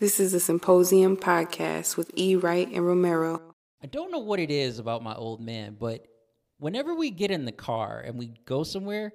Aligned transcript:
This 0.00 0.18
is 0.18 0.32
a 0.32 0.40
Symposium 0.40 1.18
podcast 1.18 1.98
with 1.98 2.10
E. 2.16 2.34
Wright 2.34 2.66
and 2.72 2.86
Romero. 2.86 3.42
I 3.82 3.86
don't 3.86 4.10
know 4.10 4.20
what 4.20 4.40
it 4.40 4.50
is 4.50 4.78
about 4.78 5.02
my 5.02 5.14
old 5.14 5.42
man, 5.42 5.76
but 5.78 6.06
whenever 6.56 6.94
we 6.94 7.10
get 7.10 7.30
in 7.30 7.44
the 7.44 7.52
car 7.52 8.00
and 8.00 8.18
we 8.18 8.32
go 8.46 8.62
somewhere, 8.62 9.12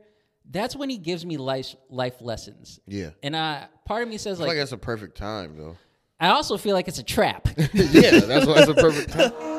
that's 0.47 0.75
when 0.75 0.91
he 0.91 0.99
gives 0.99 1.25
me 1.25 1.37
life 1.37 1.75
life 1.89 2.21
lessons. 2.21 2.79
Yeah. 2.85 3.09
And 3.23 3.35
I 3.35 3.67
part 3.87 4.03
of 4.03 4.09
me 4.09 4.19
says 4.19 4.37
I 4.37 4.41
feel 4.41 4.47
like 4.47 4.57
like 4.57 4.61
that's 4.61 4.73
a 4.73 4.77
perfect 4.77 5.17
time, 5.17 5.57
though. 5.57 5.75
I 6.19 6.27
also 6.27 6.55
feel 6.55 6.75
like 6.75 6.87
it's 6.87 6.99
a 6.99 7.03
trap. 7.03 7.47
yeah, 7.73 8.19
that's 8.19 8.45
why 8.45 8.59
it's 8.59 8.69
a 8.69 8.75
perfect 8.75 9.09
time. 9.09 9.33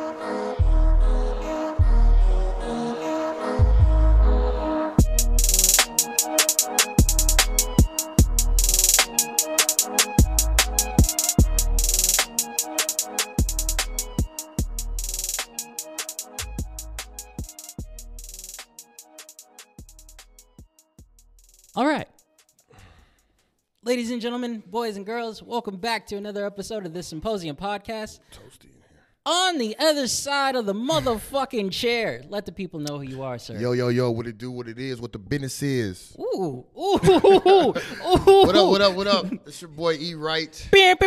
All 21.76 21.86
right. 21.86 22.08
Ladies 23.84 24.10
and 24.10 24.22
gentlemen, 24.22 24.62
boys 24.66 24.96
and 24.96 25.04
girls, 25.04 25.42
welcome 25.42 25.76
back 25.76 26.06
to 26.06 26.16
another 26.16 26.46
episode 26.46 26.86
of 26.86 26.94
this 26.94 27.06
Symposium 27.06 27.54
podcast. 27.54 28.20
Toasty 28.32 28.64
in 28.64 28.70
here. 28.70 29.04
On 29.26 29.58
the 29.58 29.76
other 29.78 30.08
side 30.08 30.56
of 30.56 30.64
the 30.64 30.72
motherfucking 30.72 31.70
chair. 31.70 32.22
Let 32.30 32.46
the 32.46 32.52
people 32.52 32.80
know 32.80 32.96
who 32.96 33.02
you 33.02 33.22
are, 33.22 33.36
sir. 33.36 33.58
Yo, 33.58 33.72
yo, 33.72 33.88
yo, 33.88 34.10
what 34.10 34.26
it 34.26 34.38
do, 34.38 34.50
what 34.50 34.68
it 34.68 34.78
is, 34.78 35.02
what 35.02 35.12
the 35.12 35.18
business 35.18 35.62
is. 35.62 36.16
Ooh, 36.18 36.64
ooh, 36.78 36.78
ooh, 36.78 36.98
ooh. 37.46 37.74
What 38.46 38.56
up, 38.56 38.70
what 38.70 38.80
up, 38.80 38.94
what 38.94 39.06
up? 39.06 39.26
It's 39.46 39.60
your 39.60 39.68
boy 39.68 39.98
E. 40.00 40.14
Wright. 40.14 40.68
Welcome 40.72 41.06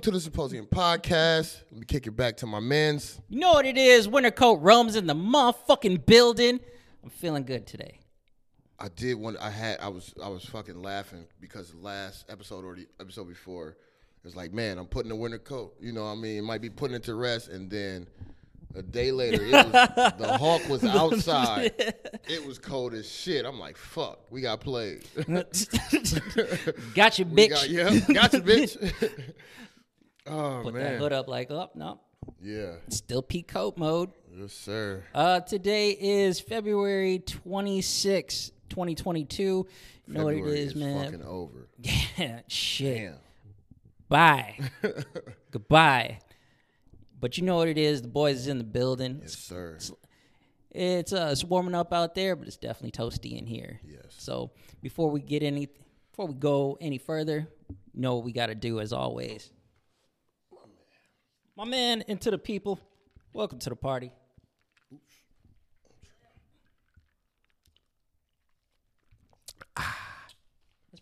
to 0.00 0.10
the 0.10 0.20
Symposium 0.20 0.66
Podcast. 0.66 1.60
Let 1.70 1.78
me 1.78 1.86
kick 1.86 2.08
it 2.08 2.16
back 2.16 2.36
to 2.38 2.46
my 2.46 2.58
men's. 2.58 3.20
You 3.28 3.38
know 3.38 3.52
what 3.52 3.64
it 3.64 3.78
is? 3.78 4.08
Winter 4.08 4.32
coat 4.32 4.54
roams 4.54 4.96
in 4.96 5.06
the 5.06 5.14
motherfucking 5.14 6.04
building. 6.04 6.58
I'm 7.04 7.10
feeling 7.10 7.44
good 7.44 7.68
today. 7.68 7.99
I 8.80 8.88
did 8.88 9.14
one. 9.14 9.36
I 9.38 9.50
had. 9.50 9.78
I 9.80 9.88
was. 9.88 10.14
I 10.22 10.28
was 10.28 10.44
fucking 10.44 10.80
laughing 10.82 11.26
because 11.40 11.70
the 11.72 11.78
last 11.78 12.24
episode 12.30 12.64
or 12.64 12.74
the 12.74 12.86
episode 12.98 13.28
before, 13.28 13.76
it's 14.24 14.34
like, 14.36 14.52
man, 14.52 14.78
I'm 14.78 14.86
putting 14.86 15.10
a 15.12 15.16
winter 15.16 15.38
coat. 15.38 15.74
You 15.80 15.92
know, 15.92 16.04
what 16.04 16.12
I 16.12 16.14
mean, 16.16 16.38
it 16.38 16.42
might 16.42 16.62
be 16.62 16.70
putting 16.70 16.96
it 16.96 17.02
to 17.04 17.14
rest, 17.14 17.48
and 17.48 17.70
then 17.70 18.06
a 18.74 18.82
day 18.82 19.12
later, 19.12 19.42
it 19.44 19.52
was, 19.52 19.72
the 20.18 20.36
Hawk 20.38 20.66
was 20.68 20.82
outside. 20.86 21.72
It 22.28 22.46
was 22.46 22.58
cold 22.58 22.94
as 22.94 23.10
shit. 23.10 23.44
I'm 23.44 23.58
like, 23.58 23.76
fuck, 23.76 24.20
we 24.30 24.40
got 24.40 24.60
played. 24.60 25.04
got 26.94 27.18
you, 27.18 27.24
We 27.26 27.48
bitch. 27.48 27.50
got, 27.50 27.68
yeah, 27.68 27.98
got 28.14 28.32
you, 28.32 28.40
bitch. 28.40 29.22
oh 30.26 30.60
Put 30.64 30.74
that 30.74 30.98
hood 30.98 31.12
up 31.12 31.28
like, 31.28 31.50
oh, 31.50 31.70
no. 31.74 32.00
yeah, 32.42 32.74
Still 32.88 33.22
peak 33.22 33.48
coat 33.48 33.76
mode. 33.76 34.10
yes, 34.34 34.52
sir. 34.52 35.04
Uh, 35.14 35.40
today 35.40 35.90
is 35.90 36.40
February 36.40 37.18
26, 37.18 38.52
2022. 38.70 39.42
You 39.42 39.66
know 40.08 40.24
what 40.24 40.34
it 40.34 40.38
February 40.38 40.60
is, 40.60 40.74
man. 40.74 41.04
Fucking 41.04 41.26
over. 41.26 41.68
Yeah, 42.16 42.40
shit. 42.48 42.96
Damn. 42.96 43.14
Bye. 44.08 44.58
Goodbye. 45.50 46.18
But 47.20 47.38
you 47.38 47.44
know 47.44 47.56
what 47.56 47.68
it 47.68 47.78
is. 47.78 48.02
The 48.02 48.08
boys 48.08 48.36
is 48.40 48.46
in 48.48 48.58
the 48.58 48.64
building. 48.64 49.20
Yes, 49.22 49.36
sir. 49.36 49.78
It's 50.70 51.12
uh, 51.12 51.28
it's 51.32 51.44
warming 51.44 51.74
up 51.74 51.92
out 51.92 52.14
there, 52.14 52.36
but 52.36 52.46
it's 52.46 52.56
definitely 52.56 52.92
toasty 52.92 53.38
in 53.38 53.46
here. 53.46 53.80
Yes. 53.84 54.04
So 54.18 54.52
before 54.82 55.10
we 55.10 55.20
get 55.20 55.42
any, 55.42 55.68
before 56.10 56.26
we 56.26 56.34
go 56.34 56.78
any 56.80 56.98
further, 56.98 57.48
you 57.68 58.00
know 58.00 58.16
what 58.16 58.24
we 58.24 58.32
got 58.32 58.46
to 58.46 58.54
do 58.54 58.80
as 58.80 58.92
always. 58.92 59.50
My 60.52 60.58
man, 60.58 60.76
my 61.56 61.64
man, 61.64 62.04
into 62.08 62.30
the 62.30 62.38
people. 62.38 62.80
Welcome 63.32 63.58
to 63.60 63.70
the 63.70 63.76
party. 63.76 64.12
Ah, 64.92 64.96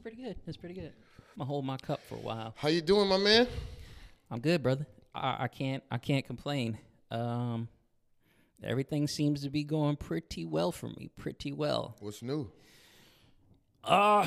pretty 0.08 0.22
good. 0.22 0.36
That's 0.46 0.56
pretty 0.56 0.74
good. 0.74 0.92
I'm 1.18 1.38
gonna 1.40 1.48
hold 1.48 1.66
my 1.66 1.76
cup 1.76 2.00
for 2.08 2.14
a 2.14 2.20
while. 2.20 2.54
How 2.56 2.68
you 2.68 2.80
doing, 2.80 3.08
my 3.08 3.18
man? 3.18 3.46
I'm 4.30 4.40
good, 4.40 4.62
brother. 4.62 4.86
I, 5.14 5.36
I 5.40 5.48
can't 5.48 5.82
I 5.90 5.98
can't 5.98 6.26
complain. 6.26 6.78
Um, 7.10 7.68
everything 8.64 9.06
seems 9.06 9.42
to 9.42 9.50
be 9.50 9.64
going 9.64 9.96
pretty 9.96 10.46
well 10.46 10.72
for 10.72 10.88
me. 10.88 11.10
Pretty 11.18 11.52
well. 11.52 11.94
What's 12.00 12.22
new? 12.22 12.50
Uh 13.84 14.26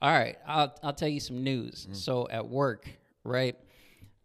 all 0.00 0.12
right. 0.12 0.38
I'll 0.46 0.74
I'll 0.82 0.94
tell 0.94 1.08
you 1.08 1.20
some 1.20 1.44
news. 1.44 1.86
So 1.92 2.26
at 2.30 2.48
work, 2.48 2.88
right? 3.22 3.54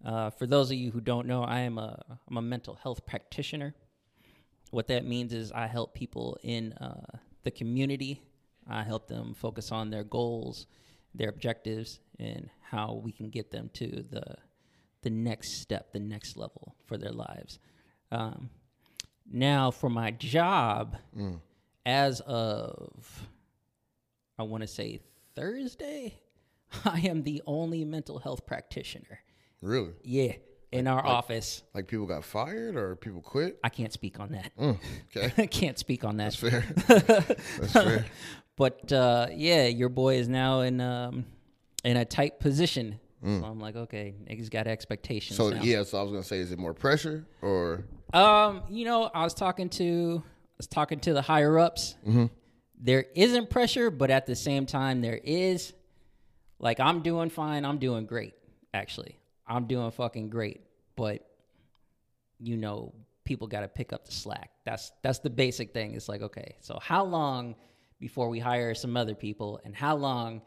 Uh, 0.06 0.30
for 0.30 0.48
those 0.48 0.72
of 0.72 0.78
you 0.78 0.90
who 0.92 1.02
don't 1.02 1.28
know, 1.28 1.44
I 1.44 1.60
am 1.60 1.78
a 1.80 2.02
I'm 2.30 2.38
a 2.38 2.42
mental 2.42 2.76
health 2.76 3.06
practitioner. 3.06 3.76
What 4.72 4.88
that 4.88 5.04
means 5.04 5.34
is 5.34 5.52
I 5.52 5.68
help 5.68 5.94
people 5.94 6.38
in 6.44 6.72
uh, 6.74 7.18
the 7.44 7.52
community. 7.52 8.22
I 8.68 8.84
help 8.84 9.08
them 9.08 9.34
focus 9.34 9.72
on 9.72 9.90
their 9.90 10.04
goals, 10.04 10.68
their 11.14 11.30
objectives, 11.30 12.00
and 12.20 12.50
how 12.62 13.02
we 13.04 13.12
can 13.12 13.30
get 13.30 13.52
them 13.52 13.70
to 13.74 14.06
the 14.10 14.36
the 15.02 15.10
next 15.12 15.62
step, 15.62 15.94
the 15.94 16.00
next 16.00 16.36
level 16.36 16.76
for 16.88 16.98
their 16.98 17.12
lives. 17.12 17.60
Um, 18.12 18.50
now, 19.32 19.70
for 19.70 19.88
my 19.88 20.10
job, 20.10 20.98
as 21.86 22.22
of 22.22 23.28
I 24.40 24.44
want 24.44 24.62
to 24.62 24.68
say 24.68 25.02
Thursday, 25.36 26.20
I 26.86 27.02
am 27.02 27.22
the 27.24 27.44
only 27.46 27.86
mental 27.86 28.18
health 28.20 28.46
practitioner. 28.48 29.20
Really? 29.62 29.94
Yeah, 30.04 30.34
in 30.76 30.88
our 30.88 31.06
office. 31.06 31.64
Like 31.74 31.88
people 31.88 32.06
got 32.06 32.24
fired 32.24 32.76
or 32.76 32.96
people 32.96 33.22
quit? 33.22 33.60
I 33.64 33.70
can't 33.70 33.94
speak 33.94 34.20
on 34.20 34.32
that. 34.32 34.52
Okay, 35.16 35.32
I 35.38 35.46
can't 35.48 35.78
speak 35.80 36.04
on 36.04 36.18
that. 36.18 36.34
that's 36.34 36.36
fair. 36.36 36.66
that's 37.60 37.72
fair. 37.72 38.06
But 38.58 38.92
uh, 38.92 39.28
yeah, 39.34 39.68
your 39.68 39.90
boy 39.90 40.16
is 40.16 40.28
now 40.28 40.62
in 40.62 40.82
um, 40.82 41.26
in 41.84 41.98
a 41.98 42.06
tight 42.06 42.40
position. 42.40 43.00
So 43.24 43.44
I'm 43.44 43.60
like, 43.60 43.76
okay, 43.76 44.14
niggas 44.30 44.52
got 44.52 44.68
expectations. 44.68 45.38
So 45.38 45.50
now. 45.50 45.64
yeah, 45.64 45.82
so 45.82 45.98
I 45.98 46.04
was 46.04 46.12
gonna 46.12 46.24
say, 46.24 46.38
is 46.38 46.52
it 46.52 46.60
more 46.60 46.76
pressure 46.76 47.26
or? 47.42 47.84
Um, 48.14 48.62
you 48.70 48.86
know, 48.86 49.10
I 49.16 49.24
was 49.24 49.34
talking 49.34 49.68
to 49.70 50.22
I 50.24 50.54
was 50.58 50.68
talking 50.68 51.00
to 51.00 51.14
the 51.14 51.24
higher 51.24 51.58
ups. 51.58 51.96
There 52.80 53.06
isn't 53.16 53.50
pressure, 53.50 53.90
but 53.90 54.12
at 54.12 54.28
the 54.28 54.36
same 54.36 54.68
time, 54.68 55.02
there 55.02 55.20
is. 55.24 55.74
Like 56.60 56.80
I'm 56.80 57.02
doing 57.02 57.30
fine. 57.32 57.66
I'm 57.66 57.80
doing 57.80 58.06
great. 58.06 58.34
Actually, 58.76 59.18
I'm 59.48 59.66
doing 59.66 59.90
fucking 59.90 60.30
great. 60.30 60.62
But 60.96 61.26
you 62.40 62.58
know, 62.58 62.94
people 63.24 63.48
got 63.48 63.62
to 63.62 63.68
pick 63.68 63.94
up 63.94 64.06
the 64.06 64.12
slack. 64.12 64.52
That's 64.66 64.92
that's 65.02 65.20
the 65.20 65.30
basic 65.30 65.74
thing. 65.74 65.94
It's 65.96 66.10
like, 66.10 66.22
okay, 66.22 66.56
so 66.62 66.80
how 66.82 67.04
long 67.06 67.56
before 68.00 68.30
we 68.30 68.40
hire 68.40 68.74
some 68.76 68.98
other 68.98 69.16
people, 69.16 69.60
and 69.64 69.76
how 69.76 69.96
long 69.96 70.42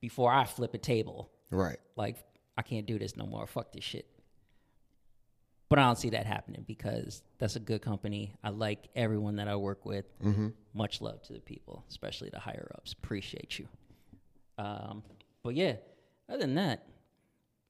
before 0.00 0.32
I 0.32 0.44
flip 0.44 0.74
a 0.74 0.78
table? 0.78 1.30
Right. 1.50 1.78
like 1.96 2.16
I 2.58 2.62
can't 2.62 2.86
do 2.86 2.98
this 2.98 3.16
no 3.16 3.26
more. 3.26 3.46
Fuck 3.46 3.72
this 3.72 3.84
shit. 3.84 4.06
But 5.68 5.78
I 5.80 5.82
don't 5.82 5.98
see 5.98 6.10
that 6.10 6.26
happening 6.26 6.64
because 6.66 7.22
that's 7.38 7.56
a 7.56 7.60
good 7.60 7.82
company. 7.82 8.34
I 8.42 8.50
like 8.50 8.88
everyone 8.94 9.36
that 9.36 9.48
I 9.48 9.56
work 9.56 9.84
with. 9.84 10.04
Much 10.74 11.00
love 11.00 11.22
to 11.24 11.32
the 11.32 11.40
people, 11.40 11.84
especially 11.88 12.30
the 12.30 12.38
higher 12.38 12.70
ups. 12.76 12.92
Appreciate 12.92 13.58
you. 13.58 13.66
Um, 14.58 15.02
but 15.42 15.54
yeah, 15.54 15.74
other 16.28 16.38
than 16.38 16.54
that, 16.54 16.86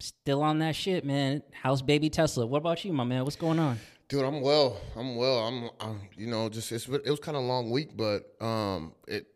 still 0.01 0.43
on 0.43 0.59
that 0.61 0.77
shit, 0.77 1.05
man. 1.05 1.43
House 1.53 1.83
baby 1.83 2.11
Tesla. 2.11 2.47
What 2.47 2.59
about 2.59 2.85
you, 2.85 2.93
my 2.93 3.05
man? 3.05 3.25
What's 3.25 3.37
going 3.37 3.59
on? 3.59 3.79
Dude, 4.09 4.25
I'm 4.25 4.41
well. 4.41 4.79
I'm 4.97 5.17
well. 5.17 5.39
I'm, 5.41 5.71
I'm 5.81 6.01
you 6.17 6.29
know, 6.29 6.49
just 6.49 6.71
it's, 6.71 6.87
it 6.89 7.11
was 7.11 7.21
kind 7.21 7.37
of 7.37 7.43
a 7.43 7.47
long 7.47 7.71
week, 7.71 7.97
but 7.97 8.35
um, 8.41 8.93
it. 9.09 9.27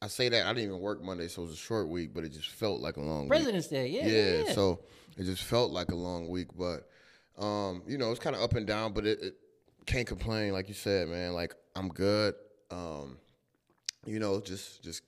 I 0.00 0.06
say 0.06 0.30
that 0.30 0.46
I 0.46 0.48
didn't 0.54 0.70
even 0.70 0.80
work 0.80 1.02
Monday, 1.02 1.28
so 1.28 1.42
it 1.42 1.46
was 1.46 1.54
a 1.54 1.58
short 1.58 1.88
week, 1.88 2.14
but 2.14 2.24
it 2.24 2.32
just 2.32 2.48
felt 2.48 2.80
like 2.80 2.96
a 2.96 3.02
long 3.02 3.22
week. 3.22 3.30
President's 3.30 3.68
Day. 3.68 3.88
Yeah. 3.88 4.06
yeah, 4.06 4.44
yeah. 4.46 4.52
so 4.52 4.80
it 5.16 5.24
just 5.24 5.42
felt 5.42 5.72
like 5.72 5.90
a 5.90 5.94
long 5.94 6.28
week 6.28 6.48
but 6.56 6.88
um 7.38 7.82
you 7.86 7.98
know 7.98 8.10
it's 8.10 8.20
kind 8.20 8.34
of 8.36 8.42
up 8.42 8.54
and 8.54 8.66
down 8.66 8.92
but 8.92 9.06
it, 9.06 9.18
it 9.20 9.34
can't 9.86 10.06
complain 10.06 10.52
like 10.52 10.68
you 10.68 10.74
said 10.74 11.08
man 11.08 11.32
like 11.32 11.54
i'm 11.76 11.88
good 11.88 12.34
um 12.70 13.18
you 14.06 14.18
know 14.18 14.40
just 14.40 14.82
just 14.82 15.02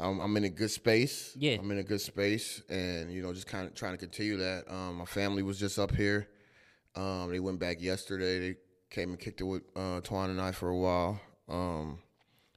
I'm, 0.00 0.18
I'm 0.20 0.36
in 0.36 0.44
a 0.44 0.48
good 0.48 0.70
space 0.70 1.36
Yeah. 1.38 1.56
i'm 1.60 1.70
in 1.70 1.78
a 1.78 1.82
good 1.82 2.00
space 2.00 2.62
and 2.68 3.12
you 3.12 3.22
know 3.22 3.32
just 3.32 3.46
kind 3.46 3.66
of 3.66 3.74
trying 3.74 3.92
to 3.92 3.98
continue 3.98 4.36
that 4.38 4.64
um 4.68 4.96
my 4.96 5.04
family 5.04 5.42
was 5.42 5.58
just 5.58 5.78
up 5.78 5.94
here 5.94 6.28
um 6.96 7.30
they 7.30 7.40
went 7.40 7.58
back 7.60 7.80
yesterday 7.80 8.38
they 8.40 8.56
came 8.90 9.10
and 9.10 9.18
kicked 9.20 9.40
it 9.40 9.44
with 9.44 9.62
uh 9.76 10.00
Twan 10.00 10.30
and 10.30 10.40
i 10.40 10.50
for 10.52 10.68
a 10.70 10.76
while 10.76 11.20
um 11.48 11.98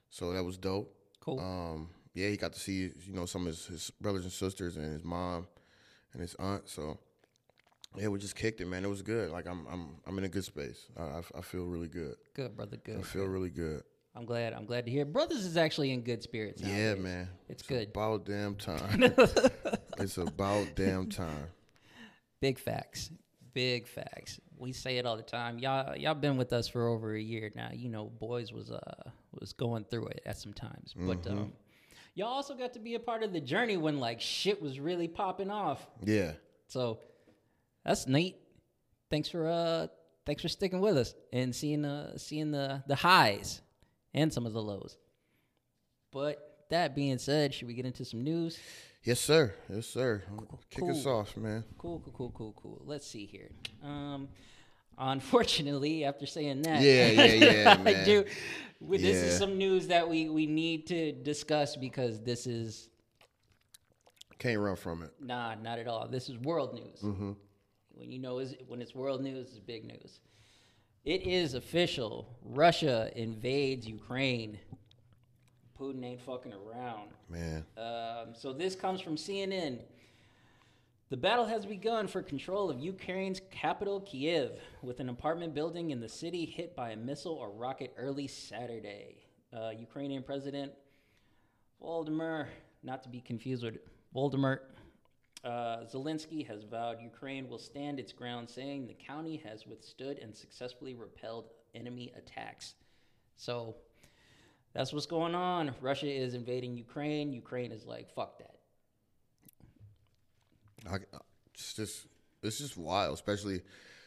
so 0.10 0.31
that 0.34 0.44
was 0.44 0.57
dope 0.57 0.94
cool. 1.19 1.40
um, 1.40 1.90
yeah, 2.13 2.30
he 2.30 2.38
got 2.38 2.54
to 2.54 2.60
see 2.60 2.92
you 3.07 3.13
know 3.13 3.25
some 3.25 3.42
of 3.42 3.48
his, 3.48 3.66
his 3.66 3.90
brothers 4.00 4.24
and 4.24 4.31
sisters 4.31 4.78
and 4.78 4.86
his 4.94 5.04
mom 5.04 5.48
and 6.13 6.22
his 6.22 6.36
aunt. 6.36 6.69
So 6.69 7.00
yeah, 7.98 8.07
we 8.07 8.19
just 8.19 8.36
kicked 8.36 8.62
it, 8.62 8.68
man. 8.68 8.84
It 8.86 8.90
was 8.90 9.01
good. 9.01 9.31
Like 9.31 9.48
I'm 9.48 9.66
I'm 9.72 9.95
I'm 10.06 10.18
in 10.19 10.24
a 10.24 10.30
good 10.30 10.44
space. 10.44 10.86
I, 10.98 11.01
I, 11.04 11.22
I 11.40 11.42
feel 11.42 11.66
really 11.66 11.88
good. 11.88 12.16
good, 12.36 12.56
brother. 12.56 12.78
Good. 12.78 13.00
I 13.00 13.01
feel 13.01 13.25
really 13.25 13.50
good. 13.50 13.84
I'm 14.15 14.25
glad. 14.25 14.54
I'm 14.54 14.65
glad 14.65 14.86
to 14.86 14.92
hear. 14.92 15.06
Brothers 15.06 15.44
is 15.45 15.57
actually 15.57 15.92
in 15.92 16.01
good 16.01 16.21
spirits. 16.21 16.62
Yeah, 16.62 16.89
nowadays. 16.89 17.04
man. 17.04 17.30
It's 17.50 17.63
good. 17.63 17.81
It's 17.83 17.92
about 17.92 18.25
damn 18.25 18.56
time. 18.56 19.01
it's 19.98 20.18
about 20.18 20.68
damn 20.75 21.10
time. 21.10 21.48
Big 22.39 22.60
facts. 22.60 23.10
Big 23.54 23.88
facts. 23.88 24.39
We 24.57 24.71
say 24.71 24.98
it 24.98 25.06
all 25.06 25.18
the 25.18 25.24
time. 25.24 25.57
Y'all 25.60 25.95
y'all 25.95 26.13
been 26.13 26.38
with 26.38 26.54
us 26.54 26.68
for 26.68 26.88
over 26.88 27.15
a 27.15 27.21
year 27.21 27.51
now. 27.56 27.69
You 27.74 27.89
know, 27.89 28.06
boys 28.06 28.51
was 28.54 28.71
uh 28.71 29.10
was 29.39 29.54
going 29.54 29.86
through 29.86 30.07
it 30.07 30.21
at 30.25 30.38
some 30.38 30.54
times. 30.54 30.94
But 30.95 31.24
Mm-hmm. 31.24 31.38
um 31.38 31.54
y'all 32.16 32.27
also 32.30 32.54
got 32.56 32.74
to 32.74 32.80
be 32.80 32.94
a 32.95 33.00
part 33.00 33.24
of 33.24 33.33
the 33.33 33.42
journey 33.42 33.77
when 33.77 34.00
like 34.00 34.21
shit 34.21 34.62
was 34.62 34.80
really 34.80 35.07
popping 35.07 35.50
off. 35.50 35.86
Yeah. 36.04 36.33
So 36.68 37.00
that's 37.83 38.07
neat. 38.07 38.38
Thanks 39.09 39.30
for 39.30 39.48
uh 39.50 39.88
thanks 40.25 40.42
for 40.44 40.50
sticking 40.50 40.80
with 40.81 40.98
us 40.98 41.13
and 41.31 41.54
seeing 41.56 41.83
uh 41.86 42.18
seeing 42.18 42.51
the 42.51 42.83
the 42.88 42.95
highs 42.95 43.62
and 44.13 44.31
some 44.33 44.45
of 44.45 44.54
the 44.54 44.62
lows. 44.62 44.98
But 46.12 46.65
that 46.69 46.95
being 46.95 47.18
said, 47.18 47.54
should 47.54 47.68
we 47.68 47.74
get 47.74 47.86
into 47.86 48.06
some 48.06 48.24
news? 48.24 48.57
Yes, 49.04 49.19
sir. 49.19 49.54
Yes, 49.69 49.88
sir. 49.88 50.24
Kick 50.69 50.89
us 50.89 51.06
off, 51.06 51.36
man. 51.36 51.63
Cool, 51.77 52.00
cool, 52.00 52.13
cool, 52.13 52.31
cool, 52.36 52.54
cool. 52.62 52.81
Let's 52.86 53.06
see 53.06 53.25
here. 53.25 53.50
Um, 53.83 54.30
unfortunately, 54.98 56.06
after 56.06 56.25
saying 56.25 56.62
that, 56.63 56.81
Yeah, 56.81 57.07
yeah, 57.10 57.24
yeah, 57.51 57.75
I 57.80 57.83
man. 57.83 58.06
do. 58.06 58.25
This 58.81 59.18
is 59.18 59.38
some 59.38 59.57
news 59.57 59.88
that 59.88 60.07
we 60.10 60.30
we 60.30 60.45
need 60.45 60.88
to 60.88 61.12
discuss 61.13 61.75
because 61.75 62.21
this 62.21 62.45
is 62.48 62.89
Can't 64.39 64.59
run 64.59 64.75
from 64.75 65.04
it. 65.04 65.12
nah, 65.21 65.56
not 65.56 65.80
at 65.80 65.88
all. 65.88 66.07
This 66.07 66.30
is 66.30 66.38
world 66.38 66.74
news. 66.74 67.00
Mm-hmm. 67.01 67.31
When 67.95 68.12
you 68.12 68.19
know 68.19 68.39
is 68.39 68.56
when 68.68 68.81
it's 68.81 68.94
world 68.95 69.21
news, 69.21 69.48
it's 69.50 69.59
big 69.59 69.86
news. 69.86 70.19
It 71.05 71.27
is 71.27 71.53
official. 71.53 72.29
Russia 72.41 73.11
invades 73.15 73.85
Ukraine. 73.85 74.57
Putin 75.77 76.05
ain't 76.05 76.21
fucking 76.21 76.53
around. 76.53 77.09
Man. 77.29 77.65
Um, 77.77 78.33
so 78.33 78.53
this 78.53 78.73
comes 78.73 79.01
from 79.01 79.17
CNN. 79.17 79.79
The 81.09 81.17
battle 81.17 81.45
has 81.45 81.65
begun 81.65 82.07
for 82.07 82.21
control 82.21 82.69
of 82.69 82.79
Ukraine's 82.79 83.41
capital, 83.51 84.00
Kiev, 84.00 84.53
with 84.81 85.01
an 85.01 85.09
apartment 85.09 85.53
building 85.53 85.91
in 85.91 86.00
the 86.00 86.07
city 86.07 86.45
hit 86.45 86.73
by 86.73 86.91
a 86.91 86.95
missile 86.95 87.33
or 87.33 87.51
rocket 87.51 87.94
early 87.97 88.27
Saturday. 88.27 89.17
Uh, 89.51 89.71
Ukrainian 89.77 90.23
President 90.23 90.71
Volodymyr, 91.81 92.47
not 92.81 93.03
to 93.03 93.09
be 93.09 93.19
confused 93.19 93.65
with 93.65 93.77
Voldemort, 94.15 94.59
uh, 95.44 95.84
Zelensky 95.92 96.48
has 96.48 96.63
vowed 96.63 97.01
Ukraine 97.01 97.50
will 97.50 97.60
stand 97.60 98.00
its 98.00 98.13
ground, 98.13 98.50
saying 98.50 98.88
the 98.88 98.94
county 98.94 99.42
has 99.45 99.68
withstood 99.68 100.18
and 100.19 100.36
successfully 100.36 100.94
repelled 100.94 101.50
enemy 101.75 102.13
attacks. 102.16 102.75
So 103.36 103.75
that's 104.74 104.94
what's 104.94 105.06
going 105.06 105.36
on. 105.36 105.75
Russia 105.81 106.07
is 106.07 106.34
invading 106.34 106.78
Ukraine. 106.78 107.34
Ukraine 107.34 107.72
is 107.72 107.86
like, 107.86 108.13
fuck 108.13 108.38
that. 108.40 108.56
I, 110.90 110.98
it's 111.54 111.74
just 111.74 112.07
it's 112.42 112.57
just 112.57 112.78
wild, 112.78 113.13
especially 113.13 113.62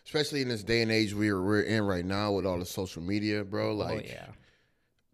especially 0.05 0.43
in 0.43 0.49
this 0.49 0.63
day 0.63 0.83
and 0.83 0.91
age 0.91 1.15
we're 1.15 1.41
we're 1.43 1.63
in 1.63 1.85
right 1.85 2.05
now 2.05 2.33
with 2.33 2.47
all 2.47 2.59
the 2.59 2.67
social 2.67 3.03
media, 3.03 3.45
bro. 3.45 3.75
Like 3.75 4.05
oh 4.05 4.07
yeah. 4.07 4.27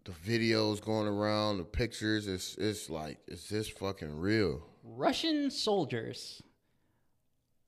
the 0.05 0.11
videos 0.11 0.81
going 0.81 1.07
around, 1.07 1.57
the 1.57 1.63
pictures. 1.63 2.27
It's 2.27 2.55
it's 2.55 2.89
like 2.89 3.19
is 3.27 3.47
this 3.49 3.69
fucking 3.69 4.19
real? 4.19 4.61
Russian 4.83 5.49
soldiers 5.49 6.41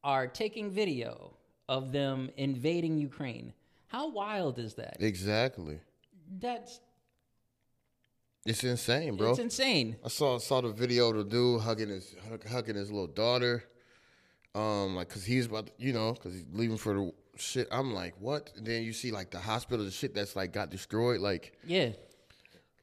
are 0.03 0.27
taking 0.27 0.69
video 0.69 1.33
of 1.69 1.91
them 1.91 2.29
invading 2.37 2.97
Ukraine. 2.97 3.53
How 3.87 4.09
wild 4.09 4.59
is 4.59 4.73
that? 4.75 4.97
Exactly. 4.99 5.79
That's 6.39 6.79
It's 8.45 8.63
insane, 8.63 9.15
bro. 9.15 9.31
it's 9.31 9.39
insane. 9.39 9.95
I 10.03 10.09
saw 10.09 10.37
saw 10.37 10.61
the 10.61 10.69
video 10.71 11.09
of 11.09 11.17
the 11.17 11.23
dude 11.23 11.61
hugging 11.61 11.89
his 11.89 12.15
hug, 12.29 12.45
hugging 12.47 12.75
his 12.75 12.91
little 12.91 13.07
daughter, 13.07 13.63
um, 14.53 14.95
like 14.95 15.09
cause 15.09 15.23
he's 15.23 15.45
about 15.47 15.67
to, 15.67 15.73
you 15.77 15.93
know 15.93 16.13
cause 16.13 16.33
he's 16.33 16.45
leaving 16.51 16.77
for 16.77 16.93
the 16.93 17.11
shit. 17.37 17.67
I'm 17.71 17.93
like, 17.93 18.13
what? 18.19 18.51
And 18.57 18.65
then 18.67 18.83
you 18.83 18.93
see 18.93 19.11
like 19.11 19.31
the 19.31 19.39
hospital, 19.39 19.85
the 19.85 19.91
shit 19.91 20.13
that's 20.13 20.35
like 20.35 20.51
got 20.51 20.69
destroyed, 20.69 21.21
like 21.21 21.53
Yeah. 21.65 21.91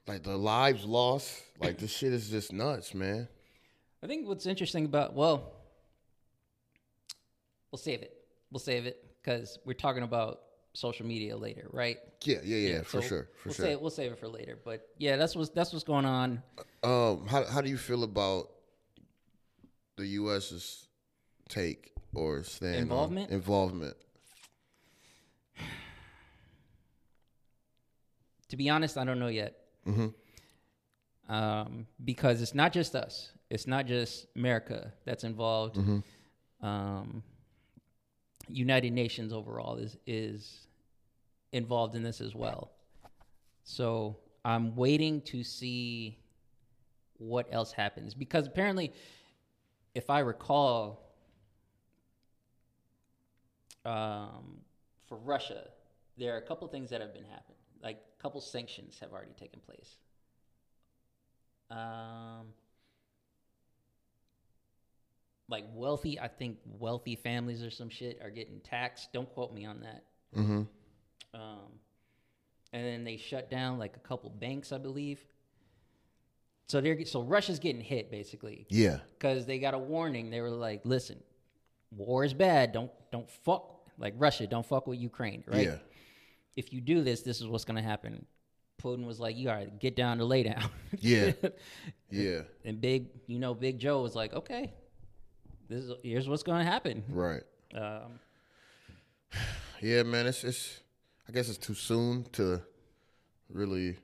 like 0.08 0.22
the 0.22 0.36
lives 0.36 0.84
lost. 0.84 1.42
Like 1.60 1.78
this 1.78 1.90
shit 1.92 2.12
is 2.12 2.28
just 2.30 2.52
nuts, 2.52 2.94
man. 2.94 3.28
I 4.02 4.06
think 4.06 4.26
what's 4.26 4.46
interesting 4.46 4.84
about 4.84 5.14
well, 5.14 5.52
we'll 7.70 7.78
save 7.78 8.02
it. 8.02 8.12
We'll 8.50 8.58
save 8.60 8.86
it 8.86 9.04
because 9.22 9.58
we're 9.64 9.74
talking 9.74 10.02
about 10.02 10.40
social 10.74 11.06
media 11.06 11.36
later, 11.36 11.68
right? 11.72 11.98
Yeah, 12.24 12.38
yeah, 12.44 12.56
yeah, 12.56 12.82
for 12.82 13.00
so 13.02 13.08
sure, 13.08 13.28
for 13.36 13.48
we'll 13.48 13.54
sure. 13.54 13.64
Save, 13.66 13.80
we'll 13.80 13.90
save 13.90 14.12
it 14.12 14.18
for 14.18 14.28
later. 14.28 14.58
But 14.64 14.88
yeah, 14.98 15.16
that's 15.16 15.36
what's 15.36 15.50
that's 15.50 15.72
what's 15.72 15.84
going 15.84 16.04
on. 16.04 16.42
Um, 16.82 17.26
how 17.28 17.44
how 17.44 17.60
do 17.60 17.70
you 17.70 17.76
feel 17.78 18.02
about 18.02 18.48
the 19.96 20.06
U.S.'s 20.06 20.88
take 21.48 21.92
or 22.14 22.42
stand 22.42 22.76
Involvement? 22.76 23.30
involvement? 23.30 23.96
To 28.48 28.56
be 28.56 28.68
honest, 28.68 28.98
I 28.98 29.04
don't 29.04 29.18
know 29.18 29.28
yet. 29.28 29.56
Mm-hmm. 29.86 31.32
um, 31.34 31.86
because 32.04 32.40
it's 32.40 32.54
not 32.54 32.72
just 32.72 32.94
us. 32.94 33.32
It's 33.52 33.66
not 33.66 33.84
just 33.84 34.28
America 34.34 34.94
that's 35.04 35.24
involved. 35.24 35.76
Um, 36.62 37.22
United 38.48 38.94
Nations 38.94 39.30
overall 39.30 39.76
is 39.76 39.98
is 40.06 40.66
involved 41.52 41.94
in 41.94 42.02
this 42.02 42.22
as 42.22 42.34
well. 42.34 42.70
So 43.64 44.16
I'm 44.42 44.74
waiting 44.74 45.20
to 45.32 45.44
see 45.44 46.18
what 47.18 47.46
else 47.52 47.72
happens 47.72 48.14
because 48.14 48.46
apparently, 48.46 48.90
if 49.94 50.08
I 50.08 50.20
recall, 50.20 51.14
um, 53.84 54.62
for 55.04 55.18
Russia, 55.18 55.68
there 56.16 56.34
are 56.34 56.38
a 56.38 56.42
couple 56.42 56.66
things 56.68 56.88
that 56.88 57.02
have 57.02 57.12
been 57.12 57.24
happening. 57.24 57.58
Like 57.82 57.98
a 58.18 58.22
couple 58.22 58.40
sanctions 58.40 58.96
have 59.00 59.12
already 59.12 59.34
taken 59.38 59.60
place. 59.60 59.98
Um, 61.70 62.46
like 65.52 65.66
wealthy, 65.74 66.18
I 66.18 66.26
think 66.26 66.58
wealthy 66.80 67.14
families 67.14 67.62
or 67.62 67.70
some 67.70 67.90
shit 67.90 68.18
are 68.22 68.30
getting 68.30 68.58
taxed. 68.60 69.12
Don't 69.12 69.32
quote 69.32 69.54
me 69.54 69.64
on 69.66 69.80
that. 69.80 70.04
Mm-hmm. 70.36 70.62
Um, 71.34 71.68
and 72.72 72.86
then 72.86 73.04
they 73.04 73.18
shut 73.18 73.50
down 73.50 73.78
like 73.78 73.94
a 73.96 74.00
couple 74.00 74.30
banks, 74.30 74.72
I 74.72 74.78
believe. 74.78 75.24
So 76.68 76.80
they're 76.80 77.04
so 77.04 77.22
Russia's 77.22 77.58
getting 77.58 77.82
hit 77.82 78.10
basically 78.10 78.66
Yeah, 78.70 79.00
because 79.18 79.44
they 79.44 79.58
got 79.58 79.74
a 79.74 79.78
warning. 79.78 80.30
They 80.30 80.40
were 80.40 80.48
like, 80.48 80.80
"Listen, 80.84 81.22
war 81.90 82.24
is 82.24 82.32
bad. 82.32 82.72
Don't 82.72 82.90
don't 83.10 83.30
fuck 83.30 83.90
like 83.98 84.14
Russia. 84.16 84.46
Don't 84.46 84.64
fuck 84.64 84.86
with 84.86 84.98
Ukraine, 84.98 85.44
right? 85.46 85.66
yeah, 85.66 85.76
If 86.56 86.72
you 86.72 86.80
do 86.80 87.02
this, 87.02 87.20
this 87.20 87.40
is 87.42 87.46
what's 87.46 87.66
gonna 87.66 87.82
happen." 87.82 88.24
Putin 88.82 89.04
was 89.04 89.20
like, 89.20 89.36
"You 89.36 89.44
gotta 89.44 89.66
get 89.66 89.96
down 89.96 90.18
to 90.18 90.24
lay 90.24 90.44
down." 90.44 90.70
Yeah. 90.98 91.32
yeah. 92.10 92.40
and 92.64 92.80
big, 92.80 93.08
you 93.26 93.38
know, 93.38 93.52
Big 93.52 93.78
Joe 93.78 94.00
was 94.00 94.14
like, 94.14 94.32
"Okay, 94.32 94.72
this 95.68 95.84
is 95.84 95.92
here's 96.02 96.28
what's 96.28 96.42
gonna 96.42 96.64
happen." 96.64 97.04
Right. 97.08 97.42
Um, 97.74 98.18
Yeah, 99.80 100.02
man. 100.04 100.26
It's 100.26 100.44
it's. 100.44 100.80
I 101.28 101.32
guess 101.32 101.48
it's 101.48 101.58
too 101.58 101.74
soon 101.74 102.24
to 102.32 102.60
really, 103.48 103.96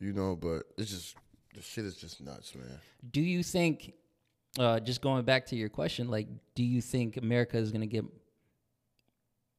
you 0.00 0.12
know. 0.12 0.36
But 0.36 0.64
it's 0.76 0.90
just 0.90 1.16
the 1.54 1.62
shit 1.62 1.84
is 1.84 1.96
just 1.96 2.20
nuts, 2.20 2.54
man. 2.54 2.80
do 3.12 3.20
you 3.20 3.42
think, 3.42 3.92
uh, 4.58 4.80
just 4.80 5.00
going 5.00 5.24
back 5.24 5.46
to 5.46 5.56
your 5.56 5.68
question, 5.68 6.08
like, 6.10 6.26
do 6.54 6.64
you 6.64 6.80
think 6.80 7.16
America 7.16 7.56
is 7.56 7.70
gonna 7.70 7.86
get, 7.86 8.04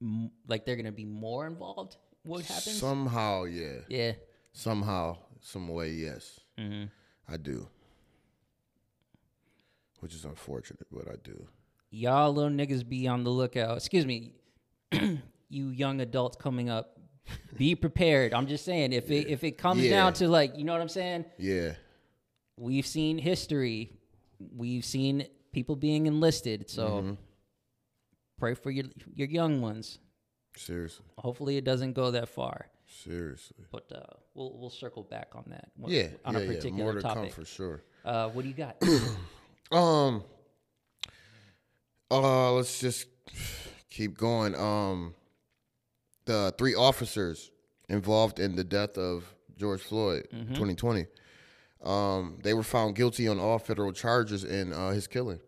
m- 0.01 0.31
like, 0.47 0.65
they're 0.65 0.75
gonna 0.75 0.91
be 0.91 1.05
more 1.05 1.47
involved? 1.47 1.95
What 2.23 2.43
happens? 2.45 2.77
Somehow, 2.79 3.43
yeah. 3.45 3.79
yeah. 3.87 4.11
Somehow, 4.51 5.17
some 5.41 5.67
way, 5.69 5.91
yes. 5.91 6.39
hmm 6.57 6.85
I 7.29 7.37
do. 7.37 7.67
Which 10.05 10.13
is 10.13 10.23
unfortunate, 10.23 10.85
but 10.91 11.07
I 11.09 11.15
do. 11.23 11.47
y'all 11.89 12.31
little 12.31 12.51
niggas 12.51 12.87
be 12.87 13.07
on 13.07 13.23
the 13.23 13.31
lookout. 13.31 13.75
Excuse 13.75 14.05
me, 14.05 14.33
you 15.49 15.69
young 15.69 15.99
adults 15.99 16.37
coming 16.37 16.69
up, 16.69 16.99
be 17.57 17.73
prepared. 17.85 18.31
I'm 18.31 18.45
just 18.45 18.65
saying, 18.65 18.93
if 18.93 19.09
it 19.09 19.27
if 19.29 19.43
it 19.43 19.57
comes 19.57 19.81
Yeah. 19.81 19.89
down 19.89 20.13
to 20.13 20.27
like, 20.27 20.59
you 20.59 20.63
know 20.63 20.73
what 20.73 20.81
I'm 20.83 20.89
saying? 20.89 21.25
Yeah. 21.39 21.73
We've 22.55 22.85
seen 22.85 23.17
history, 23.17 23.93
we've 24.55 24.85
seen 24.85 25.25
people 25.51 25.75
being 25.75 26.05
enlisted. 26.05 26.69
So 26.69 26.87
Mm-hmm. 26.87 27.13
pray 28.37 28.53
for 28.53 28.69
your 28.69 28.85
your 29.15 29.27
young 29.27 29.59
ones. 29.59 29.97
Seriously. 30.55 31.03
Hopefully, 31.17 31.57
it 31.57 31.65
doesn't 31.65 31.93
go 31.93 32.11
that 32.11 32.29
far. 32.29 32.67
Seriously. 32.85 33.65
But 33.71 33.91
uh, 33.91 34.01
we'll 34.35 34.55
we'll 34.59 34.69
circle 34.69 35.01
back 35.01 35.29
on 35.33 35.45
that. 35.47 35.71
one- 35.75 35.91
Yeah. 35.91 36.09
on 36.23 36.35
yeah, 36.35 36.41
a 36.41 36.43
yeah. 36.43 36.47
particular 36.53 36.83
More 36.83 36.93
to 36.93 37.01
come 37.01 37.15
topic. 37.15 37.33
for 37.33 37.43
sure. 37.43 37.81
Uh, 38.05 38.29
what 38.29 38.43
do 38.43 38.49
you 38.49 38.53
got? 38.55 38.75
Um. 39.71 40.23
Uh, 42.11 42.53
let's 42.53 42.79
just 42.79 43.07
keep 43.89 44.17
going. 44.17 44.55
Um, 44.55 45.15
the 46.25 46.53
three 46.57 46.75
officers 46.75 47.51
involved 47.89 48.39
in 48.39 48.55
the 48.55 48.63
death 48.63 48.97
of 48.97 49.23
George 49.57 49.81
Floyd, 49.81 50.27
2020. 50.31 51.05
Um, 51.83 52.37
they 52.43 52.53
were 52.53 52.63
found 52.63 52.95
guilty 52.95 53.27
on 53.27 53.39
all 53.39 53.59
federal 53.59 53.91
charges 53.91 54.43
in 54.43 54.73
uh, 54.73 54.89
his 54.91 55.07
killing. 55.07 55.39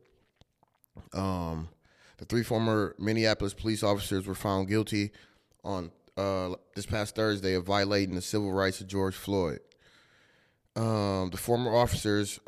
Um, 1.14 1.70
the 2.18 2.26
three 2.26 2.44
former 2.44 2.96
Minneapolis 3.00 3.54
police 3.54 3.84
officers 3.84 4.26
were 4.28 4.36
found 4.36 4.68
guilty 4.68 5.12
on 5.64 5.92
uh, 6.16 6.56
this 6.76 6.86
past 6.86 7.16
Thursday 7.16 7.54
of 7.54 7.66
violating 7.66 8.16
the 8.16 8.22
civil 8.22 8.52
rights 8.52 8.82
of 8.82 8.88
George 8.88 9.16
Floyd. 9.16 9.60
Um, 10.76 11.30
the 11.32 11.38
former 11.38 11.76
officers, 11.76 12.40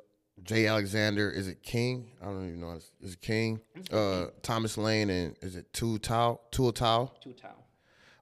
Jay 0.43 0.67
Alexander, 0.67 1.29
is 1.29 1.47
it 1.47 1.63
King? 1.63 2.11
I 2.21 2.25
don't 2.25 2.47
even 2.47 2.61
know. 2.61 2.79
Is 3.01 3.13
it 3.13 3.21
King? 3.21 3.61
Uh, 3.91 4.27
Thomas 4.41 4.77
Lane 4.77 5.09
and 5.09 5.35
is 5.41 5.55
it 5.55 5.71
Tou 5.73 5.99
Thao? 5.99 6.39
Tou 6.51 6.71
Thao? 6.71 7.11
Two 7.21 7.33
towel. 7.33 7.65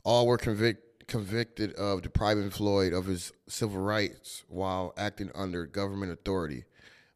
All 0.04 0.28
were 0.28 0.38
convict, 0.38 1.08
convicted 1.08 1.74
of 1.74 2.02
depriving 2.02 2.50
Floyd 2.50 2.94
of 2.94 3.06
his 3.06 3.32
civil 3.48 3.82
rights 3.82 4.44
while 4.48 4.94
acting 4.98 5.32
under 5.36 5.66
government 5.66 6.12
authority. 6.12 6.64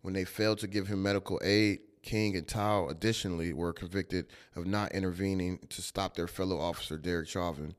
When 0.02 0.14
they 0.14 0.26
failed 0.26 0.60
to 0.60 0.68
give 0.68 0.88
him 0.88 1.04
medical 1.04 1.40
aid, 1.44 1.80
King 2.02 2.36
and 2.36 2.48
Thao 2.48 2.90
additionally 2.90 3.54
were 3.54 3.74
convicted 3.74 4.28
of 4.56 4.66
not 4.66 4.92
intervening 4.94 5.60
to 5.70 5.82
stop 5.82 6.16
their 6.16 6.28
fellow 6.28 6.60
officer 6.60 6.98
Derek 6.98 7.28
Chauvin 7.28 7.76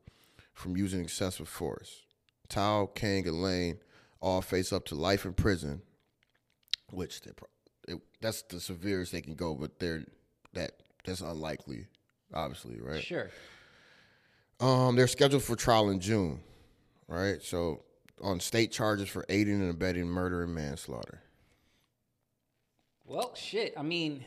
from 0.53 0.77
using 0.77 1.01
excessive 1.01 1.49
force. 1.49 2.03
Thao, 2.49 2.93
King, 2.95 3.27
and 3.27 3.41
Lane 3.41 3.79
all 4.21 4.41
face 4.41 4.71
up 4.71 4.85
to 4.85 4.95
life 4.95 5.25
in 5.25 5.33
prison, 5.33 5.81
which 6.93 7.21
it, 7.87 7.99
that's 8.21 8.43
the 8.43 8.59
severest 8.59 9.11
they 9.11 9.21
can 9.21 9.35
go, 9.35 9.55
but 9.55 9.79
they're 9.79 10.03
that 10.53 10.71
that's 11.03 11.21
unlikely, 11.21 11.87
obviously, 12.33 12.79
right? 12.79 13.03
Sure. 13.03 13.29
Um, 14.59 14.95
they're 14.95 15.07
scheduled 15.07 15.43
for 15.43 15.55
trial 15.55 15.89
in 15.89 15.99
June, 15.99 16.39
right? 17.07 17.41
So 17.41 17.83
on 18.21 18.39
state 18.39 18.71
charges 18.71 19.09
for 19.09 19.25
aiding 19.27 19.61
and 19.61 19.69
abetting 19.69 20.07
murder 20.07 20.43
and 20.43 20.53
manslaughter. 20.55 21.21
Well, 23.05 23.35
shit. 23.35 23.73
I 23.77 23.81
mean, 23.83 24.25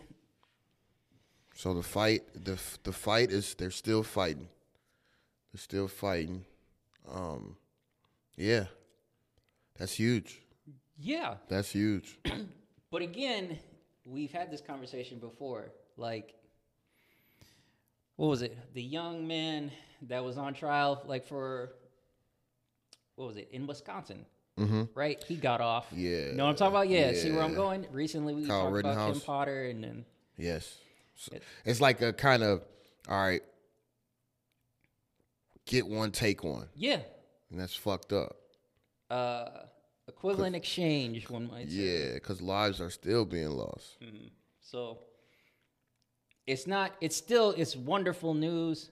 So 1.55 1.73
the 1.73 1.83
fight, 1.83 2.23
the 2.35 2.59
the 2.83 2.93
fight 2.93 3.31
is 3.31 3.55
they're 3.55 3.71
still 3.71 4.03
fighting. 4.03 4.49
They're 5.53 5.61
still 5.61 5.89
fighting. 5.89 6.45
Um, 7.11 7.57
yeah, 8.37 8.67
that's 9.79 9.95
huge. 9.95 10.43
Yeah. 10.99 11.35
That's 11.49 11.71
huge. 11.71 12.19
But 12.89 13.03
again, 13.03 13.59
we've 14.05 14.31
had 14.33 14.51
this 14.51 14.61
conversation 14.61 15.19
before. 15.19 15.73
Like, 15.97 16.35
what 18.15 18.29
was 18.29 18.43
it? 18.43 18.57
The 18.75 18.83
young 18.83 19.27
man 19.27 19.73
that 20.03 20.25
was 20.25 20.39
on 20.39 20.55
trial, 20.55 21.03
like 21.05 21.27
for 21.27 21.73
what 23.17 23.27
was 23.27 23.37
it 23.37 23.49
in 23.51 23.67
Wisconsin? 23.67 24.25
Mm-hmm. 24.59 24.85
Right, 24.95 25.23
he 25.25 25.37
got 25.37 25.61
off. 25.61 25.87
Yeah, 25.93 26.29
You 26.29 26.33
know 26.35 26.45
what 26.45 26.51
I'm 26.51 26.57
talking 26.57 26.75
about? 26.77 26.89
Yeah. 26.89 27.13
See 27.13 27.33
where 27.33 27.43
I'm 27.43 27.55
going? 27.55 27.87
Recently, 27.93 28.33
we 28.35 28.47
Kyle 28.47 28.71
talked 28.71 28.79
about 28.81 29.13
Kim 29.13 29.21
Potter, 29.21 29.65
and 29.67 29.83
then 29.85 30.05
Yes, 30.39 30.79
So 31.17 31.37
it's 31.65 31.81
like 31.81 32.01
a 32.01 32.13
kind 32.13 32.43
of 32.43 32.63
all 33.09 33.19
right. 33.21 33.43
Get 35.67 35.87
one, 35.87 36.13
take 36.13 36.45
one, 36.45 36.69
yeah, 36.77 37.01
and 37.51 37.59
that's 37.61 37.75
fucked 37.75 38.13
up. 38.13 38.37
uh, 39.11 39.49
equivalent 40.09 40.57
exchange. 40.57 41.29
One 41.31 41.49
might 41.51 41.69
say. 41.71 41.77
Yeah, 41.77 42.15
because 42.15 42.41
lives 42.41 42.81
are 42.81 42.91
still 42.91 43.25
being 43.25 43.51
lost. 43.51 43.97
So 44.61 44.99
it's 46.47 46.67
not. 46.67 46.93
It's 47.01 47.17
still. 47.17 47.51
It's 47.51 47.77
wonderful 47.77 48.35
news. 48.35 48.91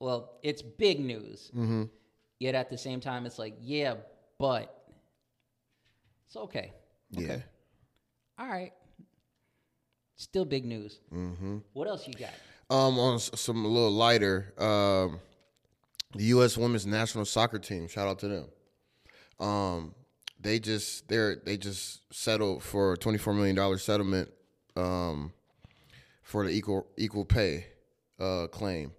Well, 0.00 0.38
it's 0.42 0.62
big 0.62 1.00
news. 1.00 1.50
Mm-hmm. 1.54 1.84
Yet 2.38 2.54
at 2.54 2.70
the 2.70 2.78
same 2.78 3.00
time, 3.00 3.26
it's 3.26 3.38
like, 3.38 3.56
yeah, 3.60 3.94
but 4.38 4.72
it's 6.26 6.36
okay. 6.36 6.72
Yeah. 7.10 7.38
All 8.38 8.46
right. 8.46 8.72
Still 10.16 10.44
big 10.44 10.64
news. 10.64 11.00
Mm-hmm. 11.12 11.58
What 11.72 11.88
else 11.88 12.06
you 12.06 12.14
got? 12.14 12.30
Um, 12.70 12.98
on 12.98 13.14
s- 13.16 13.30
some 13.34 13.64
a 13.64 13.68
little 13.68 13.90
lighter, 13.90 14.52
um, 14.58 15.20
the 16.14 16.24
U.S. 16.26 16.56
Women's 16.56 16.86
National 16.86 17.24
Soccer 17.24 17.58
Team. 17.58 17.88
Shout 17.88 18.06
out 18.06 18.18
to 18.20 18.28
them. 18.28 18.46
Um, 19.40 19.94
they 20.40 20.58
just 20.58 21.08
they're 21.08 21.36
they 21.44 21.56
just 21.56 22.02
settled 22.12 22.62
for 22.62 22.92
a 22.92 22.96
twenty 22.96 23.18
four 23.18 23.34
million 23.34 23.56
dollar 23.56 23.78
settlement. 23.78 24.30
Um, 24.76 25.32
for 26.22 26.44
the 26.44 26.50
equal 26.50 26.86
equal 26.98 27.24
pay, 27.24 27.66
uh, 28.20 28.46
claim. 28.48 28.92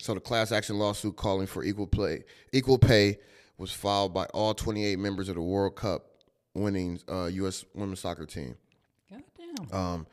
So 0.00 0.14
the 0.14 0.20
class 0.20 0.50
action 0.50 0.76
lawsuit 0.78 1.14
calling 1.14 1.46
for 1.46 1.62
equal 1.62 1.86
play 1.86 2.24
equal 2.52 2.76
pay 2.78 3.18
was 3.56 3.70
filed 3.70 4.12
by 4.12 4.24
all 4.34 4.52
twenty 4.52 4.84
eight 4.84 4.98
members 4.98 5.28
of 5.28 5.36
the 5.36 5.40
World 5.42 5.76
Cup 5.76 6.06
winning 6.54 7.00
uh, 7.08 7.26
U.S. 7.26 7.64
Women's 7.74 8.00
Soccer 8.00 8.26
Team 8.26 8.56
Goddamn. 9.08 9.72
um, 9.78 10.06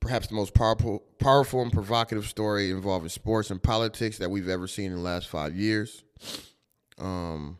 perhaps 0.00 0.26
the 0.26 0.34
most 0.34 0.52
powerful, 0.54 1.04
powerful 1.18 1.62
and 1.62 1.72
provocative 1.72 2.26
story 2.26 2.70
involving 2.70 3.08
sports 3.08 3.50
and 3.50 3.62
politics 3.62 4.18
that 4.18 4.30
we've 4.30 4.48
ever 4.48 4.66
seen 4.66 4.86
in 4.86 4.96
the 4.96 5.02
last 5.02 5.28
five 5.28 5.54
years. 5.54 6.02
Um, 6.98 7.58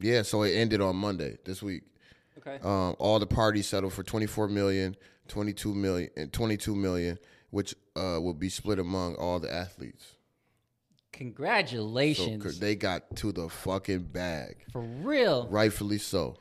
yeah, 0.00 0.22
so 0.22 0.42
it 0.42 0.52
ended 0.52 0.80
on 0.80 0.96
Monday 0.96 1.38
this 1.44 1.62
week. 1.62 1.82
okay. 2.38 2.58
Um, 2.62 2.96
all 2.98 3.18
the 3.18 3.26
parties 3.26 3.66
settled 3.68 3.92
for 3.92 4.02
24 4.02 4.48
million, 4.48 4.96
22 5.28 5.74
million, 5.74 6.10
and 6.16 6.32
22 6.32 6.74
million, 6.74 7.18
which 7.50 7.74
uh, 7.96 8.18
will 8.20 8.34
be 8.34 8.48
split 8.48 8.78
among 8.78 9.14
all 9.16 9.38
the 9.40 9.52
athletes. 9.52 10.16
So 12.52 12.60
they 12.60 12.76
got 12.76 13.14
to 13.16 13.32
the 13.32 13.48
fucking 13.48 14.04
bag, 14.04 14.64
For 14.72 14.80
real. 14.80 15.48
rightfully 15.48 15.98
so, 15.98 16.36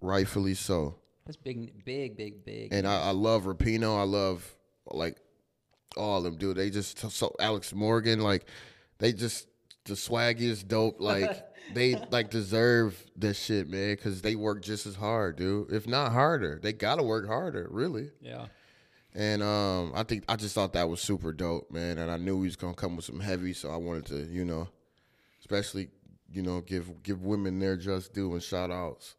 rightfully 0.00 0.54
so. 0.54 0.96
That's 1.24 1.36
big, 1.36 1.84
big, 1.84 2.16
big, 2.16 2.44
big. 2.44 2.72
And 2.72 2.86
I, 2.86 3.08
I 3.08 3.10
love 3.10 3.44
Rapinoe. 3.44 3.98
I 3.98 4.04
love 4.04 4.48
like 4.86 5.16
all 5.96 6.18
of 6.18 6.24
them, 6.24 6.36
dude. 6.36 6.56
They 6.56 6.70
just 6.70 6.98
so 7.10 7.34
Alex 7.40 7.74
Morgan, 7.74 8.20
like 8.20 8.44
they 8.98 9.12
just 9.12 9.48
the 9.86 9.94
swaggiest 9.94 10.68
dope. 10.68 11.00
Like 11.00 11.44
they 11.74 11.96
like 12.10 12.30
deserve 12.30 13.00
this 13.16 13.38
shit, 13.42 13.68
man, 13.68 13.94
because 13.94 14.22
they 14.22 14.34
work 14.36 14.62
just 14.62 14.86
as 14.86 14.94
hard, 14.96 15.36
dude. 15.36 15.72
If 15.72 15.86
not 15.86 16.12
harder, 16.12 16.58
they 16.62 16.72
gotta 16.72 17.02
work 17.02 17.26
harder, 17.26 17.66
really. 17.70 18.10
yeah. 18.20 18.46
And 19.14 19.42
um, 19.42 19.92
I 19.94 20.02
think 20.02 20.24
I 20.28 20.36
just 20.36 20.54
thought 20.54 20.74
that 20.74 20.88
was 20.90 21.00
super 21.00 21.32
dope, 21.32 21.70
man. 21.70 21.96
And 21.96 22.10
I 22.10 22.18
knew 22.18 22.40
he 22.42 22.48
was 22.48 22.56
gonna 22.56 22.74
come 22.74 22.96
with 22.96 23.04
some 23.06 23.18
heavy, 23.20 23.54
so 23.54 23.70
I 23.70 23.76
wanted 23.76 24.04
to, 24.06 24.18
you 24.30 24.44
know, 24.44 24.68
especially 25.40 25.88
you 26.30 26.42
know 26.42 26.60
give 26.60 27.02
give 27.02 27.22
women 27.22 27.58
their 27.58 27.76
just 27.78 28.12
due 28.12 28.32
and 28.34 28.42
shout 28.42 28.70
outs. 28.70 29.14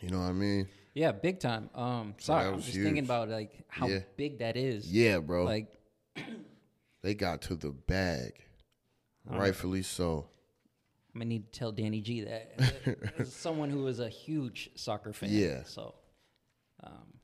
You 0.00 0.10
know 0.10 0.20
what 0.20 0.26
I 0.28 0.32
mean? 0.32 0.68
Yeah, 0.92 1.10
big 1.10 1.40
time. 1.40 1.70
Um, 1.74 2.14
sorry, 2.18 2.46
I'm 2.46 2.54
was 2.56 2.66
just 2.66 2.76
thinking 2.78 3.04
about 3.04 3.28
like 3.28 3.64
how 3.66 3.88
Yeah. 3.88 4.00
big 4.16 4.38
that 4.38 4.56
is. 4.56 4.88
Yeah, 4.92 5.18
bro. 5.18 5.44
Like, 5.44 5.66
they 7.02 7.14
got 7.14 7.42
to 7.42 7.56
the 7.56 7.70
bag, 7.70 8.34
rightfully 9.24 9.82
so. 9.82 10.28
I'm 11.14 11.20
gonna 11.20 11.28
need 11.28 11.52
to 11.52 11.58
tell 11.58 11.70
Danny 11.72 12.00
G 12.00 12.22
that 12.22 13.08
as 13.18 13.32
someone 13.32 13.70
who 13.70 13.86
is 13.86 14.00
a 14.00 14.08
huge 14.08 14.70
soccer 14.74 15.12
fan. 15.12 15.30
Yeah. 15.32 15.62
So, 15.64 15.94
um, 16.82 17.14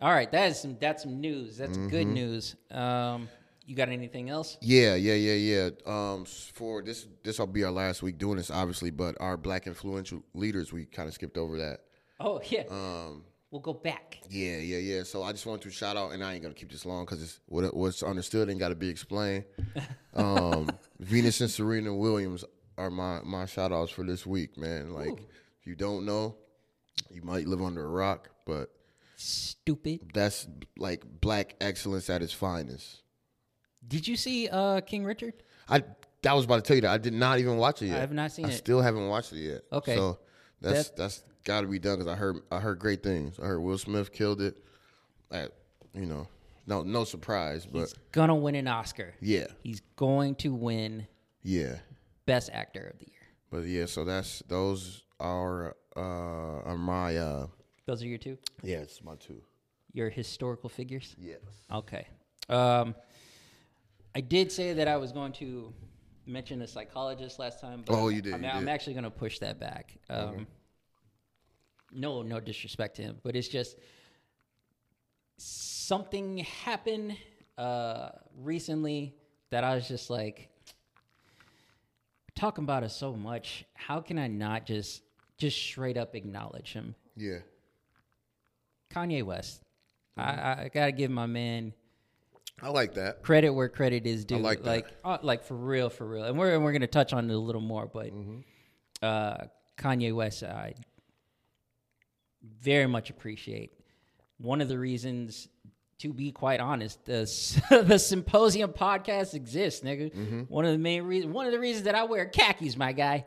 all 0.00 0.10
right, 0.12 0.30
that 0.32 0.50
is 0.50 0.60
some 0.60 0.76
that's 0.80 1.04
some 1.04 1.20
news. 1.20 1.56
That's 1.56 1.78
good 1.78 2.06
Mm-hmm. 2.06 2.14
news. 2.14 2.56
Um, 2.70 3.28
you 3.64 3.76
got 3.76 3.88
anything 3.88 4.28
else? 4.28 4.58
Yeah, 4.60 4.96
yeah, 4.96 5.14
yeah, 5.14 5.34
yeah. 5.34 5.70
Um, 5.86 6.24
for 6.26 6.82
this, 6.82 7.06
this 7.22 7.38
will 7.38 7.46
be 7.46 7.62
our 7.62 7.70
last 7.70 8.02
week 8.02 8.18
doing 8.18 8.36
this, 8.36 8.50
obviously. 8.50 8.90
But 8.90 9.16
our 9.20 9.36
black 9.36 9.66
influential 9.68 10.22
leaders, 10.34 10.72
we 10.72 10.84
kind 10.84 11.08
of 11.08 11.14
skipped 11.14 11.38
over 11.38 11.56
that. 11.58 11.80
Oh 12.18 12.40
yeah, 12.50 12.64
Um, 12.70 13.24
we'll 13.52 13.60
go 13.60 13.72
back. 13.74 14.18
yeah, 14.28 14.56
yeah, 14.56 14.78
yeah. 14.78 15.02
So 15.04 15.22
I 15.22 15.30
just 15.30 15.46
want 15.46 15.62
to 15.62 15.70
shout 15.70 15.96
out, 15.96 16.10
and 16.12 16.24
I 16.24 16.32
ain't 16.34 16.42
gonna 16.42 16.54
keep 16.54 16.72
this 16.72 16.84
long 16.84 17.04
because 17.04 17.22
it's 17.22 17.38
what 17.46 17.76
what's 17.76 18.02
understood 18.02 18.50
ain't 18.50 18.58
got 18.58 18.70
to 18.70 18.74
be 18.74 18.88
explained. 18.88 19.44
Um, 20.14 20.68
Venus 21.00 21.40
and 21.40 21.50
Serena 21.50 21.94
Williams 21.94 22.44
are 22.76 22.90
my 22.90 23.20
my 23.24 23.46
shout 23.46 23.72
outs 23.72 23.90
for 23.90 24.04
this 24.04 24.26
week, 24.26 24.58
man. 24.58 24.92
Like, 24.92 25.20
if 25.58 25.66
you 25.66 25.74
don't 25.74 26.04
know, 26.04 26.36
you 27.10 27.22
might 27.22 27.46
live 27.46 27.62
under 27.62 27.82
a 27.82 27.88
rock, 27.88 28.28
but 28.44 28.68
Stupid. 29.16 30.10
that's 30.12 30.46
like 30.76 31.02
black 31.22 31.54
excellence 31.62 32.10
at 32.10 32.20
its 32.20 32.34
finest. 32.34 33.02
Did 33.88 34.06
you 34.06 34.16
see 34.16 34.48
uh, 34.50 34.82
King 34.82 35.04
Richard? 35.06 35.32
I 35.66 35.82
that 36.22 36.34
was 36.34 36.44
about 36.44 36.56
to 36.56 36.62
tell 36.68 36.76
you 36.76 36.82
that 36.82 36.90
I 36.92 36.98
did 36.98 37.14
not 37.14 37.38
even 37.38 37.56
watch 37.56 37.80
it 37.80 37.86
yet. 37.86 37.96
I 37.96 38.00
have 38.00 38.12
not 38.12 38.32
seen 38.32 38.44
I 38.44 38.48
it. 38.50 38.52
still 38.58 38.82
haven't 38.82 39.08
watched 39.08 39.32
it 39.32 39.38
yet. 39.40 39.62
Okay. 39.72 39.96
so 39.96 40.18
that's 40.60 40.90
That- 40.90 40.96
that's 40.98 41.22
got 41.44 41.62
to 41.62 41.66
be 41.66 41.78
done 41.78 41.98
because 41.98 42.12
I 42.12 42.16
heard 42.16 42.36
I 42.50 42.58
heard 42.60 42.78
great 42.78 43.02
things. 43.02 43.38
I 43.40 43.46
heard 43.46 43.60
Will 43.60 43.78
Smith 43.78 44.12
killed 44.12 44.40
it. 44.40 44.56
At, 45.30 45.52
you 45.94 46.06
know, 46.06 46.28
no 46.66 46.82
no 46.82 47.04
surprise, 47.04 47.66
but 47.66 47.80
He's 47.80 47.94
gonna 48.12 48.34
win 48.34 48.54
an 48.54 48.68
Oscar. 48.68 49.14
yeah, 49.20 49.46
He's 49.62 49.80
going 49.96 50.34
to 50.36 50.52
win 50.54 51.06
yeah, 51.42 51.76
Best 52.26 52.50
Actor 52.52 52.90
of 52.92 52.98
the 52.98 53.06
Year. 53.06 53.20
but 53.50 53.60
yeah. 53.66 53.86
So 53.86 54.04
that's 54.04 54.40
those 54.48 55.02
are 55.20 55.76
uh 55.96 56.00
are 56.00 56.76
my 56.78 57.16
uh 57.16 57.46
Those 57.86 58.02
are 58.02 58.06
your 58.06 58.18
two. 58.18 58.36
yeah 58.62 58.78
it's 58.78 59.02
my 59.02 59.14
two 59.16 59.40
Your 59.92 60.08
historical 60.10 60.68
figures. 60.68 61.14
yes 61.18 61.40
Okay. 61.72 62.06
Um, 62.48 62.94
I 64.14 64.20
did 64.20 64.52
say 64.52 64.74
that 64.74 64.88
I 64.88 64.96
was 64.98 65.12
going 65.12 65.32
to 65.34 65.72
mention 66.26 66.60
a 66.62 66.66
psychologist 66.66 67.38
last 67.38 67.60
time. 67.60 67.82
But 67.86 67.94
Oh, 67.94 68.08
you 68.08 68.20
did, 68.20 68.34
I'm, 68.34 68.42
you 68.44 68.48
I'm 68.50 68.60
did. 68.66 68.68
actually 68.68 68.94
gonna 68.94 69.10
push 69.10 69.38
that 69.38 69.58
back. 69.58 69.96
Um, 70.10 70.46
No, 71.92 72.22
no 72.22 72.40
disrespect 72.40 72.96
to 72.96 73.02
him, 73.02 73.18
but 73.22 73.36
it's 73.36 73.48
just 73.48 73.76
something 75.36 76.38
happened 76.38 77.16
uh, 77.58 78.10
recently 78.40 79.14
that 79.50 79.64
I 79.64 79.74
was 79.74 79.86
just 79.88 80.08
like 80.10 80.48
talking 82.34 82.64
about 82.64 82.82
it 82.84 82.90
so 82.90 83.12
much. 83.14 83.64
How 83.74 84.00
can 84.00 84.18
I 84.18 84.26
not 84.28 84.66
just 84.66 85.02
just 85.38 85.56
straight 85.56 85.96
up 85.96 86.14
acknowledge 86.14 86.72
him? 86.72 86.94
Yeah. 87.16 87.38
Kanye 88.94 89.22
West. 89.24 89.62
Mm-hmm. 90.18 90.40
I, 90.40 90.64
I 90.64 90.70
gotta 90.72 90.92
give 90.92 91.10
my 91.10 91.26
man 91.26 91.72
I 92.60 92.68
like 92.68 92.94
that. 92.94 93.22
credit 93.22 93.50
where 93.50 93.68
credit 93.68 94.06
is 94.06 94.24
due. 94.24 94.38
like 94.38 94.58
that. 94.62 94.66
like, 94.66 94.86
uh, 95.04 95.18
like 95.22 95.42
for 95.44 95.54
real, 95.56 95.90
for 95.90 96.06
real. 96.06 96.24
And 96.24 96.38
we're 96.38 96.54
and 96.54 96.62
we're 96.64 96.72
gonna 96.72 96.86
touch 96.86 97.12
on 97.12 97.28
it 97.30 97.34
a 97.34 97.38
little 97.38 97.60
more, 97.60 97.86
but 97.86 98.06
Mm-hmm. 98.12 98.38
uh, 99.02 99.36
Kanye 99.78 100.14
West, 100.14 100.42
I 100.44 100.74
very 102.60 102.86
much 102.86 103.10
appreciate. 103.10 103.72
One 104.38 104.60
of 104.60 104.68
the 104.68 104.78
reasons, 104.78 105.48
to 105.98 106.12
be 106.12 106.32
quite 106.32 106.60
honest, 106.60 107.04
the 107.04 107.20
the 107.86 107.98
Symposium 107.98 108.72
podcast 108.72 109.34
exists, 109.34 109.82
nigga. 109.82 110.12
Mm-hmm. 110.14 110.40
One 110.42 110.64
of 110.64 110.72
the 110.72 110.78
main 110.78 111.04
reasons, 111.04 111.32
one 111.32 111.46
of 111.46 111.52
the 111.52 111.60
reasons 111.60 111.84
that 111.84 111.94
I 111.94 112.04
wear 112.04 112.26
khakis, 112.26 112.76
my 112.76 112.92
guy. 112.92 113.26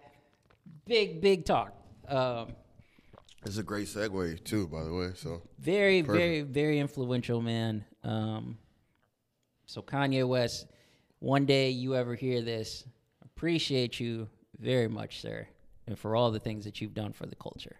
Big, 0.86 1.22
big 1.22 1.45
talk. 1.45 1.74
Um, 2.07 2.53
It's 3.45 3.57
a 3.57 3.63
great 3.63 3.88
segue 3.88 4.43
too, 4.43 4.67
by 4.67 4.84
the 4.84 4.93
way. 4.93 5.12
So 5.15 5.41
very, 5.60 6.01
very, 6.01 6.41
very 6.41 6.79
influential 6.79 7.41
man. 7.41 7.86
Um, 8.03 8.57
so 9.65 9.81
Kanye 9.81 10.27
West, 10.27 10.67
one 11.19 11.45
day 11.45 11.69
you 11.72 11.95
ever 11.95 12.13
hear 12.13 12.41
this, 12.41 12.84
appreciate 13.24 14.00
you 14.00 14.27
very 14.60 14.88
much, 14.88 15.22
sir, 15.22 15.48
and 15.88 15.98
for 15.98 16.15
all 16.15 16.29
the 16.31 16.39
things 16.39 16.65
that 16.65 16.81
you've 16.81 16.93
done 16.93 17.13
for 17.13 17.25
the 17.25 17.36
culture. 17.36 17.77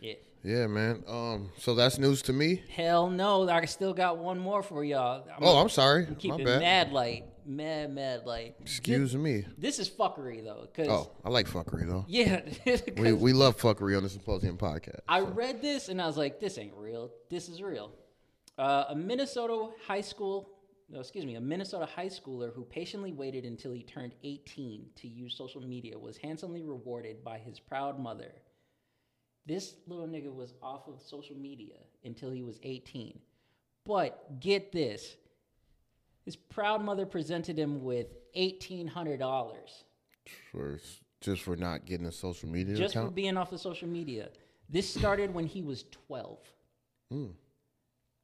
So, 0.00 0.06
yeah. 0.06 0.14
yeah, 0.44 0.66
man. 0.66 1.02
Um, 1.06 1.50
so 1.58 1.74
that's 1.74 1.98
news 1.98 2.22
to 2.22 2.32
me. 2.32 2.62
Hell 2.74 3.10
no, 3.10 3.48
I 3.48 3.64
still 3.66 3.92
got 3.94 4.18
one 4.18 4.38
more 4.38 4.62
for 4.62 4.84
y'all. 4.84 5.24
I'm 5.28 5.42
Oh, 5.42 5.58
I'm 5.58 5.68
sorry. 5.68 6.06
keep 6.18 6.30
My 6.32 6.36
it 6.38 6.44
bad. 6.44 6.60
mad 6.60 6.92
light, 6.92 7.24
mad, 7.46 7.92
mad 7.94 8.26
light. 8.26 8.56
Excuse 8.60 9.16
me. 9.16 9.44
This 9.56 9.78
is 9.78 9.88
fuckery 9.88 10.44
though, 10.44 10.66
because 10.72 10.88
Oh, 10.88 11.10
I 11.24 11.28
like 11.30 11.48
fuckery 11.48 11.86
though. 11.86 12.04
Yeah, 12.08 12.40
We 12.96 13.12
we 13.12 13.32
love 13.32 13.56
fuckery 13.58 13.96
on 13.96 14.02
the 14.02 14.08
Symposium 14.08 14.56
podcast. 14.58 15.00
I 15.08 15.20
read 15.20 15.60
this 15.62 15.88
and 15.88 16.00
I 16.00 16.06
was 16.06 16.16
like, 16.16 16.40
this 16.40 16.58
ain't 16.58 16.74
real. 16.76 17.10
This 17.30 17.48
is 17.48 17.60
real. 17.62 17.90
Uh, 18.56 18.86
a 18.88 18.94
Minnesota 18.96 19.68
high 19.86 20.00
school, 20.00 20.50
no, 20.90 20.98
excuse 21.00 21.24
me, 21.24 21.36
a 21.36 21.40
Minnesota 21.40 21.86
high 21.86 22.08
schooler 22.08 22.52
who 22.52 22.64
patiently 22.64 23.12
waited 23.12 23.44
until 23.44 23.72
he 23.72 23.82
turned 23.84 24.14
18 24.24 24.86
to 24.96 25.06
use 25.06 25.36
social 25.36 25.60
media 25.60 25.96
was 25.98 26.16
handsomely 26.16 26.62
rewarded 26.64 27.22
by 27.22 27.38
his 27.38 27.60
proud 27.60 28.00
mother. 28.00 28.32
This 29.48 29.76
little 29.86 30.06
nigga 30.06 30.32
was 30.32 30.52
off 30.62 30.86
of 30.88 31.00
social 31.00 31.34
media 31.34 31.76
until 32.04 32.30
he 32.30 32.42
was 32.42 32.60
18. 32.62 33.18
But 33.84 34.38
get 34.40 34.70
this 34.70 35.16
his 36.26 36.36
proud 36.36 36.84
mother 36.84 37.06
presented 37.06 37.58
him 37.58 37.82
with 37.82 38.08
$1,800 38.36 39.54
for 40.52 40.78
just 41.22 41.40
for 41.40 41.56
not 41.56 41.86
getting 41.86 42.04
a 42.04 42.12
social 42.12 42.50
media 42.50 42.76
just 42.76 42.92
for 42.92 43.10
being 43.10 43.38
off 43.38 43.50
of 43.52 43.60
social 43.60 43.88
media. 43.88 44.28
This 44.68 44.92
started 44.92 45.32
when 45.32 45.46
he 45.46 45.62
was 45.62 45.84
12. 46.06 46.38
Hmm. 47.10 47.26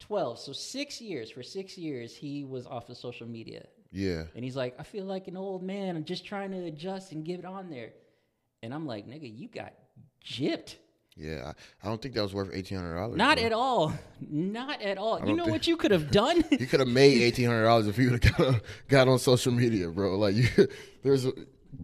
12. 0.01 0.37
So 0.39 0.53
six 0.53 1.01
years. 1.01 1.31
For 1.31 1.41
six 1.41 1.79
years, 1.79 2.15
he 2.15 2.43
was 2.43 2.67
off 2.67 2.89
of 2.89 2.97
social 2.97 3.25
media. 3.25 3.65
yeah, 3.91 4.25
And 4.35 4.43
he's 4.43 4.55
like, 4.55 4.75
I 4.77 4.83
feel 4.83 5.05
like 5.05 5.27
an 5.27 5.35
old 5.35 5.63
man. 5.63 5.95
I'm 5.95 6.05
just 6.05 6.25
trying 6.25 6.51
to 6.51 6.65
adjust 6.65 7.11
and 7.11 7.25
get 7.25 7.39
it 7.39 7.45
on 7.45 7.71
there. 7.71 7.93
And 8.61 8.71
I'm 8.71 8.85
like, 8.85 9.07
nigga, 9.07 9.35
you 9.35 9.47
got 9.47 9.73
gypped. 10.23 10.75
Yeah. 11.15 11.51
I, 11.51 11.85
I 11.85 11.89
don't 11.89 12.01
think 12.01 12.13
that 12.15 12.23
was 12.23 12.33
worth 12.33 12.49
eighteen 12.53 12.77
hundred 12.77 12.95
dollars. 12.95 13.17
Not 13.17 13.37
at 13.37 13.53
all. 13.53 13.93
Not 14.29 14.81
at 14.81 14.97
all. 14.97 15.25
You 15.27 15.35
know 15.35 15.45
what 15.45 15.67
you 15.67 15.77
could 15.77 15.91
have 15.91 16.11
done? 16.11 16.43
You 16.51 16.67
could 16.67 16.79
have 16.79 16.89
made 16.89 17.21
eighteen 17.21 17.47
hundred 17.47 17.63
dollars 17.63 17.87
if 17.87 17.97
you 17.97 18.11
would 18.11 18.23
have 18.23 18.37
got 18.37 18.47
on, 18.47 18.61
got 18.87 19.07
on 19.07 19.19
social 19.19 19.51
media, 19.51 19.89
bro. 19.89 20.17
Like 20.17 20.35
you, 20.35 20.47
there's, 21.03 21.25
a, 21.25 21.33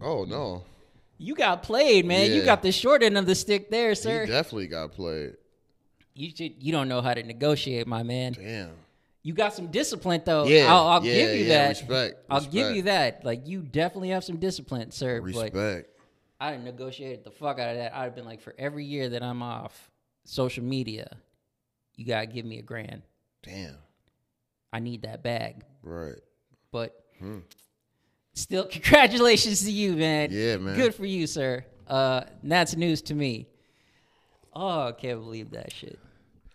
oh 0.00 0.24
no, 0.24 0.64
you 1.22 1.34
got 1.36 1.62
played, 1.62 2.04
man. 2.04 2.32
You 2.32 2.44
got 2.44 2.62
the 2.62 2.72
short 2.72 3.02
end 3.02 3.16
of 3.16 3.26
the 3.26 3.34
stick 3.34 3.70
there, 3.70 3.92
he 3.92 4.10
You 4.10 4.26
definitely 4.26 4.66
got 4.66 4.92
played. 4.92 5.34
You 6.14 6.30
should, 6.30 6.60
you 6.60 6.72
don't 6.72 6.88
know 6.88 7.00
how 7.00 7.14
to 7.14 7.22
negotiate, 7.22 7.86
my 7.86 8.02
man. 8.02 8.32
Damn. 8.32 8.72
You 9.22 9.32
got 9.32 9.54
some 9.54 9.68
discipline 9.68 10.22
though. 10.24 10.46
Yeah, 10.46 10.66
I'll, 10.68 10.88
I'll 10.88 11.04
yeah, 11.04 11.14
give 11.14 11.38
you 11.38 11.44
yeah, 11.44 11.48
that. 11.48 11.68
respect, 11.68 12.24
I'll 12.28 12.40
give 12.40 12.74
you 12.74 12.82
that. 12.82 13.24
Like 13.24 13.46
you 13.46 13.60
definitely 13.62 14.08
have 14.08 14.24
some 14.24 14.38
discipline, 14.38 14.90
sir. 14.90 15.20
Respect. 15.20 15.88
I 16.42 16.50
done 16.50 16.64
negotiated 16.64 17.22
the 17.22 17.30
fuck 17.30 17.60
out 17.60 17.70
of 17.70 17.76
that. 17.76 17.94
I'd 17.94 18.02
have 18.02 18.16
been 18.16 18.24
like, 18.24 18.40
for 18.40 18.52
every 18.58 18.84
year 18.84 19.08
that 19.10 19.22
I'm 19.22 19.44
off 19.44 19.92
social 20.24 20.64
media, 20.64 21.08
you 21.94 22.04
gotta 22.04 22.26
give 22.26 22.44
me 22.44 22.58
a 22.58 22.62
grand. 22.62 23.02
Damn. 23.44 23.76
I 24.72 24.80
need 24.80 25.02
that 25.02 25.22
bag. 25.22 25.62
Right. 25.84 26.18
But 26.72 27.00
still, 28.34 28.64
congratulations 28.70 29.62
to 29.62 29.70
you, 29.70 29.92
man. 29.92 30.30
Yeah, 30.32 30.56
man. 30.56 30.74
Good 30.74 30.96
for 30.96 31.06
you, 31.06 31.28
sir. 31.28 31.64
Uh, 31.86 32.22
that's 32.42 32.74
news 32.74 33.02
to 33.02 33.14
me. 33.14 33.46
Oh, 34.52 34.88
I 34.88 34.92
can't 34.92 35.20
believe 35.20 35.52
that 35.52 35.72
shit. 35.72 35.96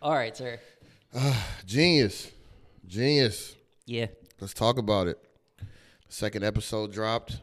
All 0.02 0.14
right, 0.14 0.36
sir. 0.36 0.60
jeen-yuhs. 1.66 2.30
jeen-yuhs. 2.90 3.56
Yeah. 3.86 4.08
Let's 4.42 4.54
talk 4.54 4.80
about 4.80 5.08
it. 5.08 5.18
Second 6.10 6.44
episode 6.44 6.92
dropped. 6.92 7.40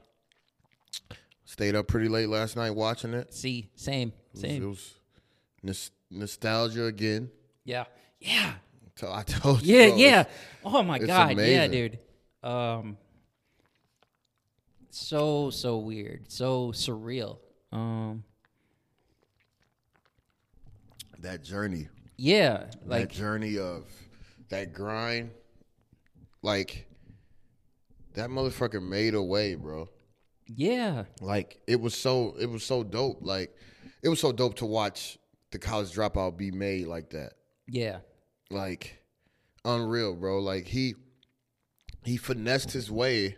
Stayed 1.54 1.76
up 1.76 1.86
pretty 1.86 2.08
late 2.08 2.28
last 2.28 2.56
night 2.56 2.72
watching 2.72 3.14
it. 3.14 3.32
See, 3.32 3.70
same, 3.76 4.08
It 4.08 4.32
was, 4.32 4.40
same. 4.40 4.62
it 4.64 4.66
was 4.66 4.94
nos- 5.62 5.90
nostalgia 6.10 6.86
again. 6.86 7.30
Yeah. 7.64 7.84
Yeah. 8.18 8.54
So 8.96 9.12
I 9.12 9.22
told 9.26 9.62
you. 9.62 9.76
Yeah, 9.76 9.88
bro, 9.90 9.96
yeah. 9.98 10.24
Oh 10.64 10.82
my 10.82 10.98
god, 10.98 11.38
yeah, 11.38 11.68
dude. 11.68 12.00
Um 12.42 12.96
so 14.90 15.50
so 15.50 15.78
weird. 15.78 16.24
So 16.32 16.72
surreal. 16.72 17.38
Um 17.70 18.24
That 21.20 21.44
journey. 21.44 21.86
yeah, 22.16 22.64
that 22.64 22.88
like 22.88 23.12
journey 23.12 23.58
of 23.58 23.84
that 24.48 24.72
grind. 24.72 25.30
Like 26.42 26.88
that 28.14 28.28
motherfucker 28.28 28.82
made 28.82 29.14
a 29.14 29.22
way, 29.22 29.54
bro. 29.54 29.88
Yeah. 30.46 31.04
Like 31.20 31.60
it 31.66 31.80
was 31.80 31.94
so 31.94 32.36
it 32.38 32.46
was 32.46 32.64
so 32.64 32.82
dope. 32.82 33.18
Like 33.22 33.54
it 34.02 34.08
was 34.08 34.20
so 34.20 34.32
dope 34.32 34.56
to 34.56 34.66
watch 34.66 35.18
the 35.50 35.58
college 35.58 35.92
dropout 35.92 36.36
be 36.36 36.50
made 36.50 36.86
like 36.86 37.10
that. 37.10 37.34
Yeah. 37.66 37.98
Like 38.50 39.02
unreal, 39.64 40.14
bro. 40.14 40.40
Like 40.40 40.66
he 40.66 40.94
he 42.04 42.16
finessed 42.16 42.72
his 42.72 42.90
way 42.90 43.36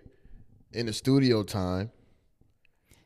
in 0.73 0.87
the 0.87 0.93
studio 0.93 1.43
time. 1.43 1.91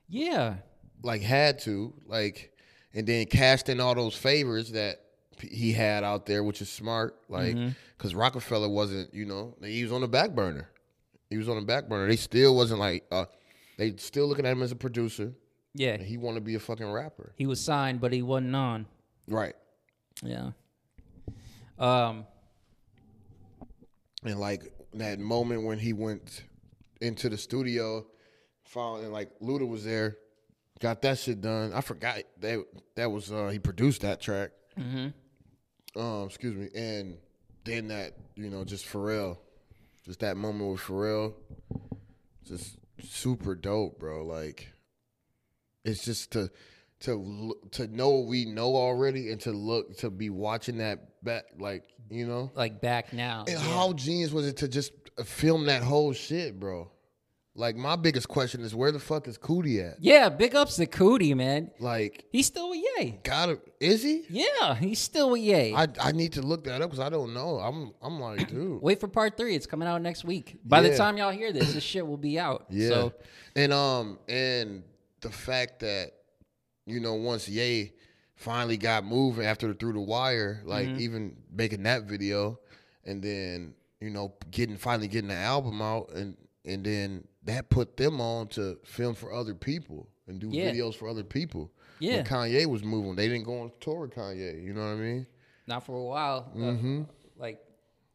Yeah. 0.08 0.56
Like 1.02 1.22
had 1.22 1.58
to. 1.60 1.92
Like 2.06 2.52
and 2.94 3.06
then 3.06 3.26
cashed 3.26 3.68
in 3.68 3.80
all 3.80 3.94
those 3.94 4.16
favors 4.16 4.72
that 4.72 5.00
he 5.40 5.72
had 5.72 6.04
out 6.04 6.26
there, 6.26 6.42
which 6.42 6.62
is 6.62 6.70
smart. 6.70 7.16
Like 7.28 7.56
because 7.96 8.14
Roc-A-Fella 8.14 8.68
wasn't, 8.68 9.12
you 9.14 9.26
know, 9.26 9.54
he 9.62 9.82
was 9.82 9.92
on 9.92 10.00
the 10.00 10.08
back 10.08 10.34
burner. 10.34 10.70
He 11.28 11.36
was 11.36 11.48
on 11.48 11.56
the 11.56 11.62
back 11.62 11.88
burner. 11.88 12.08
They 12.08 12.16
still 12.16 12.56
wasn't 12.56 12.80
like 12.80 13.04
uh 13.10 13.26
they 13.80 13.96
still 13.96 14.26
looking 14.26 14.44
at 14.44 14.52
him 14.52 14.62
as 14.62 14.72
a 14.72 14.76
producer. 14.76 15.32
Yeah. 15.74 15.94
And 15.94 16.02
he 16.02 16.18
wanted 16.18 16.34
to 16.34 16.40
be 16.42 16.54
a 16.54 16.60
fucking 16.60 16.90
rapper. 16.90 17.32
He 17.36 17.46
was 17.46 17.64
signed 17.64 17.98
but 17.98 18.12
he 18.12 18.20
wasn't 18.20 18.54
on. 18.54 18.86
Right. 19.26 19.54
Yeah. 20.22 20.50
Um 21.78 22.26
And 24.22 24.38
like 24.38 24.70
that 24.92 25.18
moment 25.18 25.64
when 25.64 25.78
he 25.78 25.94
went 25.94 26.44
into 27.00 27.30
the 27.30 27.38
studio, 27.38 28.06
found 28.64 29.02
and 29.02 29.12
like 29.14 29.30
Luda 29.40 29.66
was 29.66 29.82
there, 29.82 30.18
got 30.78 31.00
that 31.00 31.18
shit 31.18 31.40
done. 31.40 31.72
I 31.72 31.80
forgot 31.80 32.18
that 32.40 32.62
that 32.96 33.10
was 33.10 33.32
uh 33.32 33.48
he 33.48 33.58
produced 33.58 34.02
that 34.02 34.20
track. 34.20 34.50
Mm-hmm. 34.78 35.98
Um, 35.98 36.26
excuse 36.26 36.54
me. 36.54 36.68
And 36.78 37.16
then 37.64 37.88
that, 37.88 38.12
you 38.36 38.50
know, 38.50 38.62
just 38.62 38.84
Pharrell. 38.86 39.38
Just 40.04 40.20
that 40.20 40.36
moment 40.36 40.70
with 40.70 40.80
Pharrell. 40.80 41.32
Just 42.44 42.76
super 43.00 43.54
dope, 43.54 43.98
bro. 43.98 44.24
Like 44.24 44.72
it's 45.84 46.04
just 46.04 46.32
to 46.32 46.50
to 47.00 47.54
to 47.72 47.86
know 47.86 48.10
what 48.10 48.28
we 48.28 48.44
know 48.44 48.76
already 48.76 49.30
and 49.30 49.40
to 49.42 49.52
look 49.52 49.96
to 49.98 50.10
be 50.10 50.28
watching 50.30 50.78
that 50.78 51.22
back 51.24 51.44
like, 51.58 51.84
you 52.10 52.26
know? 52.26 52.50
like 52.54 52.80
back 52.80 53.12
now. 53.12 53.40
And 53.46 53.54
Yeah. 53.54 53.58
how 53.60 53.92
genius 53.94 54.32
was 54.32 54.46
it 54.46 54.58
to 54.58 54.68
just 54.68 54.92
film 55.24 55.66
that 55.66 55.82
whole 55.82 56.12
shit, 56.12 56.60
bro? 56.60 56.90
Like 57.60 57.76
my 57.76 57.94
biggest 57.94 58.26
question 58.26 58.62
is 58.62 58.74
where 58.74 58.90
the 58.90 58.98
fuck 58.98 59.28
is 59.28 59.36
Coodie 59.36 59.86
at? 59.86 59.98
Yeah, 60.02 60.30
big 60.30 60.54
ups 60.54 60.76
to 60.76 60.86
Coodie, 60.86 61.36
man. 61.36 61.70
Like, 61.78 62.24
He's 62.32 62.46
still 62.46 62.70
with 62.70 62.80
Ye. 62.98 63.18
gotta 63.22 63.60
is 63.78 64.02
he? 64.02 64.24
Yeah, 64.30 64.74
he's 64.74 64.98
still 64.98 65.30
with 65.30 65.42
Ye. 65.42 65.74
I 65.74 65.86
I 66.00 66.12
need 66.12 66.32
to 66.32 66.42
look 66.42 66.64
that 66.64 66.80
up 66.80 66.90
because 66.90 67.04
I 67.04 67.10
don't 67.10 67.34
know. 67.34 67.58
I'm 67.58 67.92
I'm 68.00 68.18
like, 68.18 68.48
dude. 68.50 68.80
Wait 68.80 68.98
for 68.98 69.08
part 69.08 69.36
three. 69.36 69.54
It's 69.54 69.66
coming 69.66 69.86
out 69.86 70.00
next 70.00 70.24
week. 70.24 70.58
By 70.64 70.80
the 70.80 70.96
time 70.96 71.18
y'all 71.18 71.30
hear 71.32 71.52
this, 71.52 71.74
this 71.74 71.84
shit 71.84 72.06
will 72.06 72.16
be 72.16 72.38
out. 72.38 72.64
Yeah. 72.70 72.88
So 72.88 73.12
and 73.54 73.72
um 73.74 74.18
and 74.26 74.82
the 75.20 75.30
fact 75.30 75.80
that 75.80 76.12
you 76.86 76.98
know 76.98 77.14
once 77.14 77.46
Ye 77.46 77.92
finally 78.36 78.78
got 78.78 79.04
moving 79.04 79.44
after 79.44 79.74
through 79.74 79.92
the 79.92 80.00
wire, 80.00 80.62
like 80.64 80.88
Mm-hmm. 80.88 81.00
even 81.00 81.36
making 81.52 81.82
that 81.82 82.04
video, 82.04 82.58
and 83.04 83.22
then 83.22 83.74
you 84.00 84.08
know 84.08 84.32
getting 84.50 84.78
finally 84.78 85.08
getting 85.08 85.28
the 85.28 85.34
album 85.34 85.82
out, 85.82 86.10
and 86.14 86.38
and 86.64 86.82
then 86.84 87.24
that 87.50 87.68
put 87.70 87.96
them 87.96 88.20
on 88.20 88.48
to 88.48 88.78
film 88.84 89.14
for 89.14 89.32
other 89.32 89.54
people 89.54 90.08
and 90.26 90.38
do 90.40 90.48
Yeah. 90.50 90.70
videos 90.72 90.94
for 90.94 91.08
other 91.08 91.24
people. 91.24 91.70
Yeah. 91.98 92.16
When 92.16 92.24
Kanye 92.24 92.66
was 92.66 92.82
moving, 92.82 93.14
they 93.16 93.28
didn't 93.28 93.44
go 93.44 93.60
on 93.60 93.72
tour 93.80 94.00
with 94.00 94.14
Kanye. 94.14 94.62
You 94.64 94.72
know 94.72 94.82
what 94.82 94.92
I 94.92 94.96
mean? 94.96 95.26
not 95.66 95.84
for 95.86 95.94
a 95.96 96.02
while. 96.02 96.50
Uh, 96.54 96.58
Mm-hmm. 96.58 97.02
like 97.36 97.60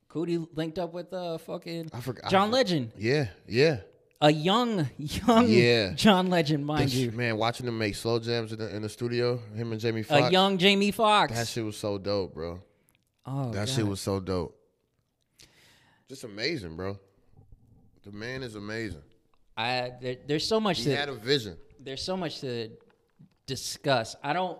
Coodie 0.10 0.45
linked 0.56 0.78
up 0.80 0.91
with 0.93 1.13
uh 1.13 1.38
fucking 1.38 1.89
I 1.93 2.00
forgot- 2.02 2.26
I 2.26 2.30
John 2.30 2.50
for- 2.50 2.54
Legend. 2.56 2.91
Yeah, 2.98 3.28
yeah. 3.48 3.82
A 4.21 4.32
young, 4.32 4.89
young 4.98 5.48
Yeah. 5.48 5.91
John 5.93 6.30
Legend, 6.30 6.65
mind 6.65 6.86
This- 6.86 6.95
you. 6.95 7.12
man, 7.12 7.38
watching 7.38 7.65
them 7.65 7.78
make 7.78 7.95
slow 7.95 8.17
jams 8.19 8.52
in 8.54 8.60
the, 8.60 8.76
in 8.76 8.82
the 8.82 8.89
studio, 8.89 9.38
him 9.56 9.71
and 9.71 9.80
Jamie 9.80 10.04
Foxx. 10.04 10.28
A 10.30 10.32
young 10.32 10.58
Jamie 10.58 10.91
Foxx. 10.91 11.34
That 11.34 11.48
shit 11.48 11.63
was 11.63 11.78
so 11.78 11.98
dope, 11.98 12.34
bro. 12.34 12.62
oh, 13.26 13.52
That 13.52 13.67
God. 13.67 13.69
shit 13.69 13.86
was 13.88 14.00
so 14.02 14.19
dope. 14.19 14.58
Just 16.10 16.24
amazing, 16.24 16.76
bro. 16.76 16.98
The 18.04 18.12
man 18.12 18.43
is 18.43 18.56
amazing. 18.56 19.02
I 19.58 19.94
there, 20.02 20.18
there's 20.28 20.48
so 20.48 20.60
much 20.60 20.80
He 20.80 20.86
to 20.86 20.96
had 20.96 21.10
a 21.10 21.13
vision. 21.13 21.58
there's 21.80 22.02
so 22.04 22.18
much 22.18 22.39
to 22.41 22.70
discuss. 23.46 24.15
I 24.24 24.34
don't 24.34 24.60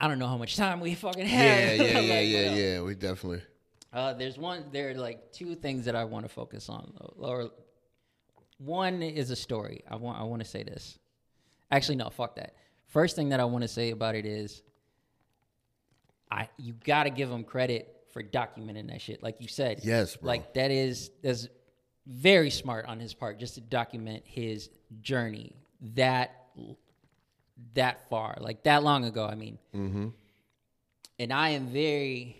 I 0.00 0.08
don't 0.08 0.18
know 0.18 0.26
how 0.26 0.36
much 0.36 0.56
time 0.56 0.80
we 0.80 0.94
fucking 0.94 1.26
have. 1.26 1.78
Yeah, 1.78 1.82
yeah, 1.84 1.98
yeah, 1.98 1.98
Like, 1.98 2.28
yeah, 2.28 2.54
yeah. 2.54 2.82
We 2.82 2.94
definitely. 2.94 3.42
Uh, 3.92 4.12
there's 4.12 4.36
one. 4.36 4.64
There 4.72 4.90
are 4.90 4.94
like 4.94 5.32
two 5.32 5.54
things 5.54 5.84
that 5.84 5.94
I 5.94 6.04
want 6.04 6.24
to 6.24 6.28
focus 6.28 6.68
on. 6.68 6.92
Or 7.16 7.50
one 8.58 9.02
is 9.02 9.30
a 9.30 9.36
story. 9.36 9.84
I 9.88 9.96
want. 9.96 10.18
I 10.18 10.24
want 10.24 10.42
to 10.42 10.48
say 10.48 10.62
this. 10.64 10.98
Actually, 11.70 11.96
no. 11.96 12.10
Fuck 12.10 12.36
that. 12.36 12.54
First 12.88 13.16
thing 13.16 13.28
that 13.30 13.40
I 13.40 13.44
want 13.44 13.62
to 13.62 13.68
say 13.68 13.90
about 13.90 14.14
it 14.16 14.26
is, 14.26 14.62
I 16.30 16.48
you 16.58 16.74
got 16.84 17.04
to 17.04 17.10
give 17.10 17.28
them 17.28 17.44
credit 17.44 17.88
for 18.12 18.22
documenting 18.22 18.88
that 18.88 19.00
shit. 19.00 19.22
Like 19.22 19.40
you 19.40 19.48
said. 19.48 19.80
Yes, 19.84 20.16
bro. 20.16 20.26
Like 20.26 20.54
that 20.54 20.72
is 20.72 21.10
that's 21.22 21.48
very 22.06 22.50
smart 22.50 22.86
on 22.86 23.00
his 23.00 23.14
part 23.14 23.38
just 23.38 23.54
to 23.54 23.60
document 23.60 24.22
his 24.26 24.70
journey 25.00 25.56
that 25.94 26.30
that 27.74 28.08
far, 28.08 28.36
like 28.40 28.62
that 28.64 28.82
long 28.82 29.04
ago. 29.04 29.24
I 29.26 29.34
mean. 29.34 29.58
Mm-hmm. 29.74 30.08
And 31.18 31.32
I 31.32 31.50
am 31.50 31.68
very, 31.68 32.36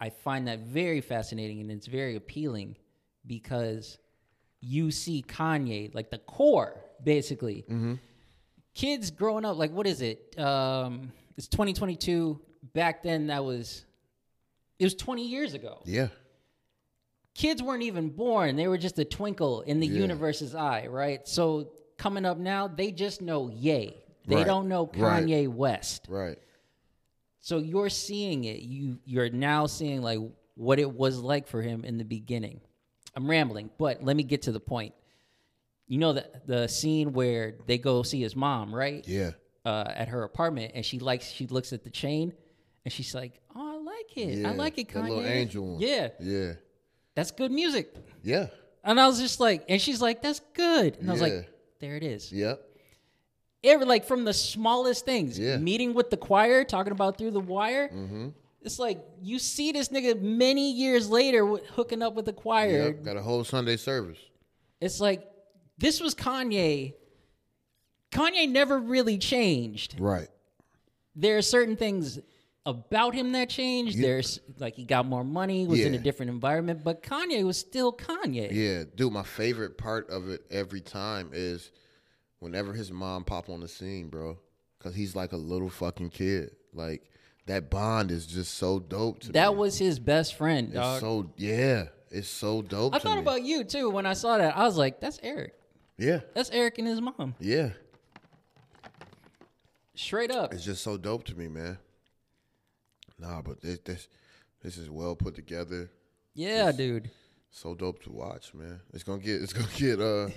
I 0.00 0.10
find 0.10 0.48
that 0.48 0.60
very 0.60 1.00
fascinating 1.00 1.60
and 1.60 1.70
it's 1.70 1.86
very 1.86 2.16
appealing 2.16 2.76
because 3.26 3.98
you 4.60 4.90
see 4.90 5.22
Kanye, 5.26 5.94
like 5.94 6.10
the 6.10 6.18
core, 6.18 6.80
basically. 7.02 7.64
Kids 8.74 9.10
growing 9.10 9.44
up, 9.44 9.58
like, 9.58 9.70
what 9.70 9.86
is 9.86 10.00
it? 10.00 10.38
Um, 10.38 11.12
it's 11.36 11.48
2022. 11.48 12.40
Back 12.72 13.02
then, 13.02 13.26
that 13.26 13.44
was, 13.44 13.84
it 14.78 14.84
was 14.84 14.94
20 14.94 15.26
years 15.26 15.52
ago. 15.52 15.82
Yeah. 15.84 16.08
Kids 17.34 17.62
weren't 17.62 17.82
even 17.82 18.10
born. 18.10 18.56
They 18.56 18.68
were 18.68 18.78
just 18.78 18.98
a 18.98 19.04
twinkle 19.04 19.62
in 19.62 19.80
the 19.80 19.86
Yeah. 19.86 20.00
universe's 20.00 20.54
eye, 20.54 20.86
right? 20.86 21.26
So 21.26 21.72
coming 21.96 22.24
up 22.24 22.38
now, 22.38 22.68
they 22.68 22.90
just 22.92 23.22
know 23.22 23.48
Ye. 23.48 23.96
They 24.26 24.36
Right. 24.36 24.46
don't 24.46 24.68
know 24.68 24.90
Right. 24.94 25.24
Kanye 25.24 25.48
West. 25.48 26.06
Right. 26.08 26.38
So 27.40 27.58
you're 27.58 27.88
seeing 27.90 28.44
it. 28.44 28.60
You 28.60 28.98
you're 29.04 29.30
now 29.30 29.66
seeing 29.66 30.02
like 30.02 30.18
what 30.54 30.78
it 30.78 30.92
was 30.92 31.18
like 31.18 31.46
for 31.48 31.60
him 31.62 31.84
in 31.84 31.98
the 31.98 32.04
beginning. 32.04 32.60
I'm 33.16 33.28
rambling, 33.28 33.70
but 33.78 34.02
let 34.04 34.16
me 34.16 34.22
get 34.22 34.42
to 34.42 34.52
the 34.52 34.60
point. 34.60 34.94
You 35.88 35.98
know 35.98 36.12
the 36.12 36.26
the 36.46 36.66
scene 36.68 37.12
where 37.12 37.56
they 37.66 37.78
go 37.78 38.02
see 38.02 38.20
his 38.20 38.36
mom, 38.36 38.74
right? 38.74 39.06
Yeah. 39.08 39.32
Uh, 39.64 39.84
at 39.88 40.08
her 40.08 40.22
apartment, 40.24 40.72
and 40.74 40.84
she 40.84 40.98
likes 40.98 41.26
she 41.30 41.46
looks 41.46 41.72
at 41.72 41.82
the 41.84 41.90
chain, 41.90 42.32
and 42.84 42.92
she's 42.92 43.14
like, 43.14 43.40
"Oh, 43.54 43.78
I 43.78 43.82
like 43.82 44.16
it. 44.16 44.44
I 44.46 44.52
like 44.52 44.78
it, 44.78 44.88
that 44.88 45.02
Kanye. 45.04 45.08
little 45.08 45.24
angel 45.26 45.72
one. 45.74 45.80
Yeah, 45.80 46.08
Yeah. 46.20 46.52
That's 47.14 47.30
good 47.30 47.50
music." 47.52 47.94
Yeah. 48.22 48.48
And 48.84 49.00
I 49.00 49.06
was 49.06 49.20
just 49.20 49.38
like, 49.40 49.64
and 49.68 49.80
she's 49.80 50.00
like, 50.02 50.22
"That's 50.22 50.40
good," 50.54 50.96
and 50.98 51.08
I 51.08 51.12
was 51.12 51.22
Yeah. 51.22 51.28
like, 51.28 51.48
"There 51.80 51.96
it 51.96 52.02
is." 52.02 52.32
Yep. 52.32 52.60
Every 53.64 53.86
like 53.86 54.04
from 54.04 54.24
the 54.24 54.32
smallest 54.34 55.04
things, 55.04 55.38
Yeah. 55.38 55.56
meeting 55.56 55.94
with 55.94 56.10
the 56.10 56.16
choir, 56.16 56.64
talking 56.64 56.92
about 56.92 57.16
through 57.16 57.30
the 57.30 57.40
wire. 57.40 57.88
Mm-hmm. 57.88 58.28
It's 58.62 58.78
like 58.78 59.04
you 59.20 59.38
see 59.38 59.70
this 59.72 59.88
nigga 59.88 60.20
many 60.20 60.72
years 60.72 61.08
later 61.08 61.40
w- 61.40 61.64
hooking 61.74 62.02
up 62.02 62.14
with 62.14 62.24
the 62.26 62.32
choir. 62.32 62.86
Yep. 62.88 63.02
Got 63.04 63.16
a 63.16 63.22
whole 63.22 63.44
Sunday 63.44 63.76
service. 63.76 64.18
It's 64.80 65.00
like 65.00 65.28
this 65.78 66.00
was 66.00 66.14
Kanye. 66.14 66.94
Kanye 68.10 68.48
never 68.48 68.78
really 68.78 69.16
changed. 69.18 69.98
Right. 69.98 70.28
There 71.14 71.38
are 71.38 71.42
certain 71.42 71.76
things 71.76 72.18
about 72.64 73.14
him 73.14 73.32
that 73.32 73.48
changed. 73.50 74.00
There's 74.00 74.38
like 74.58 74.74
he 74.74 74.84
got 74.84 75.06
more 75.06 75.24
money, 75.24 75.66
was 75.66 75.80
in 75.80 75.94
a 75.94 75.98
different 75.98 76.30
environment, 76.30 76.82
but 76.84 77.02
Kanye 77.02 77.44
was 77.44 77.56
still 77.58 77.92
Kanye. 77.92 78.50
Yeah, 78.52 78.84
dude. 78.94 79.12
My 79.12 79.22
favorite 79.24 79.76
part 79.78 80.08
of 80.10 80.28
it 80.28 80.42
every 80.50 80.80
time 80.80 81.30
is 81.32 81.70
whenever 82.38 82.72
his 82.72 82.90
mom 82.92 83.24
pop 83.24 83.48
on 83.48 83.60
the 83.60 83.68
scene, 83.68 84.08
bro. 84.08 84.38
Cause 84.78 84.94
he's 84.94 85.14
like 85.14 85.32
a 85.32 85.36
little 85.36 85.70
fucking 85.70 86.10
kid. 86.10 86.50
Like 86.74 87.08
that 87.46 87.70
bond 87.70 88.10
is 88.10 88.26
just 88.26 88.54
so 88.54 88.78
dope 88.80 89.20
to 89.20 89.32
That 89.32 89.50
me. 89.52 89.56
was 89.56 89.78
his 89.78 89.98
best 90.00 90.34
friend, 90.34 90.68
It's 90.68 90.74
dog. 90.76 91.00
so 91.00 91.30
yeah. 91.36 91.84
It's 92.10 92.28
so 92.28 92.62
dope. 92.62 92.94
I 92.94 92.98
thought 92.98 93.14
me. 93.16 93.22
about 93.22 93.42
you 93.42 93.64
too 93.64 93.88
when 93.90 94.06
I 94.06 94.12
saw 94.12 94.36
that. 94.38 94.56
I 94.56 94.64
was 94.64 94.76
like, 94.76 95.00
that's 95.00 95.18
Eric. 95.22 95.54
yeah, 95.98 96.20
That's 96.34 96.50
Eric 96.50 96.78
and 96.78 96.86
his 96.86 97.00
mom. 97.00 97.34
yeah. 97.40 97.70
Straight 99.94 100.30
up. 100.30 100.52
It's 100.52 100.64
just 100.64 100.82
so 100.82 100.96
dope 100.96 101.24
to 101.24 101.34
me, 101.34 101.48
man. 101.48 101.78
Nah, 103.22 103.40
but 103.40 103.60
this 103.60 103.78
this 103.84 104.08
this 104.62 104.76
is 104.76 104.90
well 104.90 105.14
put 105.14 105.34
together. 105.36 105.90
Yeah, 106.34 106.72
dude. 106.72 107.10
So 107.50 107.74
dope 107.74 108.02
to 108.04 108.10
watch, 108.12 108.52
man. 108.52 108.80
It's 108.92 109.04
gonna 109.04 109.22
get 109.22 109.40
it's 109.42 109.52
gonna 109.58 109.68
get 109.76 110.00
uh 110.00 110.28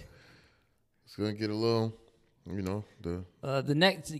it's 1.04 1.16
gonna 1.18 1.34
get 1.34 1.50
a 1.50 1.54
little, 1.56 1.98
you 2.46 2.62
know, 2.62 2.84
the 3.02 3.24
Uh, 3.44 3.62
the 3.62 3.74
next 3.76 4.14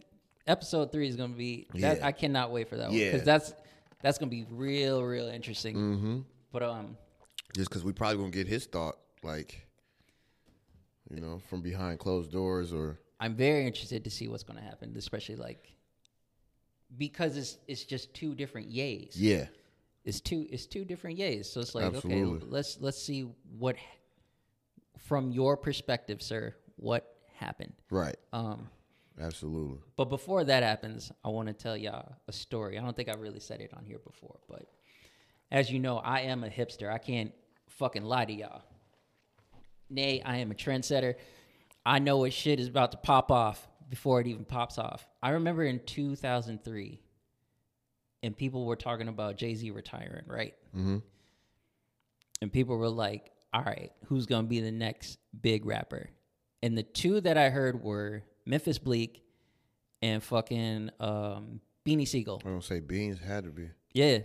episode 0.48 0.92
three 0.92 1.08
is 1.08 1.16
gonna 1.16 1.34
be 1.34 1.68
that. 1.76 1.98
Yeah. 2.00 2.06
I 2.08 2.12
cannot 2.12 2.52
wait 2.52 2.68
for 2.70 2.78
that 2.78 2.90
one 2.90 2.98
Yeah. 2.98 3.12
because 3.12 3.24
that's 3.24 3.54
that's 4.02 4.18
gonna 4.18 4.32
be 4.32 4.46
real, 4.50 5.04
real 5.04 5.28
interesting. 5.28 5.76
mm-hmm. 5.76 6.20
But 6.52 6.64
um, 6.64 6.98
just 7.56 7.70
because 7.70 7.84
we 7.84 7.92
probably 7.92 8.18
gonna 8.18 8.32
get 8.32 8.48
his 8.48 8.66
thought, 8.66 8.98
like, 9.24 9.68
you 11.14 11.22
know, 11.22 11.40
from 11.50 11.62
behind 11.62 12.00
closed 12.00 12.32
doors 12.32 12.74
or 12.74 12.98
I'm 13.20 13.36
very 13.36 13.66
interested 13.68 14.04
to 14.06 14.10
see 14.10 14.28
what's 14.28 14.44
gonna 14.44 14.62
happen, 14.62 14.96
especially 14.98 15.36
like 15.36 15.72
because 16.98 17.38
it's 17.38 17.58
it's 17.68 17.84
just 17.84 18.14
two 18.14 18.36
different 18.36 18.72
yays. 18.72 19.12
yeah, 19.16 19.48
It's 20.04 20.22
two 20.22 20.48
it's 20.50 20.66
two 20.66 20.86
different 20.86 21.20
yays. 21.20 21.46
So 21.46 21.60
it's 21.62 21.76
like 21.76 21.86
Absolutely. 21.86 22.38
okay, 22.38 22.46
let's 22.50 22.78
let's 22.80 23.02
see 23.02 23.28
what 23.58 23.76
from 25.08 25.32
your 25.32 25.58
perspective, 25.58 26.22
sir, 26.22 26.56
what 26.78 27.16
happened. 27.36 27.74
right, 27.92 28.16
Um, 28.34 28.70
absolutely. 29.20 29.80
But 29.98 30.06
before 30.06 30.44
that 30.46 30.64
happens, 30.64 31.12
I 31.24 31.30
want 31.30 31.48
to 31.48 31.54
tell 31.54 31.76
y'all 31.78 32.16
a 32.28 32.32
story. 32.32 32.78
I 32.78 32.82
don't 32.82 32.96
think 32.96 33.10
I 33.10 33.14
really 33.14 33.40
said 33.42 33.62
it 33.62 33.72
on 33.76 33.86
here 33.86 34.00
before, 34.00 34.40
but 34.50 34.66
as 35.52 35.70
you 35.70 35.80
know, 35.80 35.98
I 35.98 36.22
am 36.22 36.44
a 36.44 36.50
hipster. 36.50 36.92
I 36.92 36.98
can't 36.98 37.32
fucking 37.70 38.04
lie 38.04 38.26
to 38.26 38.34
y'all. 38.34 38.62
Nay, 39.90 40.22
I 40.26 40.38
am 40.38 40.50
a 40.52 40.56
trendsetter. 40.56 41.16
I 41.86 42.00
know 42.00 42.18
what 42.18 42.34
shit 42.34 42.60
is 42.60 42.68
about 42.68 42.92
to 42.94 42.98
pop 42.98 43.32
off 43.32 43.68
before 43.90 44.22
it 44.22 44.28
even 44.28 44.46
pops 44.46 44.78
off. 44.78 45.08
I 45.22 45.32
remember 45.32 45.64
in 45.64 45.80
2003, 45.86 47.00
and 48.24 48.36
people 48.38 48.66
were 48.66 48.76
talking 48.76 49.08
about 49.08 49.38
Jay 49.38 49.54
Z 49.56 49.70
retiring, 49.72 50.24
right? 50.28 50.54
Mm-hmm. 50.76 50.98
and 52.42 52.52
people 52.52 52.78
were 52.78 52.90
like, 52.90 53.32
"All 53.54 53.64
right, 53.64 53.92
who's 54.08 54.26
gonna 54.26 54.48
be 54.48 54.60
the 54.62 54.72
next 54.72 55.20
big 55.42 55.66
rapper?" 55.66 56.10
And 56.64 56.78
the 56.78 56.84
two 56.84 57.22
that 57.22 57.38
I 57.38 57.50
heard 57.50 57.84
were 57.84 58.24
Memphis 58.46 58.80
Bleek 58.80 59.22
and 60.02 60.24
fucking 60.24 60.90
um, 61.00 61.62
Beanie 61.86 62.08
Sigel. 62.08 62.42
I 62.46 62.50
don't 62.50 62.64
say 62.64 62.80
beans 62.80 63.20
had 63.20 63.44
to 63.44 63.52
be. 63.52 63.70
Yeah, 63.94 64.20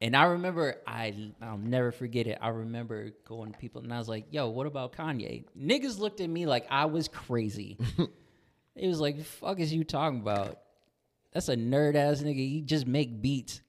and 0.00 0.16
I 0.16 0.24
remember 0.24 0.76
I 0.86 1.32
I'll 1.40 1.56
never 1.58 1.92
forget 1.92 2.26
it. 2.26 2.38
I 2.40 2.48
remember 2.48 3.10
going 3.24 3.52
to 3.52 3.58
people 3.58 3.82
and 3.82 3.92
I 3.94 3.98
was 3.98 4.08
like, 4.08 4.26
"Yo, 4.32 4.48
what 4.48 4.66
about 4.66 4.92
Kanye?" 4.92 5.44
Niggas 5.56 5.98
looked 5.98 6.20
at 6.20 6.28
me 6.28 6.46
like 6.46 6.66
I 6.70 6.86
was 6.86 7.08
crazy. 7.08 7.78
it 8.78 8.86
was 8.88 9.00
like, 9.00 9.22
"Fuck 9.22 9.60
is 9.60 9.72
you 9.72 9.84
talking 9.84 10.20
about?" 10.20 10.58
That's 11.32 11.48
a 11.48 11.56
nerd 11.56 11.94
ass 11.94 12.20
nigga. 12.20 12.36
He 12.36 12.62
just 12.62 12.86
make 12.86 13.20
beats. 13.20 13.60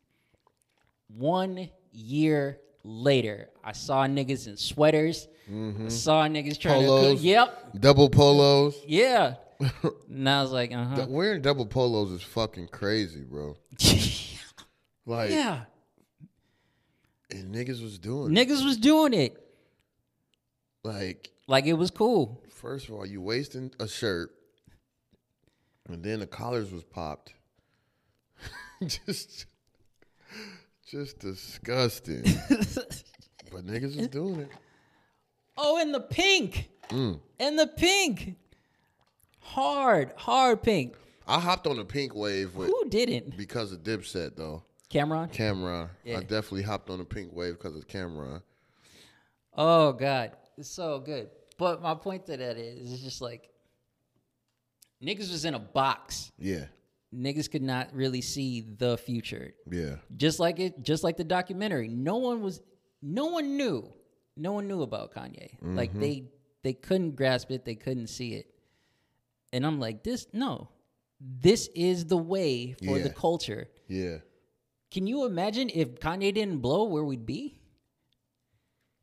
One 1.07 1.69
year 1.91 2.59
later. 2.83 3.49
I 3.63 3.73
saw 3.73 4.05
niggas 4.07 4.47
in 4.47 4.57
sweaters. 4.57 5.27
I 5.47 5.87
saw 5.89 6.27
niggas 6.27 6.59
trying 6.59 6.81
to 6.81 6.87
Polos. 6.87 7.13
cook. 7.15 7.23
Yep. 7.23 7.71
Double 7.79 8.09
polos. 8.09 8.75
Yeah. 8.87 9.35
and 10.09 10.29
I 10.29 10.41
was 10.41 10.51
like, 10.51 10.71
uh 10.71 10.85
huh. 10.85 11.05
Wearing 11.09 11.41
double 11.41 11.65
polos 11.65 12.11
is 12.11 12.21
fucking 12.21 12.67
crazy, 12.69 13.23
bro. 13.23 13.55
Like, 15.05 15.31
yeah. 15.31 15.61
and 17.31 17.53
niggas 17.55 17.81
was 17.81 17.97
doing 17.97 18.35
it. 18.37 18.47
Niggas 18.47 18.63
was 18.63 18.77
doing 18.77 19.13
it. 19.15 19.41
like. 20.83 21.31
Like 21.47 21.65
it 21.65 21.73
was 21.73 21.89
cool. 21.89 22.43
First 22.51 22.89
of 22.89 22.93
all, 22.93 23.07
you 23.07 23.19
wasting 23.19 23.71
a 23.79 23.87
shirt, 23.87 24.29
and 25.89 26.03
then 26.03 26.19
the 26.19 26.27
collars 26.27 26.71
was 26.71 26.83
popped. 26.83 27.33
just, 28.87 29.45
just 30.89 31.19
disgusting. 31.19 32.23
but 33.51 33.65
niggas 33.65 33.97
was 33.97 34.07
doing 34.07 34.41
it. 34.41 34.51
Oh, 35.57 35.77
and 35.77 35.93
the 35.93 35.99
pink. 35.99 36.69
Mm. 36.89 37.19
And 37.39 37.59
the 37.59 37.67
pink. 37.67 38.35
Hard, 39.39 40.13
hard 40.15 40.61
pink. 40.63 40.95
I 41.27 41.39
hopped 41.39 41.67
on 41.67 41.77
the 41.77 41.85
pink 41.85 42.15
wave 42.15 42.55
with 42.55 42.69
Who 42.69 42.89
didn't? 42.89 43.35
because 43.37 43.71
of 43.71 43.83
Dipset 43.83 44.35
though. 44.35 44.63
Cam'ron? 44.89 45.31
Cam'ron. 45.31 45.89
Yeah. 46.03 46.17
I 46.17 46.21
definitely 46.21 46.63
hopped 46.63 46.89
on 46.89 46.97
the 46.97 47.05
pink 47.05 47.31
wave 47.33 47.57
because 47.57 47.75
of 47.75 47.87
Cam'ron. 47.87 48.41
Oh 49.55 49.93
God, 49.93 50.31
it's 50.57 50.69
so 50.69 50.99
good. 50.99 51.29
But 51.57 51.81
my 51.81 51.93
point 51.93 52.25
to 52.27 52.37
that 52.37 52.57
is, 52.57 52.93
it's 52.93 53.03
just 53.03 53.21
like 53.21 53.49
niggas 55.03 55.31
was 55.31 55.45
in 55.45 55.53
a 55.53 55.59
box. 55.59 56.31
Yeah, 56.37 56.65
Niggas 57.15 57.49
could 57.49 57.63
not 57.63 57.89
really 57.93 58.21
see 58.21 58.61
the 58.61 58.97
future. 58.97 59.53
yeah, 59.71 59.95
Just 60.15 60.39
like 60.39 60.59
it, 60.59 60.83
just 60.83 61.03
like 61.03 61.17
the 61.17 61.23
documentary. 61.23 61.87
No 61.87 62.17
one 62.17 62.41
was, 62.41 62.61
no 63.01 63.25
one 63.27 63.57
knew, 63.57 63.91
no 64.37 64.51
one 64.53 64.67
knew 64.67 64.83
about 64.83 65.13
Kanye. 65.13 65.57
Like 65.61 65.89
Mm-hmm. 65.91 65.99
they, 66.01 66.23
they 66.63 66.73
couldn't 66.73 67.15
grasp 67.15 67.49
it. 67.51 67.65
They 67.65 67.73
couldn't 67.75 68.07
see 68.07 68.33
it. 68.35 68.45
And 69.51 69.65
I'm 69.65 69.79
like, 69.79 70.03
this, 70.03 70.27
no, 70.33 70.69
this 71.19 71.67
is 71.73 72.05
the 72.05 72.17
way 72.17 72.75
for 72.85 72.99
the 72.99 73.09
culture. 73.09 73.67
yeah. 73.87 74.17
Can 74.91 75.05
you 75.05 75.25
imagine 75.25 75.69
if 75.73 75.99
Kanye 75.99 76.33
didn't 76.33 76.59
blow 76.59 76.85
where 76.85 77.03
we'd 77.03 77.25
be? 77.25 77.59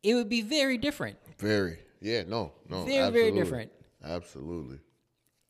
It 0.03 0.15
would 0.15 0.29
be 0.29 0.43
very 0.43 0.79
different. 0.79 1.17
Very. 1.39 1.79
Yeah. 2.01 2.23
No. 2.27 2.53
No. 2.69 2.85
Very, 2.85 3.11
very 3.13 3.31
different. 3.33 3.71
Absolutely. 4.05 4.79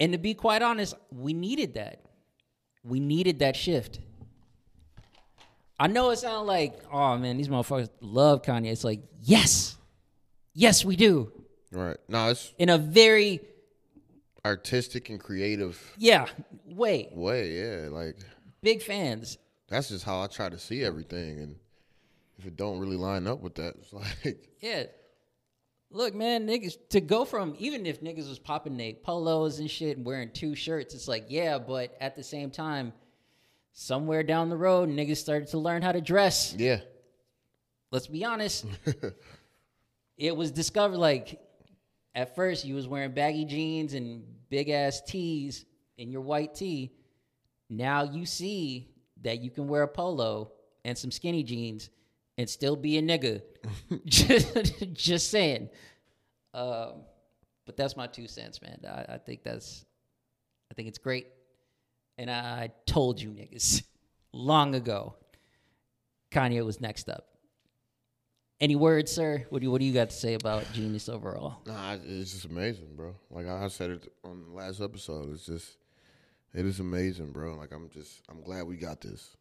And 0.01 0.13
to 0.13 0.19
be 0.19 0.35
quite 0.35 0.63
honest, 0.63 0.95
we 1.11 1.33
needed 1.33 1.75
that. 1.75 2.03
We 2.85 3.01
needed 3.01 3.39
that 3.41 3.57
shift. 3.57 4.01
I 5.79 5.89
know 5.89 6.11
it 6.11 6.17
sounds 6.19 6.47
like, 6.47 6.79
oh 6.93 7.19
man, 7.19 7.37
these 7.37 7.49
motherfuckers 7.49 7.91
love 8.01 8.43
Kanye. 8.43 8.71
It's 8.73 8.85
like, 8.85 9.01
yes, 9.23 9.77
yes, 10.55 10.85
we 10.85 10.97
do. 10.97 11.33
Right. 11.73 11.97
No, 12.09 12.31
it's 12.31 12.55
In 12.59 12.69
a 12.71 12.79
very, 12.79 13.41
artistic 14.45 15.11
and 15.11 15.19
creative 15.21 15.79
yeah, 15.99 16.27
way. 16.65 17.09
way. 17.13 17.51
Yeah. 17.59 17.89
Like 17.91 18.17
Big 18.63 18.83
fans. 18.83 19.39
that's 19.69 19.89
just 19.89 20.05
how 20.05 20.21
I 20.23 20.29
try 20.29 20.49
to 20.49 20.59
see 20.59 20.83
everything, 20.85 21.41
and 21.41 21.57
if 22.39 22.47
it 22.47 22.57
don't 22.57 22.79
really 22.79 22.97
line 22.97 23.27
up 23.27 23.41
with 23.41 23.57
that, 23.57 23.75
it's 23.79 23.93
like 23.93 24.39
Yeah. 24.61 24.85
Look, 25.91 26.15
man, 26.15 26.47
niggas 26.47 26.77
to 26.91 27.01
go 27.01 27.25
from 27.25 27.55
even 27.59 27.87
if 27.87 28.01
niggas 28.01 28.29
was 28.29 28.39
popping 28.39 28.77
they 28.77 28.95
polos 28.95 29.61
and 29.61 29.71
shit 29.71 29.97
and 29.97 30.05
wearing 30.05 30.31
two 30.31 30.55
shirts, 30.55 30.95
it's 30.95 31.09
like, 31.09 31.27
yeah, 31.29 31.59
but 31.59 31.97
at 32.01 32.17
the 32.17 32.23
same 32.23 32.51
time, 32.51 32.93
somewhere 33.73 34.23
down 34.23 34.49
the 34.49 34.57
road, 34.57 34.89
niggas 34.89 35.19
started 35.19 35.49
to 35.49 35.59
learn 35.59 35.83
how 35.83 35.93
to 35.93 36.01
dress. 36.01 36.55
yeah, 36.59 36.81
let's 37.93 38.09
be 38.09 38.25
honest. 38.25 38.67
it 40.19 40.37
was 40.37 40.51
discovered 40.51 40.99
like 40.99 41.41
at 42.15 42.35
first 42.35 42.65
you 42.65 42.75
was 42.75 42.89
wearing 42.89 43.13
baggy 43.13 43.45
jeans 43.45 43.95
and 43.95 44.25
big 44.49 44.71
ass 44.71 45.03
tees 45.07 45.67
in 45.99 46.11
your 46.11 46.23
white 46.23 46.55
tee. 46.55 46.93
Now 47.69 48.05
you 48.05 48.27
see 48.27 48.91
that 49.23 49.41
you 49.41 49.51
can 49.51 49.69
wear 49.69 49.83
a 49.83 49.89
polo 49.89 50.53
and 50.85 50.97
some 50.97 51.11
skinny 51.11 51.43
jeans 51.43 51.91
and 52.39 52.49
still 52.49 52.77
be 52.77 52.99
a 52.99 53.03
nigga. 53.03 53.43
just, 54.07 54.83
just 54.93 55.31
saying. 55.31 55.69
Um, 56.55 57.03
but 57.65 57.77
that's 57.77 57.97
my 57.97 58.07
two 58.07 58.29
cents, 58.29 58.63
man. 58.63 58.81
I, 58.87 59.15
I 59.15 59.19
think 59.19 59.43
that's, 59.43 59.85
I 60.71 60.75
think 60.75 60.89
it's 60.89 60.99
great. 60.99 61.27
And 62.19 62.31
I 62.31 62.71
told 62.87 63.21
you 63.21 63.31
niggas 63.31 63.83
long 64.33 64.75
ago, 64.75 65.15
Kanye 66.31 66.65
was 66.65 66.81
next 66.81 67.09
up. 67.09 67.27
Any 68.59 68.75
words, 68.75 69.13
sir? 69.13 69.45
What 69.51 69.59
do 69.59 69.67
you, 69.67 69.71
what 69.71 69.81
do 69.81 69.85
you 69.85 69.93
got 69.93 70.09
to 70.09 70.17
say 70.17 70.33
about 70.33 70.65
jeen-yuhs 70.73 71.11
overall? 71.11 71.59
nah, 71.67 71.97
it's 72.03 72.33
just 72.33 72.47
amazing, 72.47 72.97
bro. 72.97 73.15
Like 73.31 73.47
I 73.47 73.69
said 73.69 73.91
it 73.91 74.13
on 74.25 74.45
the 74.49 74.57
last 74.57 74.81
episode, 74.81 75.31
it's 75.35 75.45
just 75.45 75.77
it 76.55 76.65
is 76.65 76.81
amazing, 76.81 77.33
bro. 77.33 77.55
Like 77.55 77.71
I'm 77.73 77.91
just 77.91 78.23
I'm 78.31 78.41
glad 78.41 78.67
we 78.67 78.77
got 78.79 79.03
this. 79.03 79.37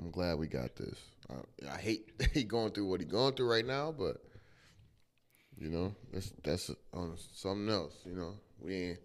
I'm 0.00 0.10
glad 0.10 0.38
we 0.38 0.46
got 0.46 0.76
this. 0.76 0.98
I, 1.30 1.74
I 1.74 1.78
hate 1.78 2.10
he 2.32 2.44
going 2.44 2.72
through 2.72 2.86
what 2.86 3.00
he 3.00 3.06
going 3.06 3.34
through 3.34 3.50
right 3.50 3.66
now, 3.66 3.92
but 3.96 4.16
you 5.58 5.68
know 5.68 5.94
that's 6.12 6.32
that's 6.42 6.70
on 6.94 7.16
something 7.34 7.68
else. 7.68 7.94
You 8.04 8.14
know 8.14 8.34
we 8.60 8.74
ain't 8.74 8.98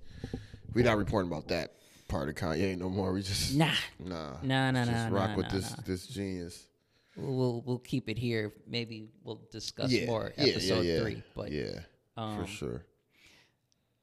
we 0.74 0.84
not 0.84 0.98
reporting 0.98 1.32
about 1.32 1.48
that 1.50 1.74
part 2.08 2.30
of 2.30 2.36
Kanye 2.36 2.78
no 2.78 2.90
more. 2.90 3.12
We 3.14 3.22
just 3.22 3.56
Nah, 3.56 3.72
nah 4.00 4.34
Nah, 4.44 4.72
nah, 4.72 4.86
just 4.86 4.92
nah, 4.92 4.98
Just 5.04 5.14
rock 5.14 5.30
nah, 5.32 5.36
with 5.38 5.46
nah, 5.48 5.52
this 5.54 5.70
nah. 5.72 5.84
this 5.86 6.08
jeen-yuhs. 6.08 6.64
we'll, 7.18 7.62
we'll 7.66 7.80
keep 7.80 8.10
it 8.10 8.18
here. 8.18 8.54
Maybe 8.68 9.10
we'll 9.24 9.42
discuss 9.52 9.92
Yeah, 9.92 10.06
more 10.08 10.32
yeah, 10.38 10.46
yeah, 10.46 10.52
episode 10.52 10.86
yeah, 10.86 11.00
three. 11.00 11.24
But 11.36 11.52
yeah, 11.52 11.80
um, 12.18 12.40
for 12.42 12.48
sure. 12.48 12.86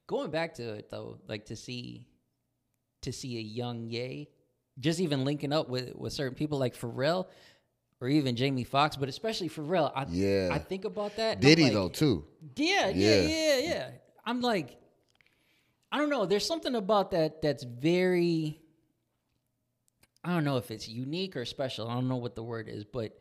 going 0.07 0.29
back 0.31 0.53
to 0.55 0.73
it 0.73 0.89
though, 0.89 1.19
like 1.27 1.45
to 1.47 1.55
see 1.55 2.07
to 3.01 3.11
see 3.11 3.37
a 3.37 3.41
young 3.41 3.89
Ye, 3.89 4.29
just 4.81 4.99
even 4.99 5.23
linking 5.23 5.53
up 5.53 5.69
with 5.69 5.95
with 5.95 6.11
certain 6.11 6.35
people 6.35 6.59
like 6.59 6.75
Pharrell 6.75 7.27
or 8.01 8.09
even 8.09 8.35
Jamie 8.35 8.63
Foxx, 8.63 8.97
but 8.97 9.07
especially 9.07 9.47
Pharrell. 9.47 9.91
I, 9.95 10.05
Yeah. 10.09 10.49
I 10.51 10.57
think 10.57 10.85
about 10.85 11.15
that. 11.17 11.39
Diddy 11.39 11.65
like, 11.65 11.73
though 11.73 11.89
too. 11.89 12.25
Yeah, 12.55 12.89
yeah, 12.89 13.21
Yeah. 13.21 13.27
yeah, 13.27 13.57
yeah. 13.59 13.89
I'm 14.25 14.41
like, 14.41 14.77
I 15.91 15.97
don't 15.97 16.09
know. 16.09 16.25
There's 16.25 16.45
something 16.45 16.75
about 16.75 17.11
that 17.11 17.41
that's 17.41 17.63
very. 17.63 18.59
I 20.23 20.29
don't 20.33 20.43
know 20.43 20.57
if 20.57 20.69
it's 20.69 20.87
unique 20.87 21.35
or 21.35 21.45
special. 21.45 21.87
I 21.87 21.95
don't 21.95 22.07
know 22.07 22.17
what 22.17 22.35
the 22.35 22.43
word 22.43 22.69
is, 22.69 22.83
but 22.85 23.17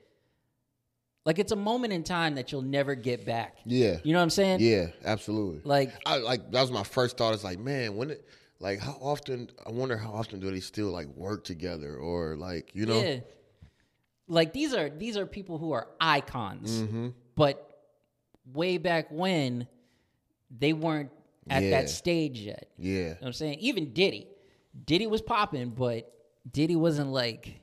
like 1.25 1.39
it's 1.39 1.53
a 1.53 1.57
moment 1.57 1.93
in 1.93 2.03
time 2.03 2.35
that 2.35 2.53
you'll 2.53 2.63
never 2.63 2.95
get 2.95 3.25
back. 3.27 3.57
Yeah. 3.65 3.99
You 4.03 4.13
know 4.13 4.19
what 4.19 4.25
I'm 4.25 4.31
saying? 4.31 4.61
Yeah, 4.61 4.89
absolutely. 5.05 5.61
Like, 5.65 5.93
I 6.07 6.19
like 6.19 6.51
that 6.53 6.61
was 6.61 6.71
my 6.71 6.85
first 6.85 7.17
thought. 7.17 7.35
It's 7.35 7.45
like, 7.45 7.59
man, 7.59 7.97
when 7.97 8.11
it 8.11 8.25
like 8.61 8.79
how 8.79 8.97
often 9.01 9.51
I 9.67 9.71
wonder 9.71 9.97
how 9.97 10.11
often 10.13 10.39
do 10.41 10.51
they 10.51 10.61
still 10.61 10.89
like 10.91 11.07
work 11.09 11.45
together 11.45 11.97
or 11.97 12.37
like 12.37 12.71
you 12.75 12.87
know 12.87 13.01
yeah. 13.03 13.21
Like 14.29 14.53
these 14.53 14.73
are 14.75 14.89
these 14.89 15.17
are 15.17 15.27
people 15.27 15.59
who 15.59 15.73
are 15.73 15.89
icons, 16.01 16.83
Mm-hmm. 16.83 17.09
but 17.35 17.67
way 18.53 18.79
back 18.79 19.09
when 19.11 19.67
they 20.57 20.73
weren't 20.73 21.11
at 21.49 21.63
Yeah. 21.65 21.71
that 21.71 21.89
stage 21.91 22.39
yet. 22.41 22.71
yeah 22.79 22.91
You 22.93 23.05
know 23.09 23.11
what 23.21 23.27
I'm 23.29 23.33
saying? 23.33 23.59
Even 23.61 23.93
Diddy. 23.93 24.29
Diddy 24.87 25.09
was 25.09 25.21
popping, 25.21 25.71
but 25.71 26.13
Diddy 26.51 26.77
wasn't 26.77 27.11
like 27.11 27.61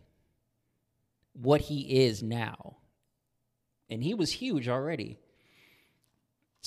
what 1.34 1.62
he 1.62 2.04
is 2.06 2.22
now. 2.22 2.76
And 3.90 4.04
he 4.04 4.14
was 4.14 4.30
huge 4.32 4.68
already. 4.68 5.20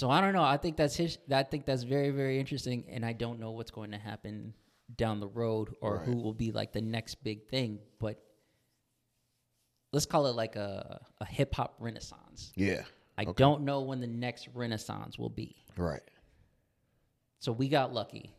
So 0.00 0.08
I 0.08 0.22
don't 0.22 0.32
know. 0.32 0.42
I 0.42 0.56
think 0.56 0.78
that's 0.78 0.96
his 0.96 1.18
I 1.30 1.42
think 1.42 1.66
that's 1.66 1.82
very, 1.82 2.08
very 2.08 2.40
interesting. 2.40 2.86
And 2.88 3.04
I 3.04 3.12
don't 3.12 3.38
know 3.38 3.50
what's 3.50 3.70
going 3.70 3.90
to 3.90 3.98
happen 3.98 4.54
down 4.96 5.20
the 5.20 5.28
road 5.28 5.74
or 5.82 5.98
who 5.98 6.16
will 6.16 6.32
be 6.32 6.52
like 6.52 6.72
the 6.72 6.80
next 6.80 7.22
big 7.22 7.48
thing. 7.48 7.80
But 7.98 8.18
let's 9.92 10.06
call 10.06 10.24
it 10.28 10.34
like 10.34 10.56
a, 10.56 11.02
a 11.20 11.26
hip 11.26 11.54
hop 11.54 11.74
renaissance. 11.80 12.50
yeah 12.56 12.84
I 13.18 13.24
don't 13.24 13.64
know 13.64 13.82
when 13.82 14.00
the 14.00 14.06
next 14.06 14.48
renaissance 14.54 15.18
will 15.18 15.28
be. 15.28 15.54
right 15.76 16.00
So 17.40 17.52
we 17.52 17.68
got 17.68 17.92
lucky. 17.92 18.34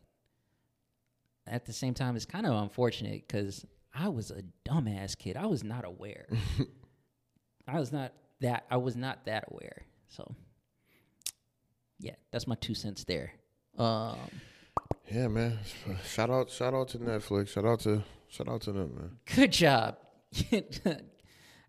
At 1.45 1.67
the 1.67 1.73
same 1.73 1.93
time, 1.93 2.15
it's 2.15 2.25
kind 2.25 2.47
of 2.47 2.53
unfortunate 2.53 3.27
because 3.27 3.67
I 3.93 4.09
was 4.09 4.31
a 4.31 4.41
dumbass 4.67 5.15
kid. 5.15 5.37
I 5.37 5.45
was 5.45 5.63
not 5.63 5.85
aware. 5.85 6.27
I 7.67 7.79
was 7.79 7.91
not 7.91 8.13
that. 8.39 8.65
I 8.71 8.77
was 8.77 8.95
not 8.95 9.25
that 9.25 9.45
aware. 9.51 9.85
So, 10.07 10.35
yeah, 12.01 12.15
that's 12.31 12.47
my 12.47 12.55
two 12.55 12.73
cents 12.73 13.03
there. 13.05 13.31
Um, 13.77 14.17
yeah 15.09 15.27
man. 15.29 15.59
Shout 16.05 16.29
out 16.29 16.49
shout 16.49 16.73
out 16.73 16.89
to 16.89 16.97
Netflix. 16.99 17.49
Shout 17.49 17.65
out 17.65 17.79
to 17.81 18.03
shout 18.27 18.47
out 18.49 18.61
to 18.63 18.71
them 18.73 18.95
man. 18.95 19.11
good 19.35 19.51
job. 19.51 19.97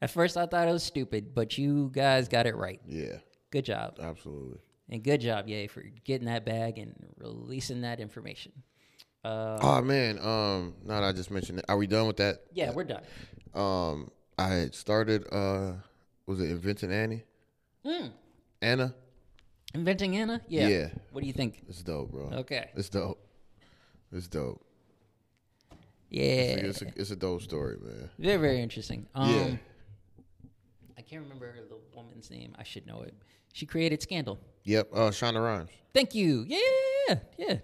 At 0.00 0.10
first, 0.10 0.36
I 0.36 0.46
thought 0.46 0.66
it 0.66 0.72
was 0.72 0.82
stupid, 0.82 1.32
but 1.34 1.56
you 1.58 1.90
guys 1.94 2.26
got 2.28 2.46
it 2.46 2.56
right. 2.56 2.80
Yeah, 2.88 3.18
Good 3.50 3.64
job, 3.66 3.98
absolutely. 4.00 4.58
and 4.88 5.00
good 5.02 5.20
job, 5.20 5.48
Ye, 5.48 5.68
for 5.68 5.82
getting 6.04 6.26
that 6.26 6.44
bag 6.44 6.78
and 6.78 6.94
releasing 7.18 7.82
that 7.82 8.00
information. 8.00 8.50
Uh, 9.24 9.58
oh 9.62 9.80
man, 9.80 10.18
um, 10.18 10.74
now 10.84 11.00
that 11.00 11.06
I 11.06 11.12
just 11.12 11.30
mentioned 11.30 11.60
it, 11.60 11.64
are 11.68 11.76
we 11.76 11.86
done 11.86 12.08
with 12.08 12.16
that? 12.16 12.40
yeah, 12.52 12.72
we're 12.72 12.82
done. 12.84 13.02
Um, 13.54 14.10
I 14.36 14.48
had 14.48 14.74
started. 14.74 15.24
Uh, 15.32 15.74
was 16.26 16.40
it 16.40 16.50
Inventing 16.50 16.90
Annie? 16.92 17.22
Anna, 18.60 18.94
Inventing 19.74 20.16
Anna? 20.16 20.40
Yeah. 20.48 20.68
Yeah. 20.68 20.88
What 21.12 21.22
do 21.22 21.26
you 21.26 21.32
think? 21.32 21.62
it's 21.68 21.82
dope, 21.82 22.10
bro. 22.10 22.30
Okay. 22.40 22.70
It's 22.76 22.88
dope. 22.88 23.18
It's 24.12 24.28
dope. 24.28 24.64
Yeah. 26.10 26.22
It's 26.22 26.82
a, 26.82 26.86
it's 26.96 27.10
a 27.10 27.16
dope 27.16 27.40
story, 27.42 27.76
man. 27.82 28.10
Very, 28.18 28.36
very 28.36 28.60
interesting. 28.60 29.06
Um, 29.14 29.30
Yeah. 29.30 29.56
I 30.98 31.02
can't 31.02 31.22
remember 31.22 31.54
the 31.68 31.78
woman's 31.96 32.30
name. 32.30 32.54
I 32.58 32.62
should 32.64 32.86
know 32.86 33.02
it. 33.02 33.14
She 33.54 33.66
created 33.66 34.02
Scandal. 34.02 34.38
Yep. 34.64 34.88
Uh, 34.92 34.98
Shonda 35.10 35.42
Rhimes, 35.42 35.70
Thank 35.92 36.14
you. 36.14 36.44
Yeah, 36.46 36.58
yeah. 37.08 37.14
Yeah. 37.38 37.56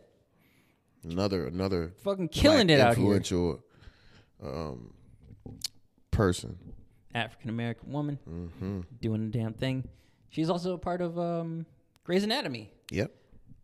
another 1.05 1.47
another 1.47 1.93
Fucking 2.05 2.29
killing 2.29 2.69
it 2.69 2.81
out 2.81 2.97
here. 2.97 3.05
influential 3.05 3.63
um, 4.43 4.93
person. 6.11 6.59
African 7.15 7.49
American 7.51 7.93
woman 7.93 8.19
Mm-hmm. 8.29 8.81
doing 9.01 9.31
the 9.31 9.39
damn 9.39 9.55
thing. 9.55 9.89
She's 10.31 10.51
also 10.51 10.75
a 10.75 10.79
part 10.79 11.01
of 11.01 11.19
um, 11.19 11.65
Grey's 12.09 12.25
Anatomy, 12.25 12.71
Yep. 12.91 13.13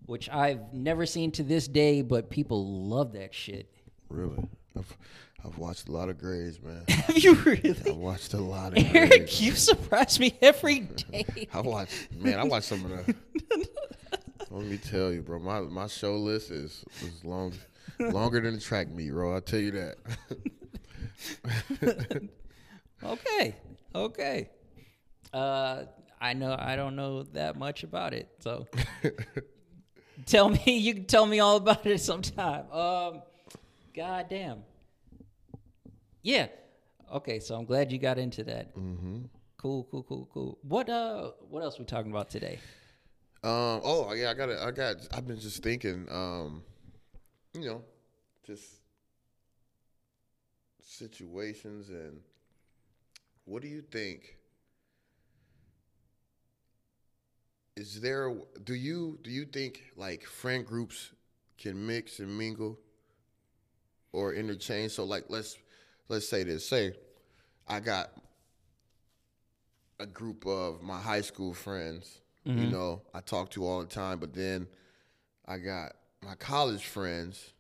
which 0.05 0.29
I've 0.29 0.75
never 0.75 1.07
seen 1.07 1.31
to 1.33 1.43
this 1.43 1.67
day, 1.67 2.03
but 2.03 2.29
people 2.29 2.87
love 2.91 3.15
that 3.15 3.33
shit. 3.35 3.71
Really. 4.11 4.37
I've 4.77 4.99
I've 5.43 5.57
watched 5.57 5.89
a 5.89 5.93
lot 5.93 6.11
of 6.11 6.19
Grey's, 6.19 6.61
man. 6.61 6.85
Have 6.91 7.17
you 7.17 7.33
really? 7.37 7.75
I 7.91 7.93
watched 7.93 8.35
a 8.35 8.39
lot 8.43 8.77
of 8.77 8.85
Eric, 8.95 9.09
Grey's. 9.11 9.41
you 9.41 9.53
surprise 9.53 10.21
me 10.21 10.37
every 10.43 10.81
day. 10.81 11.49
I 11.55 11.63
watched, 11.63 12.13
man. 12.13 12.39
I 12.39 12.45
watched 12.45 12.67
some 12.67 12.85
of 12.85 12.91
the. 13.07 13.15
Let 14.51 14.67
me 14.67 14.77
tell 14.77 15.11
you, 15.11 15.23
bro. 15.23 15.39
My 15.39 15.61
my 15.61 15.87
show 15.87 16.17
list 16.17 16.51
is 16.51 16.85
is 17.01 17.25
long, 17.25 17.55
longer 17.99 18.43
than 18.43 18.53
the 18.57 18.61
track 18.61 18.89
meet, 18.91 19.11
bro. 19.11 19.33
I'll 19.33 19.41
tell 19.41 19.59
you 19.61 19.71
that. 19.71 19.97
Okay. 23.03 23.57
Okay. 23.95 24.51
Uh, 25.33 25.85
I 26.25 26.33
know 26.33 26.57
I 26.59 26.75
don't 26.75 26.97
know 26.97 27.25
that 27.35 27.59
much 27.59 27.83
about 27.83 28.15
it, 28.15 28.31
so 28.41 28.67
tell 30.27 30.49
me. 30.49 30.79
You 30.79 30.95
can 30.95 31.05
tell 31.05 31.27
me 31.27 31.39
all 31.39 31.59
about 31.59 31.85
it 31.85 32.01
sometime. 32.01 32.65
Um, 32.73 33.21
God 33.95 34.27
damn. 34.31 34.63
Yeah. 36.23 36.47
Okay, 37.13 37.41
so 37.41 37.55
I'm 37.55 37.67
glad 37.67 37.93
you 37.93 37.99
got 37.99 38.17
into 38.17 38.43
that. 38.45 38.75
Mm-hmm. 38.75 39.25
Cool, 39.59 39.87
cool, 39.91 40.03
cool, 40.03 40.27
cool. 40.33 40.59
What 40.63 40.89
uh, 40.89 41.33
what 41.51 41.63
else 41.63 41.79
we 41.79 41.85
talking 41.85 42.11
about 42.11 42.31
today? 42.31 42.59
Um. 43.43 43.83
Oh 43.85 44.15
yeah, 44.15 44.31
I 44.31 44.35
got 44.35 44.49
it. 44.49 44.59
I 44.59 44.71
got. 44.71 44.97
I've 45.13 45.27
been 45.27 45.39
just 45.39 45.63
thinking. 45.63 46.07
Um. 46.11 46.63
You 47.53 47.67
know, 47.67 47.83
just 48.47 48.65
situations 50.81 51.91
and 51.91 52.21
what 53.45 53.61
do 53.61 53.69
you 53.69 53.83
think? 53.83 54.39
Is 57.77 58.01
there? 58.01 58.33
Do 58.63 58.75
you 58.75 59.19
do 59.23 59.31
you 59.31 59.45
think 59.45 59.83
like 59.97 60.25
friend 60.25 60.65
groups 60.65 61.11
can 61.59 61.87
mix 61.87 62.21
and 62.21 62.37
mingle 62.39 62.79
or 64.13 64.35
interchange? 64.35 64.93
So 64.93 65.05
like 65.05 65.25
let's 65.29 65.57
let's 66.09 66.29
say 66.29 66.45
this. 66.45 66.69
Say 66.69 66.95
I 67.67 67.81
got 67.81 68.11
a 69.99 70.07
group 70.07 70.47
of 70.47 70.83
my 70.83 71.01
high 71.01 71.21
school 71.21 71.55
friends, 71.55 72.21
you 72.45 72.53
mm-hmm. 72.53 72.71
know, 72.71 73.03
I 73.15 73.21
talk 73.21 73.51
to 73.53 73.67
all 73.67 73.81
the 73.81 73.87
time, 73.87 74.19
but 74.19 74.35
then 74.35 74.67
I 75.47 75.59
got 75.59 75.93
my 76.23 76.35
college 76.35 76.85
friends 76.85 77.53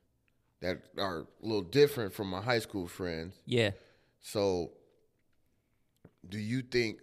that 0.60 0.82
are 0.98 1.20
a 1.20 1.26
little 1.46 1.62
different 1.62 2.12
from 2.12 2.28
my 2.28 2.40
high 2.40 2.58
school 2.58 2.86
friends. 2.86 3.34
Yeah. 3.46 3.70
So 4.20 4.72
do 6.28 6.38
you 6.38 6.62
think 6.62 6.98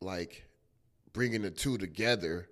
like 0.00 0.44
bringing 1.12 1.42
the 1.42 1.50
two 1.50 1.78
together 1.78 2.48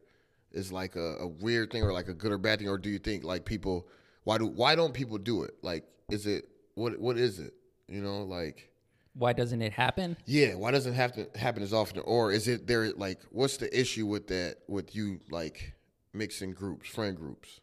is 0.55 0.73
like 0.73 0.97
a, 0.97 1.17
a 1.21 1.27
weird 1.27 1.71
thing 1.71 1.83
or 1.83 1.93
like 1.93 2.09
a 2.09 2.15
good 2.15 2.33
or 2.33 2.39
bad 2.39 2.59
thing 2.59 2.69
or 2.69 2.79
do 2.79 2.91
you 2.91 2.99
think 2.99 3.25
like 3.25 3.45
people 3.45 3.87
why 4.25 4.39
do 4.39 4.47
why 4.47 4.75
don't 4.75 4.95
people 4.95 5.19
do 5.19 5.43
it? 5.45 5.55
Like 5.63 5.85
is 6.11 6.27
it 6.27 6.49
what 6.75 6.99
what 6.99 7.17
is 7.19 7.39
it? 7.39 7.55
You 7.89 8.01
know, 8.03 8.23
like 8.25 8.71
Why 9.15 9.33
doesn't 9.33 9.61
it 9.63 9.73
happen? 9.73 10.17
yeah, 10.27 10.55
why 10.55 10.71
doesn't 10.71 10.93
it 10.93 10.97
have 10.97 11.13
to 11.13 11.29
happen 11.39 11.63
as 11.63 11.73
often? 11.73 12.01
Or 12.01 12.33
is 12.33 12.49
it 12.49 12.67
there 12.67 12.93
like 12.93 13.21
what's 13.31 13.57
the 13.57 13.69
issue 13.79 14.07
with 14.07 14.29
that 14.29 14.59
with 14.69 14.95
you 14.95 15.21
like 15.31 15.75
mixing 16.15 16.53
groups, 16.53 16.89
friend 16.89 17.17
groups? 17.17 17.61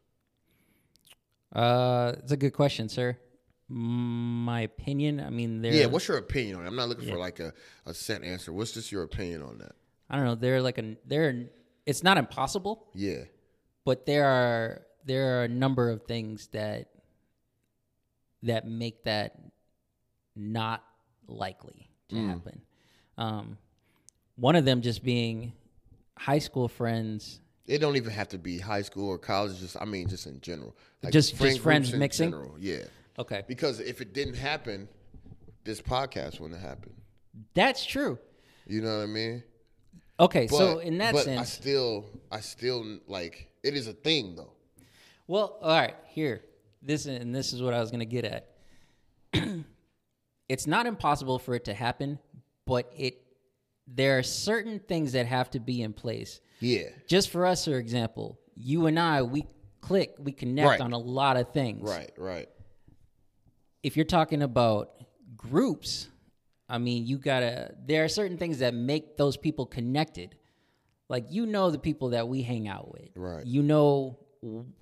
Uh, 1.54 2.14
it's 2.20 2.32
a 2.32 2.38
good 2.38 2.54
question, 2.54 2.90
sir. 2.90 3.18
My 3.68 4.62
opinion. 4.62 5.20
I 5.20 5.30
mean, 5.30 5.62
there. 5.62 5.74
Yeah, 5.74 5.86
what's 5.86 6.08
your 6.08 6.18
opinion 6.18 6.58
on 6.58 6.66
it? 6.66 6.68
I'm 6.68 6.76
not 6.76 6.90
looking 6.90 7.10
for 7.10 7.18
like 7.18 7.40
a, 7.40 7.54
a 7.86 7.94
set 7.94 8.24
answer. 8.24 8.52
What's 8.52 8.72
just 8.72 8.92
your 8.92 9.04
opinion 9.04 9.42
on 9.44 9.60
that? 9.60 9.74
I 10.10 10.16
don't 10.16 10.26
know. 10.26 10.36
They're 10.36 10.62
like 10.62 10.78
a. 10.80 10.96
They're. 11.06 11.46
It's 11.90 12.04
not 12.04 12.18
impossible. 12.18 12.88
Yeah. 12.94 13.24
but 13.86 14.06
there 14.06 14.26
are 14.26 14.86
there 15.06 15.40
are 15.40 15.44
a 15.46 15.48
number 15.48 15.90
of 15.90 16.04
things 16.04 16.48
that 16.52 16.90
that 18.44 18.68
make 18.68 19.04
that 19.06 19.36
not 20.36 20.84
likely 21.28 21.90
to 22.10 22.16
Mm. 22.16 22.28
happen. 22.30 22.62
Um, 23.18 23.58
one 24.36 24.56
of 24.56 24.66
them 24.66 24.82
just 24.82 25.04
being 25.04 25.54
high 26.18 26.40
school 26.40 26.68
friends. 26.68 27.42
It 27.66 27.80
don't 27.80 27.96
even 27.96 28.12
have 28.12 28.28
to 28.30 28.38
be 28.38 28.60
high 28.60 28.82
school 28.84 29.10
or 29.10 29.18
college. 29.18 29.60
Just 29.60 29.76
I 29.82 29.86
mean, 29.86 30.08
just 30.08 30.28
in 30.28 30.40
general. 30.42 30.76
Like 31.02 31.12
Just- 31.14 31.36
just 31.38 31.60
friends 31.60 31.94
mixing? 31.94 32.32
general, 32.32 32.56
Yeah. 32.60 32.86
Okay, 33.18 33.44
Because 33.48 33.80
if 33.82 34.00
it 34.02 34.14
didn't 34.14 34.36
happen, 34.36 34.88
this 35.66 35.82
podcast 35.82 36.40
wouldn't 36.40 36.62
happen. 36.62 36.94
that's 37.54 37.84
true. 37.86 38.18
You 38.68 38.82
know 38.82 38.98
what 38.98 39.04
I 39.04 39.08
mean? 39.08 39.44
Okay, 40.20 40.48
But, 40.50 40.58
so 40.58 40.80
in 40.80 40.98
that 40.98 41.14
but 41.14 41.28
I 41.28 41.44
still, 41.44 42.06
I 42.32 42.42
still 42.42 43.00
like 43.08 43.50
it 43.64 43.76
is 43.76 43.88
a 43.88 43.94
thing 43.94 44.36
though. 44.36 44.52
Well, 45.28 45.58
all 45.62 45.70
right, 45.80 45.96
here. 46.08 46.44
This 46.82 47.06
and 47.06 47.34
this 47.36 47.54
is 47.54 47.62
what 47.62 47.74
I 47.74 47.80
was 47.80 47.92
going 47.92 48.00
to 48.00 48.06
get 48.06 48.26
at. 48.26 48.50
it's 50.50 50.66
not 50.68 50.86
impossible 50.86 51.40
for 51.40 51.56
it 51.56 51.66
to 51.66 51.74
happen, 51.74 52.20
but 52.66 52.92
it 52.98 53.22
there 53.88 54.18
are 54.18 54.24
certain 54.24 54.80
things 54.80 55.14
that 55.14 55.26
have 55.26 55.50
to 55.52 55.60
be 55.60 55.82
in 55.82 55.94
place. 55.94 56.42
Yeah. 56.60 56.90
Just 57.08 57.30
for 57.30 57.46
us, 57.46 57.66
for 57.66 57.78
example, 57.78 58.40
you 58.56 58.86
and 58.86 59.00
I, 59.00 59.24
we 59.24 59.46
click, 59.82 60.16
we 60.20 60.32
connect 60.32 60.68
Right. 60.68 60.82
on 60.82 60.94
a 60.94 60.98
lot 60.98 61.38
of 61.38 61.52
things. 61.54 61.90
Right. 61.90 62.12
Right. 62.18 62.50
If 63.82 63.96
you're 63.96 64.06
talking 64.06 64.42
about 64.42 64.92
groups, 65.38 66.08
I 66.70 66.78
mean, 66.78 67.08
you 67.08 67.18
gotta. 67.18 67.74
There 67.86 68.04
are 68.04 68.08
certain 68.08 68.38
things 68.38 68.60
that 68.60 68.74
make 68.74 69.18
those 69.18 69.36
people 69.38 69.66
connected. 69.66 70.36
Like 71.10 71.26
you 71.32 71.48
know 71.48 71.72
the 71.72 71.80
people 71.80 72.10
that 72.10 72.28
we 72.28 72.44
hang 72.44 72.68
out 72.68 72.92
with. 72.92 73.10
Right. 73.16 73.46
You 73.46 73.64
know 73.64 74.20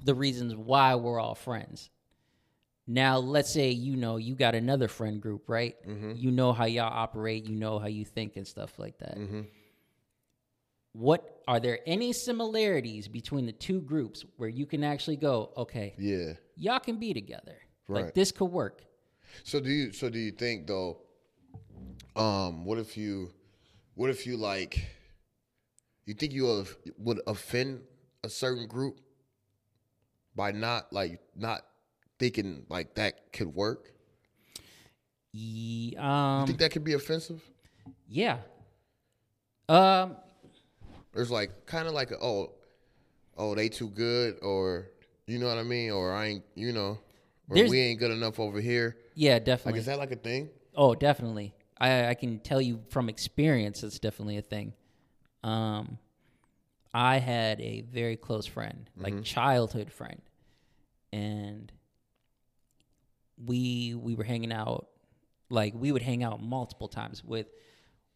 the 0.03 0.13
reasons 0.13 0.55
why 0.55 0.95
we're 0.95 1.19
all 1.19 1.35
friends. 1.35 1.89
Now, 2.85 3.17
let's 3.17 3.51
say 3.51 3.71
you 3.71 3.95
know 3.95 4.17
you 4.17 4.35
got 4.35 4.53
another 4.55 4.87
friend 4.87 5.21
group, 5.21 5.49
right? 5.49 5.75
Mm-hmm. 5.87 6.13
You 6.15 6.31
know 6.31 6.53
how 6.53 6.65
y'all 6.65 6.91
operate, 6.91 7.45
you 7.45 7.55
know 7.55 7.79
how 7.79 7.87
you 7.87 8.05
think 8.05 8.35
and 8.37 8.47
stuff 8.47 8.77
like 8.79 8.97
that. 8.99 9.17
Mm-hmm. 9.17 9.41
What 10.93 11.41
are 11.47 11.59
there 11.59 11.79
any 11.85 12.13
similarities 12.13 13.07
between 13.07 13.45
the 13.45 13.51
two 13.51 13.81
groups 13.81 14.25
where 14.37 14.49
you 14.49 14.65
can 14.65 14.83
actually 14.83 15.17
go, 15.17 15.51
okay, 15.55 15.95
Yeah. 15.97 16.33
y'all 16.55 16.79
can 16.79 16.97
be 16.97 17.13
together. 17.13 17.57
Right. 17.87 18.05
Like 18.05 18.13
this 18.13 18.31
could 18.31 18.45
work. 18.45 18.83
So 19.43 19.59
do 19.59 19.69
you? 19.69 19.91
So 19.91 20.09
do 20.09 20.19
you 20.19 20.31
think 20.31 20.67
though? 20.67 21.01
Um, 22.17 22.65
what 22.65 22.77
if 22.79 22.97
you? 22.97 23.31
What 23.95 24.09
if 24.09 24.25
you 24.25 24.37
like? 24.37 24.85
You 26.05 26.13
think 26.13 26.33
you 26.33 26.65
would 26.97 27.19
offend 27.27 27.81
a 28.23 28.29
certain 28.29 28.67
group 28.67 28.99
by 30.35 30.51
not 30.51 30.91
like 30.93 31.19
not 31.35 31.61
thinking 32.19 32.65
like 32.69 32.95
that 32.95 33.31
could 33.33 33.53
work? 33.53 33.91
Ye- 35.33 35.91
You 35.93 35.99
um, 35.99 36.47
think 36.47 36.59
that 36.59 36.71
could 36.71 36.83
be 36.83 36.93
offensive? 36.93 37.41
yeah. 38.07 38.37
Um, 39.69 40.15
There's 41.13 41.29
like 41.29 41.65
kind 41.65 41.87
of 41.89 41.93
like 41.93 42.11
a, 42.11 42.17
oh, 42.21 42.51
oh 43.37 43.53
they 43.53 43.67
too 43.67 43.89
good 43.89 44.37
or 44.41 44.87
you 45.25 45.39
know 45.39 45.47
what 45.47 45.57
I 45.57 45.63
mean 45.63 45.91
or 45.91 46.13
I 46.13 46.27
ain't 46.27 46.43
you 46.55 46.71
know 46.71 46.99
or 47.49 47.55
we 47.67 47.79
ain't 47.81 47.99
good 47.99 48.11
enough 48.11 48.39
over 48.39 48.61
here. 48.61 48.95
yeah, 49.13 49.33
Like 49.33 49.43
definitely. 49.45 49.79
is 49.81 49.85
that 49.87 49.97
like 49.97 50.11
a 50.11 50.15
thing? 50.15 50.49
Oh, 50.73 50.95
definitely. 50.95 51.53
I, 51.79 52.07
I 52.09 52.13
can 52.15 52.39
tell 52.39 52.61
you 52.61 52.81
from 52.89 53.09
experience, 53.09 53.83
it's 53.83 53.99
definitely 53.99 54.37
a 54.37 54.41
thing. 54.41 54.73
Um, 55.43 55.97
I 56.93 57.19
had 57.19 57.61
a 57.61 57.81
very 57.81 58.17
close 58.17 58.45
friend, 58.45 58.89
like 58.95 59.23
childhood 59.23 59.91
friend, 59.91 60.21
and 61.13 61.71
we 63.45 63.93
we 63.95 64.15
were 64.15 64.23
hanging 64.23 64.51
out, 64.51 64.87
like 65.49 65.73
we 65.75 65.91
would 65.91 66.01
hang 66.01 66.23
out 66.23 66.41
multiple 66.41 66.87
times 66.87 67.23
with 67.23 67.47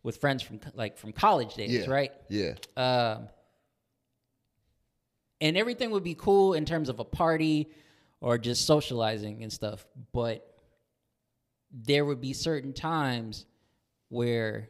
with 0.03 0.17
friends 0.17 0.41
from 0.41 0.59
like 0.73 0.97
from 0.97 1.11
college 1.13 1.53
days, 1.53 1.85
Yeah. 1.85 1.91
right? 1.93 2.11
Yeah. 2.29 2.53
um, 2.75 3.27
and 5.39 5.57
everything 5.57 5.91
would 5.91 6.03
be 6.03 6.15
cool 6.15 6.53
in 6.53 6.65
terms 6.65 6.87
of 6.89 6.99
a 6.99 7.03
party 7.03 7.67
or 8.19 8.37
just 8.37 8.65
socializing 8.65 9.41
and 9.43 9.51
stuff 9.51 9.85
but 10.13 10.47
there 11.71 12.05
would 12.05 12.21
be 12.21 12.33
certain 12.33 12.73
times 12.73 13.45
where 14.11 14.69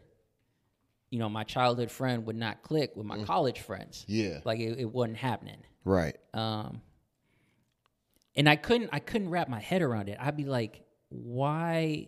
you 1.10 1.20
know, 1.20 1.28
my 1.28 1.44
childhood 1.44 1.92
friend 1.92 2.26
would 2.26 2.38
not 2.38 2.64
click 2.64 2.94
with 2.96 3.06
my 3.06 3.22
college 3.26 3.60
friends. 3.60 4.06
Yeah. 4.08 4.40
Like 4.46 4.60
it, 4.62 4.80
it 4.80 4.86
wasn't 4.90 5.18
happening. 5.18 5.58
Right. 5.84 6.16
Um, 6.34 6.82
and 8.34 8.48
I 8.48 8.56
couldn't 8.56 8.92
I 8.94 9.00
couldn't 9.00 9.30
wrap 9.30 9.50
my 9.50 9.60
head 9.60 9.82
around 9.82 10.08
it. 10.08 10.18
I'd 10.22 10.38
be 10.38 10.46
like, 10.46 10.84
why 11.10 12.08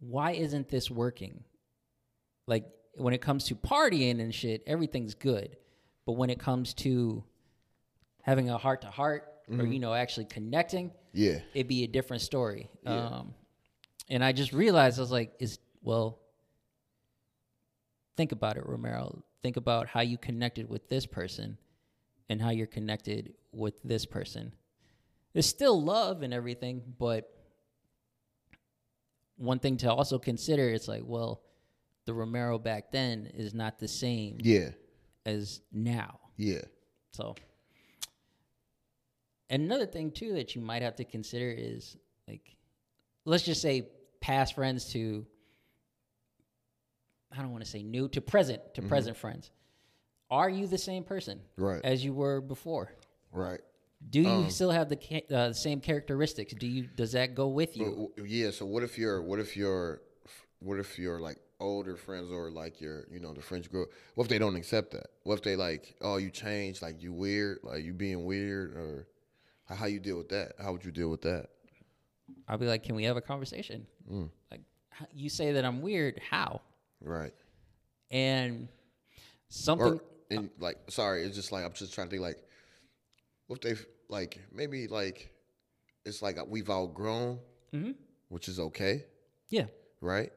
why 0.00 0.32
isn't 0.32 0.68
this 0.68 0.90
working? 0.90 1.44
Like 2.46 2.66
when 2.94 3.14
it 3.14 3.22
comes 3.22 3.44
to 3.44 3.54
partying 3.54 4.20
and 4.20 4.34
shit, 4.34 4.62
everything's 4.66 5.14
good. 5.14 5.56
But 6.04 6.12
when 6.12 6.28
it 6.28 6.38
comes 6.38 6.74
to 6.74 7.24
having 8.22 8.50
a 8.50 8.58
heart 8.58 8.82
to 8.82 8.88
heart 8.88 9.24
or 9.50 9.64
you 9.64 9.78
know 9.78 9.94
actually 9.94 10.26
connecting, 10.26 10.90
Yeah. 11.14 11.38
it'd 11.54 11.68
be 11.68 11.84
a 11.84 11.88
different 11.88 12.20
story. 12.22 12.68
Um, 12.84 13.32
and 14.10 14.22
I 14.22 14.32
just 14.32 14.52
realized 14.52 14.98
I 14.98 15.02
was 15.02 15.10
like, 15.10 15.32
is 15.38 15.58
well, 15.82 16.18
think 18.16 18.32
about 18.32 18.56
it, 18.56 18.66
Romero. 18.66 19.22
Think 19.42 19.56
about 19.56 19.86
how 19.88 20.00
you 20.00 20.18
connected 20.18 20.68
with 20.68 20.88
this 20.88 21.06
person 21.06 21.58
and 22.28 22.40
how 22.42 22.50
you're 22.50 22.66
connected 22.66 23.34
with 23.52 23.80
this 23.82 24.04
person. 24.04 24.52
There's 25.32 25.46
still 25.46 25.80
love 25.82 26.22
and 26.22 26.34
everything, 26.34 26.82
but 26.98 27.30
one 29.36 29.58
thing 29.60 29.76
to 29.78 29.92
also 29.92 30.18
consider 30.18 30.68
it's 30.68 30.88
like, 30.88 31.02
well, 31.04 31.42
the 32.06 32.14
Romero 32.14 32.58
back 32.58 32.90
then 32.90 33.30
is 33.34 33.54
not 33.54 33.78
the 33.78 33.86
same 33.88 34.38
Yeah. 34.42 34.70
as 35.24 35.60
now. 35.70 36.18
Yeah. 36.36 36.62
So, 37.12 37.36
and 39.50 39.62
another 39.62 39.86
thing 39.86 40.10
too 40.10 40.34
that 40.34 40.54
you 40.54 40.60
might 40.60 40.82
have 40.82 40.96
to 40.96 41.04
consider 41.04 41.50
is 41.50 41.96
like, 42.26 42.56
let's 43.24 43.44
just 43.44 43.62
say 43.62 43.88
past 44.20 44.54
friends 44.54 44.92
to, 44.92 45.26
I 47.32 47.42
don't 47.42 47.50
want 47.50 47.64
to 47.64 47.70
say 47.70 47.82
new 47.82 48.08
to 48.08 48.20
present 48.20 48.62
to 48.74 48.80
mm-hmm. 48.80 48.88
present 48.88 49.16
friends. 49.16 49.50
Are 50.30 50.50
you 50.50 50.66
the 50.66 50.78
same 50.78 51.04
person 51.04 51.40
Right. 51.56 51.80
as 51.84 52.04
you 52.04 52.12
were 52.12 52.40
before? 52.40 52.92
Right. 53.32 53.60
Do 54.10 54.20
you 54.20 54.28
um, 54.28 54.50
still 54.50 54.70
have 54.70 54.88
the 54.88 55.24
uh, 55.34 55.52
same 55.52 55.80
characteristics? 55.80 56.54
Do 56.54 56.66
you 56.66 56.88
does 56.96 57.12
that 57.12 57.34
go 57.34 57.48
with 57.48 57.76
you? 57.76 58.12
Yeah. 58.24 58.50
So 58.50 58.64
what 58.64 58.82
if 58.82 58.96
you're 58.96 59.20
what 59.22 59.40
if 59.40 59.56
you're 59.56 60.02
what 60.60 60.78
if 60.78 60.98
you're 60.98 61.18
like 61.18 61.38
older 61.60 61.96
friends 61.96 62.30
or 62.30 62.50
like 62.50 62.80
your 62.80 63.06
you 63.10 63.18
know 63.18 63.34
the 63.34 63.68
grew 63.68 63.82
up? 63.82 63.88
What 64.14 64.24
if 64.24 64.28
they 64.28 64.38
don't 64.38 64.54
accept 64.54 64.92
that? 64.92 65.08
What 65.24 65.34
if 65.34 65.42
they 65.42 65.56
like 65.56 65.96
oh 66.00 66.16
you 66.18 66.30
changed 66.30 66.80
like 66.80 67.02
you 67.02 67.12
weird 67.12 67.58
like 67.64 67.82
you 67.82 67.92
being 67.92 68.24
weird 68.24 68.76
or 68.76 69.08
how, 69.68 69.74
how 69.74 69.86
you 69.86 69.98
deal 69.98 70.16
with 70.16 70.28
that? 70.28 70.52
How 70.62 70.72
would 70.72 70.84
you 70.84 70.92
deal 70.92 71.10
with 71.10 71.22
that? 71.22 71.46
I'll 72.46 72.58
be 72.58 72.66
like, 72.66 72.82
can 72.82 72.94
we 72.94 73.04
have 73.04 73.16
a 73.16 73.20
conversation? 73.20 73.86
Mm. 74.10 74.30
Like, 74.50 74.60
you 75.12 75.28
say 75.28 75.52
that 75.52 75.64
I'm 75.64 75.82
weird. 75.82 76.20
How? 76.30 76.60
Right. 77.00 77.32
And 78.10 78.68
something. 79.48 79.94
Or 79.94 80.00
and 80.30 80.50
like 80.58 80.78
sorry, 80.88 81.24
it's 81.24 81.36
just 81.36 81.52
like 81.52 81.64
I'm 81.64 81.72
just 81.72 81.94
trying 81.94 82.08
to 82.08 82.10
think 82.10 82.22
like 82.22 82.38
what 83.46 83.62
they 83.62 83.74
like 84.08 84.40
maybe 84.52 84.86
like 84.86 85.30
it's 86.04 86.22
like 86.22 86.38
we've 86.48 86.70
outgrown, 86.70 87.38
which 88.28 88.48
is 88.48 88.58
okay, 88.58 89.04
yeah. 89.50 89.66
right? 90.00 90.32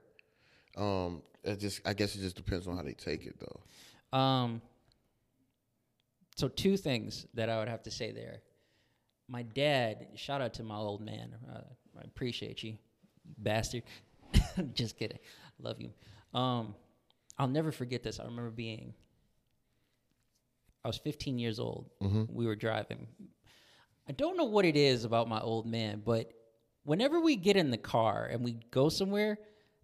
Um, 0.77 1.21
it 1.43 1.59
just 1.59 1.81
I 1.85 1.93
guess 1.93 2.15
it 2.15 2.21
just 2.21 2.35
depends 2.35 2.67
on 2.67 2.75
how 2.75 2.83
they 2.83 2.93
take 2.93 3.25
it 3.25 3.35
though. 3.39 4.17
Um. 4.17 4.61
So 6.37 6.47
two 6.47 6.77
things 6.77 7.27
that 7.33 7.49
I 7.49 7.59
would 7.59 7.67
have 7.67 7.83
to 7.83 7.91
say 7.91 8.11
there. 8.11 8.41
My 9.27 9.43
dad, 9.43 10.07
shout 10.15 10.41
out 10.41 10.53
to 10.55 10.63
my 10.63 10.75
old 10.75 11.01
man. 11.01 11.35
Uh, 11.53 11.61
I 11.97 12.01
appreciate 12.03 12.63
you 12.63 12.77
bastard. 13.37 13.83
Just 14.73 14.97
kidding. 14.97 15.19
Love 15.59 15.79
you. 15.79 15.91
Um, 16.33 16.75
I'll 17.37 17.47
never 17.47 17.71
forget 17.71 18.03
this. 18.03 18.19
I 18.19 18.25
remember 18.25 18.51
being. 18.51 18.93
I 20.83 20.87
was 20.87 20.97
15 20.97 21.37
years 21.37 21.59
old. 21.59 21.89
We 21.99 22.45
were 22.45 22.55
driving. 22.55 23.07
I 24.09 24.13
don't 24.13 24.35
know 24.35 24.45
what 24.45 24.65
it 24.65 24.75
is 24.75 25.05
about 25.05 25.29
my 25.29 25.39
old 25.39 25.67
man, 25.67 26.01
but 26.03 26.31
whenever 26.83 27.19
we 27.19 27.35
get 27.35 27.55
in 27.55 27.69
the 27.69 27.77
car 27.77 28.27
and 28.31 28.43
we 28.43 28.57
go 28.71 28.89
somewhere, 28.89 29.37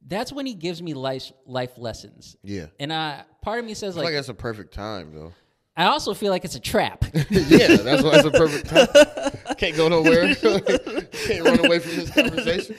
that's 0.05 0.31
when 0.31 0.45
he 0.45 0.53
gives 0.53 0.81
me 0.81 0.93
life 0.93 1.31
life 1.45 1.77
lessons. 1.77 2.35
Yeah. 2.43 2.67
And 2.79 2.91
I 2.91 3.25
part 3.41 3.59
of 3.59 3.65
me 3.65 3.73
says 3.73 3.93
I 3.95 3.99
feel 3.99 4.03
like 4.03 4.13
like 4.13 4.17
that's 4.17 4.29
a 4.29 4.33
perfect 4.33 4.73
time 4.73 5.13
though. 5.13 5.33
I 5.75 5.85
also 5.85 6.15
feel 6.15 6.31
like 6.31 6.43
it's 6.43 6.55
a 6.55 6.59
trap. 6.59 7.05
yeah, 7.29 7.75
that's 7.75 8.01
why 8.01 8.15
it's 8.15 8.25
a 8.25 8.31
perfect 8.31 8.67
time. 8.67 9.55
Can't 9.57 9.77
go 9.77 9.87
nowhere. 9.87 10.33
Can't 11.11 11.45
run 11.45 11.63
away 11.63 11.77
from 11.77 11.95
this 11.97 12.09
conversation. 12.09 12.75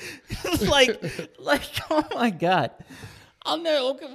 like, 0.68 1.00
like, 1.38 1.62
oh 1.90 2.04
my 2.12 2.30
god! 2.30 2.72
I'll 3.48 3.58
never. 3.58 3.84
Okay, 3.86 4.06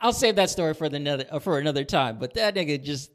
I'll 0.00 0.12
save 0.12 0.36
that 0.36 0.50
story 0.50 0.74
for 0.74 0.88
the 0.88 0.96
another 0.96 1.24
uh, 1.30 1.38
for 1.38 1.58
another 1.58 1.84
time. 1.84 2.18
But 2.18 2.34
that 2.34 2.54
nigga 2.54 2.82
just 2.82 3.10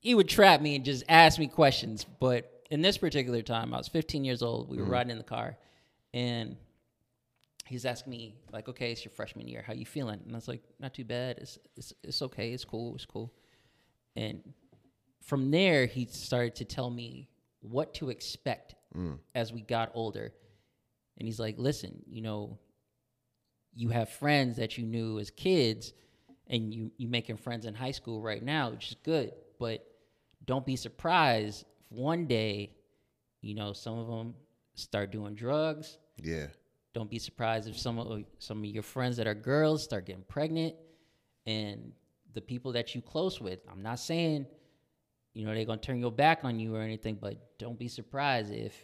he 0.00 0.14
would 0.14 0.28
trap 0.28 0.60
me 0.60 0.76
and 0.76 0.84
just 0.84 1.04
ask 1.08 1.38
me 1.38 1.46
questions. 1.46 2.04
But 2.20 2.50
in 2.70 2.82
this 2.82 2.98
particular 2.98 3.42
time, 3.42 3.72
I 3.74 3.78
was 3.78 3.88
15 3.88 4.24
years 4.24 4.42
old. 4.42 4.68
We 4.68 4.76
were 4.76 4.84
riding 4.84 5.10
in 5.10 5.18
the 5.18 5.24
car, 5.24 5.56
and 6.12 6.56
he's 7.66 7.84
asking 7.84 8.10
me 8.10 8.36
like, 8.52 8.68
"Okay, 8.68 8.92
it's 8.92 9.04
your 9.04 9.12
freshman 9.12 9.48
year. 9.48 9.62
How 9.66 9.72
you 9.72 9.86
feeling?" 9.86 10.20
And 10.24 10.32
I 10.32 10.36
was 10.36 10.48
like, 10.48 10.62
"Not 10.78 10.94
too 10.94 11.04
bad. 11.04 11.38
It's 11.38 11.58
it's 11.76 11.92
it's 12.02 12.22
okay. 12.22 12.52
It's 12.52 12.64
cool. 12.64 12.94
It's 12.94 13.06
cool." 13.06 13.32
And 14.16 14.42
from 15.22 15.50
there, 15.50 15.86
he 15.86 16.06
started 16.06 16.56
to 16.56 16.64
tell 16.64 16.90
me 16.90 17.28
what 17.60 17.94
to 17.94 18.10
expect 18.10 18.74
as 19.34 19.52
we 19.52 19.62
got 19.62 19.90
older. 19.94 20.32
And 21.16 21.26
he's 21.26 21.38
like, 21.40 21.58
listen, 21.58 22.02
you 22.06 22.20
know, 22.20 22.58
you 23.74 23.88
have 23.90 24.08
friends 24.08 24.56
that 24.56 24.76
you 24.78 24.84
knew 24.84 25.18
as 25.18 25.30
kids 25.30 25.92
and 26.48 26.74
you 26.74 26.90
you 26.96 27.08
making 27.08 27.36
friends 27.36 27.66
in 27.66 27.74
high 27.74 27.90
school 27.90 28.20
right 28.20 28.42
now, 28.42 28.70
which 28.70 28.88
is 28.88 28.96
good. 29.02 29.32
But 29.58 29.86
don't 30.44 30.66
be 30.66 30.76
surprised 30.76 31.64
if 31.90 31.98
one 31.98 32.26
day, 32.26 32.74
you 33.40 33.54
know, 33.54 33.72
some 33.72 33.98
of 33.98 34.06
them 34.06 34.34
start 34.74 35.10
doing 35.12 35.34
drugs. 35.34 35.98
Yeah. 36.22 36.46
Don't 36.94 37.10
be 37.10 37.18
surprised 37.18 37.68
if 37.68 37.78
some 37.78 37.98
of 37.98 38.10
uh, 38.10 38.22
some 38.38 38.58
of 38.58 38.66
your 38.66 38.82
friends 38.82 39.16
that 39.16 39.26
are 39.26 39.34
girls 39.34 39.82
start 39.82 40.06
getting 40.06 40.24
pregnant, 40.24 40.74
and 41.46 41.92
the 42.34 42.40
people 42.40 42.72
that 42.72 42.94
you 42.94 43.02
close 43.02 43.40
with. 43.40 43.60
I'm 43.70 43.82
not 43.82 43.98
saying, 43.98 44.46
you 45.32 45.46
know, 45.46 45.54
they're 45.54 45.64
gonna 45.64 45.80
turn 45.80 46.00
your 46.00 46.12
back 46.12 46.44
on 46.44 46.58
you 46.60 46.74
or 46.74 46.82
anything, 46.82 47.16
but 47.20 47.58
don't 47.58 47.78
be 47.78 47.88
surprised 47.88 48.52
if, 48.52 48.74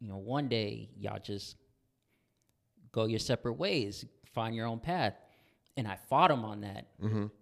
you 0.00 0.08
know, 0.08 0.16
one 0.16 0.48
day 0.48 0.90
y'all 0.96 1.18
just 1.18 1.56
go 2.92 3.06
your 3.06 3.18
separate 3.18 3.54
ways, 3.54 4.04
find 4.34 4.54
your 4.54 4.66
own 4.66 4.80
path. 4.80 5.14
And 5.76 5.86
I 5.86 5.96
fought 6.08 6.30
him 6.30 6.44
on 6.44 6.62
that. 6.62 6.86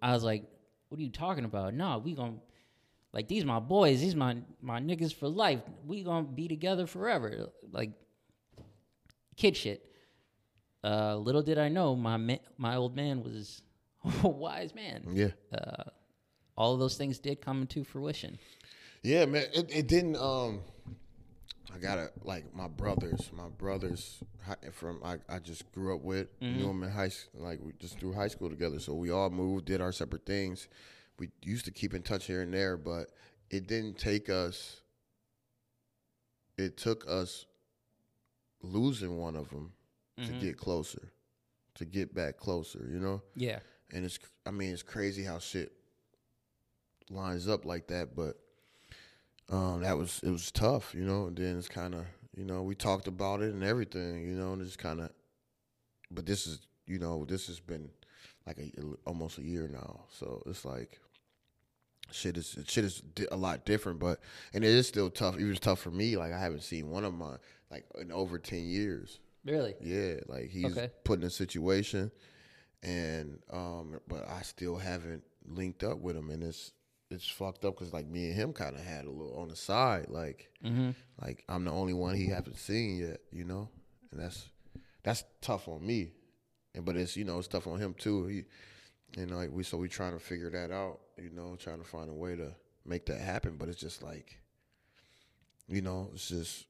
I 0.03 0.13
was 0.13 0.23
like, 0.23 0.45
"What 0.89 0.99
are 0.99 1.03
you 1.03 1.11
talking 1.11 1.45
about? 1.45 1.75
No, 1.75 1.99
we 1.99 2.15
gonna 2.15 2.37
like 3.13 3.27
these 3.27 3.45
my 3.45 3.59
boys, 3.59 4.01
these 4.01 4.15
my 4.15 4.37
my 4.61 4.81
niggas 4.81 5.15
for 5.15 5.29
life. 5.29 5.61
We 5.87 6.03
gonna 6.03 6.27
be 6.27 6.47
together 6.49 6.87
forever." 6.87 7.49
Like 7.73 7.93
kid 9.37 9.57
shit. 9.57 9.85
Uh, 10.85 11.17
little 11.17 11.43
did 11.43 11.59
I 11.59 11.69
know, 11.69 11.97
my 11.97 12.17
ma- 12.17 12.45
my 12.57 12.77
old 12.77 12.95
man 12.95 13.23
was 13.25 13.63
a 14.23 14.29
wise 14.29 14.75
man. 14.75 15.05
Yeah. 15.13 15.29
All 16.57 16.75
of 16.75 16.81
those 16.81 16.97
things 16.97 17.19
did 17.19 17.41
come 17.41 17.63
into 17.63 17.85
fruition. 17.85 18.39
Yeah, 19.03 19.27
man. 19.27 19.45
It, 19.55 19.71
it 19.71 19.87
didn't. 19.89 20.17
Um, 20.17 20.61
I 21.75 21.79
gotta 21.79 22.11
like 22.25 22.55
my 22.55 22.69
brothers. 22.69 23.31
My 23.33 23.49
brothers 23.49 24.23
from 24.73 25.01
I, 25.05 25.19
I 25.29 25.39
just 25.39 25.71
grew 25.73 25.95
up 25.95 26.03
with. 26.03 26.29
Knew 26.41 26.49
mm-hmm. 26.49 26.67
them 26.67 26.83
in 26.85 26.91
high 26.91 27.09
school. 27.09 27.43
Like 27.43 27.61
we 27.63 27.73
just 27.79 27.99
through 28.01 28.15
high 28.15 28.29
school 28.29 28.49
together. 28.49 28.79
So 28.79 28.95
we 28.95 29.11
all 29.11 29.31
moved, 29.31 29.67
did 29.67 29.81
our 29.81 29.93
separate 29.93 30.25
things. 30.25 30.69
We 31.19 31.31
used 31.43 31.65
to 31.67 31.71
keep 31.71 31.95
in 31.95 32.03
touch 32.03 32.27
here 32.27 32.43
and 32.43 32.55
there, 32.55 32.77
but 32.77 33.11
it 33.51 33.67
didn't 33.67 33.99
take 33.99 34.31
us. 34.31 34.81
It 36.57 36.77
took 36.77 37.09
us 37.09 37.47
losing 38.63 39.19
one 39.19 39.37
of 39.37 39.51
them 39.51 39.73
to 40.17 40.23
mm-hmm. 40.23 40.41
get 40.41 40.57
closer, 40.57 41.13
to 41.75 41.85
get 41.85 42.15
back 42.15 42.39
closer. 42.39 42.89
You 42.91 42.99
know 42.99 43.23
Yeah. 43.37 43.61
and 43.93 44.05
it's 44.05 44.19
I 44.47 44.51
mean 44.51 44.73
it's 44.73 44.83
crazy 44.83 45.23
how 45.23 45.39
shit 45.39 45.73
lines 47.11 47.49
up 47.49 47.65
like 47.65 47.89
that, 47.89 48.17
but 48.17 48.37
um, 49.51 49.81
that 49.83 49.97
was 49.97 50.21
it 50.23 50.31
was 50.31 50.51
tough, 50.51 50.95
you 50.95 51.03
know. 51.05 51.27
And 51.27 51.37
then 51.37 51.59
it's 51.59 51.69
kind 51.69 51.95
of 51.95 52.05
you 52.37 52.45
know 52.45 52.63
we 52.63 52.75
talked 52.75 53.09
about 53.09 53.41
it 53.43 53.53
and 53.53 53.63
everything, 53.65 54.23
you 54.27 54.35
know, 54.35 54.53
and 54.53 54.63
it's 54.63 54.77
kind 54.77 55.01
of, 55.01 55.11
but 56.11 56.27
this 56.27 56.47
is 56.47 56.61
you 56.87 56.99
know 56.99 57.25
this 57.25 57.47
has 57.47 57.61
been 57.61 57.91
like 58.47 58.59
a 58.59 58.71
almost 59.07 59.39
a 59.39 59.43
year 59.43 59.69
now, 59.69 60.01
so 60.11 60.43
it's 60.47 60.65
like 60.65 61.01
shit 62.11 62.37
is 62.37 62.57
shit 62.67 62.85
is 62.85 63.01
di- 63.15 63.27
a 63.31 63.37
lot 63.37 63.65
different, 63.65 63.99
but 63.99 64.21
and 64.55 64.65
it 64.65 64.71
is 64.71 64.89
still 64.89 65.11
tough. 65.11 65.39
Even 65.39 65.55
tough 65.57 65.81
for 65.81 65.91
me. 65.91 66.17
Like 66.17 66.33
I 66.33 66.39
haven't 66.41 66.63
seen 66.63 66.91
one 66.91 67.05
of 67.05 67.15
my 67.15 67.37
like 67.71 67.85
in 68.01 68.11
over 68.13 68.39
ten 68.39 68.65
years. 68.65 69.21
Really? 69.45 69.75
Yeah, 69.81 70.15
like 70.27 70.51
he's 70.51 70.73
Okay. 70.77 70.91
put 71.05 71.21
in 71.21 71.25
a 71.27 71.31
situation, 71.31 72.11
and 72.83 73.39
um, 73.51 74.01
but 74.09 74.29
I 74.29 74.43
still 74.43 74.77
haven't 74.77 75.23
linked 75.47 75.85
up 75.85 75.99
with 75.99 76.17
him, 76.17 76.31
and 76.31 76.43
it's 76.43 76.73
it's 77.11 77.29
fucked 77.29 77.65
up 77.65 77.75
because 77.75 77.93
like 77.93 78.07
me 78.07 78.27
and 78.27 78.35
him 78.35 78.53
kind 78.53 78.77
of 78.77 78.83
had 78.83 79.05
a 79.05 79.11
little 79.11 79.37
on 79.39 79.49
the 79.49 79.57
side, 79.57 80.07
like 80.09 80.51
mm-hmm. 80.65 80.91
like 81.23 81.45
I'm 81.49 81.65
the 81.65 81.71
only 81.73 81.95
one 81.95 82.15
he 82.15 82.27
haven't 82.27 82.59
seen 82.59 82.99
yet, 82.99 83.21
you 83.33 83.45
know, 83.45 83.69
and 84.11 84.21
that's 84.21 84.49
that's 85.03 85.25
tough 85.41 85.69
on 85.69 85.87
me, 85.87 86.13
and 86.75 86.85
but 86.85 86.97
it's 86.97 87.17
you 87.17 87.25
know 87.25 87.39
it's 87.39 87.49
tough 87.49 87.67
on 87.67 87.79
him 87.79 87.95
too. 87.95 88.27
He 88.27 88.45
You 89.17 89.27
know, 89.27 89.37
like 89.37 89.51
we 89.51 89.63
so 89.63 89.79
we 89.79 89.89
trying 89.89 90.13
to 90.13 90.19
figure 90.19 90.51
that 90.51 90.71
out. 90.71 91.01
You 91.17 91.31
know, 91.31 91.57
trying 91.59 91.79
to 91.79 91.85
find 91.85 92.11
a 92.11 92.15
way 92.15 92.37
to 92.37 92.53
make 92.85 93.07
that 93.07 93.21
happen. 93.21 93.57
But 93.59 93.69
it's 93.69 93.81
just 93.81 94.03
like, 94.03 94.39
you 95.67 95.81
know, 95.81 96.11
it's 96.13 96.29
just 96.29 96.67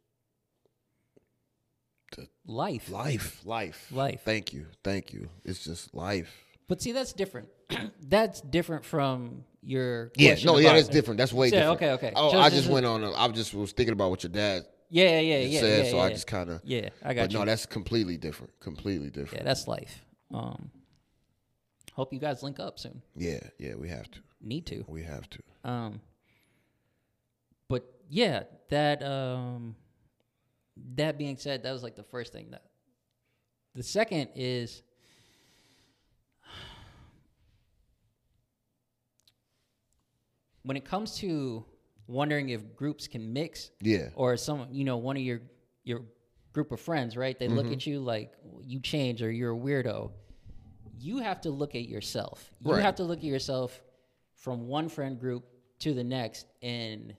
Life. 2.47 2.91
life, 2.91 3.45
life, 3.45 3.93
Life. 3.93 4.23
Thank 4.25 4.55
you, 4.55 4.67
thank 4.83 5.13
you. 5.13 5.29
It's 5.45 5.63
just 5.63 5.95
life. 5.95 6.33
But 6.67 6.81
see, 6.81 6.93
that's 6.93 7.13
different. 7.13 7.49
that's 8.09 8.41
different 8.41 8.85
from 8.85 9.45
your. 9.63 10.11
Yeah, 10.17 10.37
no, 10.45 10.59
yeah, 10.59 10.73
that's 10.75 10.89
different. 10.89 11.19
That's 11.19 11.33
way 11.33 11.49
Yeah, 11.49 11.73
different. 11.73 11.83
okay, 11.83 11.91
okay. 11.93 12.13
Oh, 12.17 12.39
I 12.39 12.49
just 12.49 12.63
just- 12.63 12.71
went 12.71 12.87
on. 12.87 13.05
A, 13.05 13.13
I 13.13 13.29
just 13.29 13.55
was 13.55 13.73
thinking 13.73 13.93
about 13.93 14.11
what 14.11 14.23
your 14.23 14.33
dad 14.33 14.63
Yeah, 14.91 15.21
yeah, 15.21 15.39
yeah, 15.39 15.61
said, 15.61 15.85
yeah. 15.85 15.91
so 15.91 15.97
yeah, 15.99 16.03
I 16.03 16.11
just 16.11 16.27
kind 16.27 16.51
of. 16.51 16.61
yeah, 16.65 16.89
I 17.05 17.15
got 17.15 17.23
But 17.25 17.33
you. 17.33 17.39
no, 17.41 17.45
that's 17.45 17.67
completely 17.67 18.17
different. 18.17 18.59
Completely 18.61 19.11
different. 19.11 19.43
yeah, 19.43 19.45
that's 19.45 19.69
life. 19.69 20.05
Um, 20.33 20.71
hope 21.93 22.13
you 22.13 22.19
guys 22.21 22.43
link 22.43 22.59
up 22.61 22.79
soon. 22.79 23.03
Yeah, 23.17 23.41
yeah, 23.59 23.75
we 23.75 23.89
have 23.89 24.11
to. 24.11 24.19
Need 24.41 24.67
to. 24.67 24.85
We 24.89 25.03
have 25.03 25.29
to. 25.31 25.39
Um, 25.65 26.01
but 27.69 27.85
yeah, 28.09 28.45
that 28.71 29.03
um, 29.03 29.75
that 30.95 31.19
being 31.19 31.37
said, 31.37 31.65
that 31.65 31.73
was 31.73 31.83
like 31.83 31.97
the 31.97 32.03
first 32.05 32.33
thing 32.33 32.51
that. 32.53 32.63
The 33.75 33.83
second 33.83 34.31
is. 34.35 34.83
When 40.69 40.77
it 40.77 40.85
comes 40.85 41.17
to 41.21 41.65
wondering 42.09 42.51
if 42.51 42.77
groups 42.77 43.09
can 43.09 43.33
mix, 43.33 43.71
Yeah. 43.81 44.11
or 44.15 44.37
some 44.37 44.67
you 44.71 44.85
know 44.85 44.99
one 44.99 45.17
of 45.17 45.23
your 45.23 45.41
your 45.83 46.03
group 46.53 46.73
of 46.73 46.79
friends 46.79 47.17
right 47.17 47.39
they 47.39 47.47
Mm-hmm. 47.47 47.57
look 47.57 47.73
at 47.73 47.87
you 47.87 48.01
like 48.01 48.33
you 48.67 48.79
change 48.79 49.23
or 49.23 49.31
you're 49.31 49.55
a 49.55 49.59
weirdo 49.59 50.11
you 50.99 51.21
have 51.21 51.41
to 51.43 51.51
look 51.51 51.75
at 51.75 51.87
yourself 51.89 52.51
you 52.61 52.71
Right. 52.73 52.83
have 52.83 52.97
to 52.97 53.05
look 53.05 53.21
at 53.21 53.25
yourself 53.25 53.81
from 54.35 54.69
one 54.69 54.91
friend 54.91 55.19
group 55.19 55.45
to 55.79 55.95
the 55.95 56.05
next 56.05 56.45
and 56.61 57.17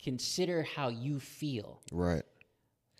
consider 0.00 0.62
how 0.62 0.88
you 0.88 1.18
feel 1.18 1.80
Right. 1.90 2.22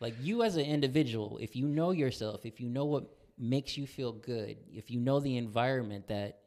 like 0.00 0.14
you 0.20 0.42
as 0.42 0.56
an 0.56 0.64
individual 0.66 1.38
if 1.40 1.54
you 1.54 1.66
know 1.68 1.92
yourself 1.92 2.44
if 2.44 2.60
you 2.60 2.68
know 2.68 2.86
what 2.86 3.04
makes 3.38 3.76
you 3.76 3.86
feel 3.86 4.12
good 4.12 4.56
if 4.72 4.90
you 4.90 4.98
know 4.98 5.20
the 5.20 5.36
environment 5.36 6.08
that 6.08 6.40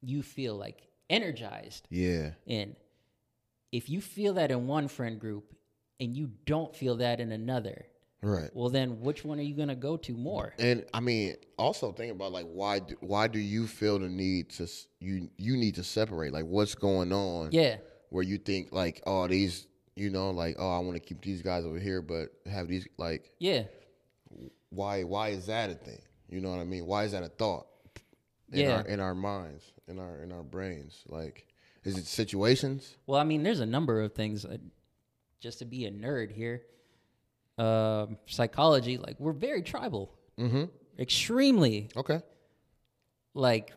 you 0.00 0.22
feel 0.22 0.54
like 0.56 0.87
energized 1.10 1.86
Yeah. 1.90 2.32
in. 2.46 2.76
If 3.72 3.88
you 3.90 4.00
feel 4.00 4.34
that 4.34 4.50
in 4.50 4.66
one 4.66 4.88
friend 4.88 5.18
group 5.20 5.54
and 6.00 6.16
you 6.16 6.30
don't 6.46 6.74
feel 6.74 6.96
that 6.96 7.20
in 7.20 7.32
another, 7.32 7.86
Right. 8.22 8.50
well, 8.54 8.68
then 8.68 9.00
which 9.00 9.24
one 9.24 9.38
are 9.38 9.42
you 9.42 9.54
going 9.54 9.68
to 9.68 9.76
go 9.76 9.96
to 9.98 10.12
more? 10.12 10.54
And 10.58 10.84
I 10.92 11.00
mean, 11.00 11.36
also 11.58 11.92
think 11.92 12.12
about 12.12 12.32
like 12.32 12.46
why 12.46 12.80
do, 12.80 12.96
why 13.00 13.28
do 13.28 13.38
you 13.38 13.66
feel 13.66 13.98
the 13.98 14.08
need 14.08 14.50
to 14.50 14.66
you 15.00 15.30
you 15.36 15.56
need 15.56 15.74
to 15.76 15.84
separate? 15.84 16.32
Like 16.32 16.44
what's 16.46 16.74
going 16.74 17.12
on? 17.12 17.50
Yeah. 17.52 17.76
Where 18.10 18.24
you 18.24 18.38
think 18.38 18.72
like 18.72 19.02
oh 19.06 19.28
these 19.28 19.66
you 19.94 20.10
know 20.10 20.30
like 20.30 20.56
oh 20.58 20.70
I 20.70 20.78
want 20.80 20.94
to 20.94 21.00
keep 21.00 21.20
these 21.22 21.42
guys 21.42 21.64
over 21.64 21.78
here, 21.78 22.00
but 22.02 22.30
have 22.50 22.66
these 22.68 22.88
like 22.96 23.30
Yeah. 23.38 23.64
why 24.70 25.04
why 25.04 25.28
is 25.28 25.46
that 25.46 25.70
a 25.70 25.74
thing? 25.74 26.00
You 26.28 26.40
know 26.40 26.50
what 26.50 26.60
I 26.60 26.64
mean? 26.64 26.86
Why 26.86 27.04
is 27.04 27.12
that 27.12 27.22
a 27.22 27.28
thought? 27.28 27.66
In 28.52 28.60
Yeah. 28.60 28.76
Our, 28.78 28.86
in 28.86 28.98
our 29.00 29.14
minds, 29.14 29.62
in 29.88 29.98
our 29.98 30.22
in 30.22 30.32
our 30.32 30.42
brains, 30.42 31.02
like 31.08 31.46
is 31.84 31.96
it 31.96 32.06
situations? 32.06 32.96
Well, 33.06 33.20
I 33.20 33.24
mean, 33.24 33.42
there's 33.42 33.60
a 33.60 33.66
number 33.66 34.00
of 34.02 34.12
things. 34.14 34.44
Uh, 34.44 34.58
just 35.40 35.60
to 35.60 35.64
be 35.64 35.84
a 35.86 35.90
nerd 35.90 36.32
here, 36.32 36.62
um, 37.58 38.18
psychology, 38.26 38.98
like 38.98 39.18
we're 39.20 39.32
very 39.32 39.62
tribal, 39.62 40.12
Mm-hmm. 40.38 40.64
extremely 40.98 41.90
Okay. 41.96 42.20
like. 43.34 43.72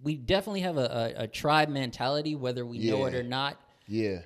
We 0.00 0.16
definitely 0.16 0.60
have 0.60 0.76
a, 0.76 1.14
a, 1.18 1.22
a 1.24 1.26
tribe 1.26 1.68
mentality, 1.70 2.36
whether 2.36 2.64
we 2.64 2.78
know 2.78 3.06
it 3.06 3.14
or 3.14 3.24
not. 3.24 3.60
Yeah. 3.88 4.20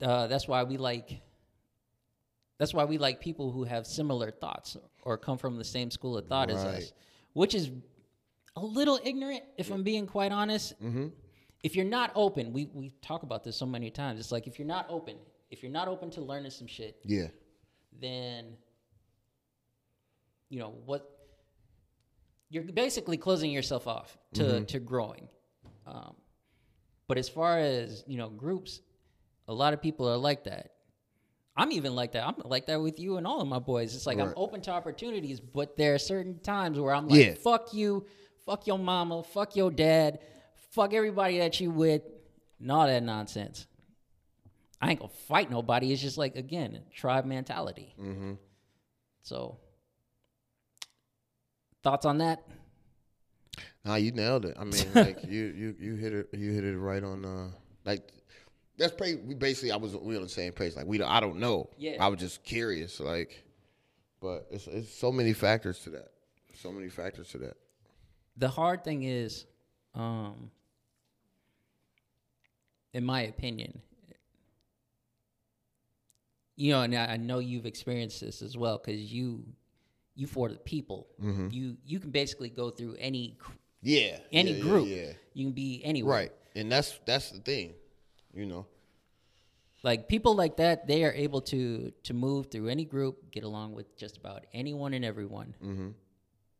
uh, 0.00 0.26
that's 0.26 0.48
why 0.48 0.62
we 0.62 0.76
like 0.78 1.20
that's 2.58 2.72
why 2.72 2.84
we 2.86 2.98
like 2.98 3.20
people 3.20 3.50
who 3.52 3.64
have 3.64 3.86
similar 3.86 4.30
thoughts 4.30 4.76
or 5.02 5.18
come 5.18 5.36
from 5.38 5.58
the 5.58 5.64
same 5.64 5.90
school 5.90 6.16
of 6.16 6.26
thought 6.28 6.50
as 6.50 6.64
us 6.64 6.92
which 7.34 7.54
is 7.54 7.70
a 8.62 8.64
little 8.78 8.98
ignorant 9.04 9.42
if 9.56 9.70
i'm 9.70 9.82
being 9.82 10.06
quite 10.06 10.32
honest. 10.32 10.66
Mm-hmm. 10.82 11.06
if 11.62 11.74
you're 11.76 11.84
not 11.98 12.10
open 12.14 12.52
we, 12.52 12.62
we 12.74 12.92
talk 13.02 13.22
about 13.22 13.42
this 13.44 13.56
so 13.56 13.66
many 13.66 13.90
times. 13.90 14.18
It's 14.20 14.32
like 14.32 14.46
if 14.46 14.58
you're 14.58 14.68
not 14.76 14.86
open 14.88 15.16
if 15.50 15.62
you're 15.62 15.72
not 15.80 15.88
open 15.88 16.10
to 16.16 16.20
learning 16.20 16.50
some 16.50 16.66
shit 16.66 16.96
Yeah. 17.04 17.28
then 18.00 18.56
you 20.48 20.58
know 20.58 20.74
what 20.86 21.02
you're 22.50 22.62
basically 22.64 23.16
closing 23.16 23.50
yourself 23.50 23.86
off 23.86 24.16
to 24.34 24.64
to 24.64 24.78
growing. 24.78 25.28
Um, 25.86 26.14
but 27.06 27.18
as 27.18 27.28
far 27.28 27.58
as 27.58 28.04
you 28.06 28.16
know 28.18 28.28
groups 28.30 28.80
a 29.46 29.54
lot 29.54 29.72
of 29.74 29.80
people 29.82 30.08
are 30.08 30.16
like 30.16 30.44
that. 30.44 30.72
I'm 31.60 31.72
even 31.72 31.94
like 31.96 32.12
that. 32.12 32.24
I'm 32.26 32.36
like 32.44 32.66
that 32.66 32.80
with 32.80 33.00
you 33.00 33.16
and 33.16 33.26
all 33.26 33.40
of 33.40 33.48
my 33.48 33.58
boys. 33.58 33.94
It's 33.96 34.06
like 34.06 34.18
i'm 34.18 34.32
open 34.36 34.60
to 34.62 34.70
opportunities 34.70 35.40
but 35.40 35.76
there 35.76 35.92
are 35.94 35.98
certain 35.98 36.38
times 36.40 36.78
where 36.78 36.94
i'm 36.94 37.08
like 37.08 37.24
Yeah. 37.26 37.34
fuck 37.34 37.74
you 37.74 38.06
fuck 38.48 38.66
your 38.66 38.78
mama 38.78 39.22
fuck 39.22 39.54
your 39.56 39.70
dad 39.70 40.18
fuck 40.70 40.94
everybody 40.94 41.38
that 41.38 41.60
you 41.60 41.70
with 41.70 42.02
and 42.60 42.72
all 42.72 42.86
that 42.86 43.02
nonsense 43.02 43.66
I 44.80 44.90
ain't 44.90 45.00
gonna 45.00 45.12
fight 45.26 45.50
nobody. 45.50 45.92
It's 45.92 46.00
just 46.00 46.18
like 46.18 46.36
again, 46.36 46.80
tribe 46.94 47.24
mentality. 47.24 47.94
Mm-hmm. 48.00 48.34
So, 49.22 49.58
thoughts 51.82 52.06
on 52.06 52.18
that? 52.18 52.44
Nah, 53.84 53.96
you 53.96 54.12
nailed 54.12 54.44
it. 54.44 54.56
I 54.58 54.64
mean, 54.64 54.84
like 54.94 55.24
you 55.24 55.46
you 55.46 55.76
you 55.78 55.94
hit 55.96 56.12
it 56.12 56.28
you 56.32 56.52
hit 56.52 56.64
it 56.64 56.78
right 56.78 57.02
on. 57.02 57.24
Uh, 57.24 57.48
like 57.84 58.08
that's 58.76 58.92
pretty. 58.92 59.16
We 59.16 59.34
basically 59.34 59.72
I 59.72 59.76
was 59.76 59.96
we 59.96 60.14
on 60.16 60.22
the 60.22 60.28
same 60.28 60.52
page. 60.52 60.76
Like 60.76 60.86
we 60.86 60.98
don't- 60.98 61.10
I 61.10 61.18
don't 61.20 61.38
know. 61.38 61.70
Yeah. 61.76 61.96
I 61.98 62.06
was 62.08 62.20
just 62.20 62.44
curious. 62.44 63.00
Like, 63.00 63.44
but 64.20 64.46
it's 64.50 64.68
it's 64.68 64.94
so 64.94 65.10
many 65.10 65.32
factors 65.32 65.80
to 65.80 65.90
that. 65.90 66.10
So 66.54 66.70
many 66.70 66.88
factors 66.88 67.28
to 67.30 67.38
that. 67.38 67.56
The 68.38 68.48
hard 68.48 68.84
thing 68.84 69.02
is, 69.02 69.46
um, 69.94 70.50
in 72.94 73.04
my 73.04 73.22
opinion, 73.22 73.80
you 76.56 76.72
know, 76.72 76.82
and 76.82 76.94
I, 76.94 77.06
I 77.06 77.16
know 77.16 77.38
you've 77.38 77.66
experienced 77.66 78.20
this 78.20 78.42
as 78.42 78.56
well 78.56 78.78
because 78.84 79.00
you, 79.12 79.44
you 80.14 80.26
for 80.26 80.48
the 80.48 80.56
people, 80.58 81.06
you 81.50 81.76
you 81.84 82.00
can 82.00 82.10
basically 82.10 82.48
go 82.50 82.70
through 82.70 82.96
any 82.98 83.36
Yeah. 83.82 84.18
any 84.32 84.50
yeah, 84.52 84.56
yeah, 84.56 84.62
group. 84.62 84.88
Yeah. 84.88 85.12
You 85.34 85.44
can 85.46 85.52
be 85.52 85.80
anywhere. 85.84 86.16
Right. 86.16 86.32
And 86.56 86.70
that's 86.70 86.98
that's 87.06 87.30
the 87.30 87.40
thing. 87.40 87.74
You 88.34 88.46
know. 88.46 88.66
like 89.84 90.08
people 90.08 90.34
like 90.34 90.56
that 90.58 90.86
they 90.86 91.04
are 91.04 91.12
able 91.12 91.40
to 91.40 91.92
to 92.02 92.12
move 92.14 92.50
through 92.50 92.68
any 92.68 92.84
group 92.84 93.30
get 93.30 93.42
along 93.44 93.74
with 93.74 93.96
just 93.96 94.16
about 94.16 94.44
anyone 94.52 94.92
and 94.94 95.04
everyone 95.04 95.54
Mm-hmm. 95.64 95.88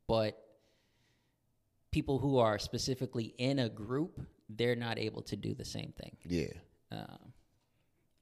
but 0.06 0.38
people 1.98 2.18
who 2.24 2.38
are 2.38 2.58
specifically 2.70 3.28
in 3.38 3.58
a 3.58 3.68
group 3.84 4.12
they're 4.58 4.76
not 4.88 4.96
able 5.06 5.22
to 5.30 5.36
do 5.46 5.50
the 5.62 5.64
same 5.76 5.92
thing 6.00 6.14
Yeah. 6.38 6.52
um, 6.96 7.32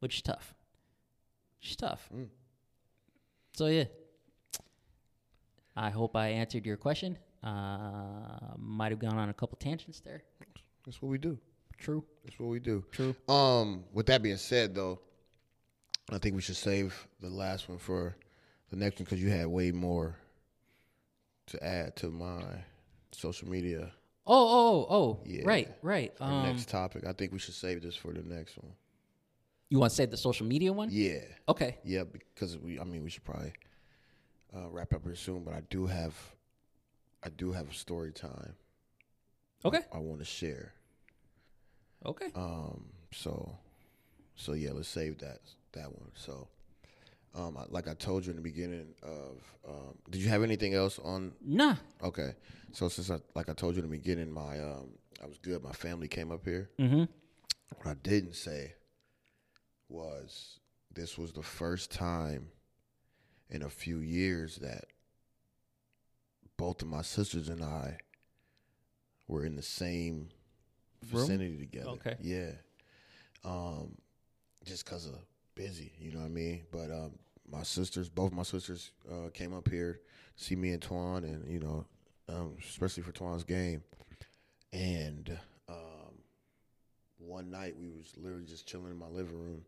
which 0.01 0.15
is 0.17 0.23
tough 0.23 0.55
is 1.63 1.77
tough 1.77 2.03
so 3.59 3.67
yeah 3.67 3.85
i 5.77 5.91
hope 5.91 6.17
i 6.17 6.27
answered 6.43 6.65
your 6.71 6.77
question 6.89 7.19
uh, 7.45 8.55
might 8.79 8.91
have 8.93 8.99
gone 8.99 9.19
on 9.19 9.29
a 9.29 9.35
couple 9.41 9.57
tangents 9.69 10.01
there 10.01 10.23
That's 10.85 11.01
what 11.03 11.11
we 11.11 11.19
do. 11.19 11.39
true 11.79 12.03
That's 12.25 12.39
what 12.41 12.49
we 12.49 12.59
do. 12.59 12.77
True. 12.91 13.15
Um, 13.29 13.85
with 13.93 14.07
that 14.07 14.21
being 14.23 14.37
said, 14.53 14.75
though, 14.75 14.99
I 16.11 16.19
think 16.19 16.35
we 16.35 16.43
should 16.43 16.57
save 16.57 17.07
the 17.21 17.29
last 17.29 17.69
one 17.69 17.79
for 17.79 18.17
the 18.71 18.77
next 18.77 18.99
one 18.99 19.05
because 19.05 19.23
you 19.23 19.31
had 19.31 19.47
way 19.47 19.71
more 19.71 20.17
to 21.49 21.57
add 21.63 21.95
to 21.97 22.07
my 22.11 22.43
social 23.17 23.49
media. 23.49 23.91
oh 24.27 24.47
oh 24.61 24.87
oh 24.91 25.21
Yeah. 25.25 25.43
right 25.45 25.69
right 25.83 26.13
um, 26.21 26.43
next 26.43 26.69
topic. 26.69 27.05
I 27.07 27.13
think 27.13 27.33
we 27.33 27.39
should 27.39 27.55
save 27.55 27.83
this 27.83 27.97
for 27.97 28.13
the 28.13 28.23
next 28.23 28.57
one. 28.59 28.73
you 29.71 29.79
want 29.81 29.91
to 29.91 29.97
save 29.97 30.11
the 30.11 30.17
social 30.17 30.47
media 30.47 30.73
one 30.73 30.89
Yeah, 30.91 31.21
okay 31.49 31.79
yeah, 31.85 32.05
because 32.05 32.59
we. 32.59 32.79
I 32.81 32.85
mean, 32.85 33.03
we 33.05 33.11
should 33.11 33.25
probably 33.25 33.53
uh, 34.55 34.69
wrap 34.71 34.93
up 34.95 35.03
here 35.05 35.15
soon. 35.17 35.43
But 35.45 35.55
I 35.55 35.63
do 35.71 35.87
have, 35.87 36.15
I 37.23 37.29
do 37.31 37.53
have 37.53 37.69
a 37.71 37.75
story 37.75 38.13
time. 38.13 38.55
okay 39.65 39.81
I 39.93 39.99
want 39.99 40.19
to 40.21 40.25
share. 40.25 40.73
okay 42.05 42.31
Um, 42.35 42.85
so, 43.13 43.57
so 44.35 44.53
yeah, 44.53 44.73
let's 44.73 44.89
save 44.89 45.19
that 45.19 45.41
that 45.73 45.87
one. 45.93 46.11
So, 46.15 46.49
um, 47.37 47.59
like 47.71 47.87
I 47.89 47.95
told 47.95 48.25
you 48.25 48.31
in 48.31 48.37
the 48.37 48.43
beginning 48.43 48.95
of, 49.03 49.43
um, 49.69 49.95
did 50.11 50.23
you 50.23 50.29
have 50.29 50.43
anything 50.43 50.75
else 50.75 50.99
on? 51.05 51.33
nah 51.45 51.77
Okay, 52.03 52.35
so 52.73 52.89
since 52.89 53.11
I, 53.11 53.19
like 53.35 53.49
I 53.49 53.53
told 53.53 53.77
you 53.77 53.83
in 53.83 53.91
the 53.91 53.97
beginning, 53.97 54.31
my 54.33 54.59
um, 54.61 54.89
I 55.23 55.27
was 55.27 55.39
good. 55.39 55.63
My 55.63 55.73
family 55.73 56.09
came 56.09 56.31
up 56.33 56.45
here. 56.45 56.71
mm-hmm 56.79 57.05
What 57.77 57.87
I 57.87 57.95
didn't 58.03 58.35
say 58.37 58.75
was 59.89 60.59
this 60.95 61.17
was 61.19 61.33
the 61.33 61.43
first 61.43 61.91
time 61.93 62.49
in 63.51 63.63
a 63.63 63.69
few 63.69 63.99
years 63.99 64.57
that 64.57 64.87
both 66.57 66.81
of 66.83 66.89
my 66.89 67.03
sisters 67.03 67.49
and 67.49 67.63
I 67.63 67.99
were 69.29 69.45
in 69.45 69.57
the 69.57 69.63
same 69.63 70.31
Room? 71.13 71.27
vicinity 71.27 71.59
together. 71.59 71.91
Okay. 71.91 72.17
Yeah. 72.21 72.51
Um, 73.45 73.97
just 74.65 74.87
cause 74.87 75.07
of 75.07 75.15
busy, 75.55 75.93
you 75.99 76.13
know 76.13 76.21
what 76.21 76.27
I 76.27 76.31
mean. 76.31 76.65
But 76.73 76.91
um, 76.91 77.13
my 77.51 77.63
sisters, 77.63 78.09
both 78.09 78.33
my 78.33 78.43
sisters, 78.43 78.91
uh, 79.11 79.29
came 79.33 79.55
up 79.55 79.69
here 79.69 80.01
to 80.37 80.45
see 80.45 80.57
me 80.57 80.71
and 80.71 80.81
Twan, 80.83 81.19
and 81.25 81.51
you 81.51 81.61
know, 81.61 81.85
um, 82.29 82.57
especially 82.63 83.03
for 83.03 83.13
Twan's 83.13 83.45
game. 83.45 83.83
And 84.73 85.39
um, 85.69 86.19
one 87.19 87.51
night 87.51 87.77
we 87.79 87.89
was 87.89 88.13
literally 88.17 88.45
just 88.45 88.67
chilling 88.67 88.91
in 88.91 88.99
my 88.99 89.09
living 89.09 89.39
room, 89.39 89.63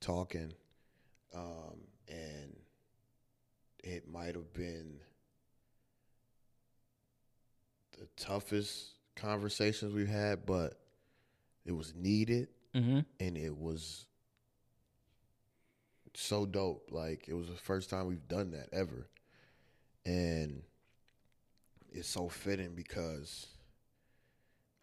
talking, 0.00 0.52
um, 1.34 1.78
and 2.08 2.56
it 3.82 4.08
might 4.10 4.34
have 4.34 4.52
been 4.52 4.98
the 7.98 8.06
toughest 8.16 8.94
conversations 9.14 9.94
we've 9.94 10.08
had, 10.08 10.44
but 10.46 10.80
it 11.64 11.72
was 11.72 11.94
needed 11.94 12.48
Mm-hmm. 12.74 13.00
and 13.20 13.36
it 13.38 13.56
was 13.56 14.04
so 16.14 16.46
dope. 16.46 16.88
Like 16.90 17.28
it 17.28 17.34
was 17.34 17.48
the 17.48 17.54
first 17.56 17.90
time 17.90 18.06
we've 18.06 18.28
done 18.28 18.50
that 18.52 18.68
ever, 18.72 19.08
and 20.04 20.62
it's 21.92 22.08
so 22.08 22.28
fitting 22.28 22.74
because 22.74 23.46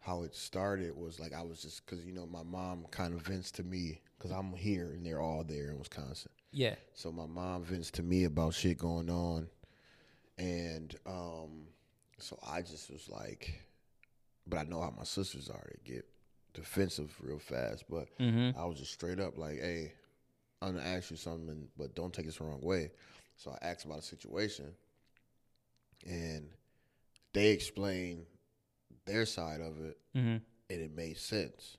how 0.00 0.22
it 0.22 0.34
started 0.34 0.96
was 0.96 1.20
like 1.20 1.32
I 1.32 1.42
was 1.42 1.62
just 1.62 1.84
because 1.86 2.04
you 2.04 2.12
know 2.12 2.26
my 2.26 2.42
mom 2.42 2.86
kind 2.90 3.14
of 3.14 3.22
vents 3.22 3.50
to 3.52 3.62
me 3.62 4.00
because 4.18 4.30
I'm 4.30 4.52
here 4.52 4.90
and 4.92 5.04
they're 5.06 5.20
all 5.20 5.44
there 5.44 5.70
in 5.70 5.78
Wisconsin. 5.78 6.30
Yeah. 6.52 6.74
So 6.94 7.10
my 7.12 7.26
mom 7.26 7.64
vents 7.64 7.90
to 7.92 8.02
me 8.02 8.24
about 8.24 8.54
shit 8.54 8.78
going 8.78 9.08
on, 9.10 9.48
and 10.38 10.94
um, 11.06 11.66
so 12.18 12.38
I 12.46 12.62
just 12.62 12.90
was 12.90 13.08
like, 13.08 13.62
but 14.46 14.58
I 14.58 14.62
know 14.64 14.80
how 14.80 14.92
my 14.96 15.04
sisters 15.04 15.48
are. 15.48 15.70
They 15.84 15.94
get 15.94 16.04
defensive 16.54 17.14
real 17.22 17.38
fast, 17.38 17.84
but 17.88 18.08
Mm-hmm. 18.20 18.58
I 18.58 18.64
was 18.66 18.78
just 18.78 18.92
straight 18.92 19.18
up 19.20 19.38
like, 19.38 19.58
hey, 19.60 19.92
I'm 20.62 20.76
gonna 20.76 20.86
ask 20.88 21.10
you 21.10 21.16
something, 21.16 21.68
but 21.76 21.94
don't 21.94 22.12
take 22.12 22.26
this 22.26 22.36
the 22.36 22.44
wrong 22.44 22.60
way. 22.62 22.92
So 23.36 23.50
I 23.60 23.66
asked 23.66 23.84
about 23.84 23.98
a 23.98 24.02
situation, 24.02 24.72
and 26.06 26.48
they 27.32 27.48
explained 27.50 28.26
their 29.04 29.26
side 29.26 29.60
of 29.60 29.80
it, 29.84 29.98
Mm-hmm. 30.16 30.28
and 30.70 30.80
it 30.80 30.94
made 30.94 31.18
sense. 31.18 31.76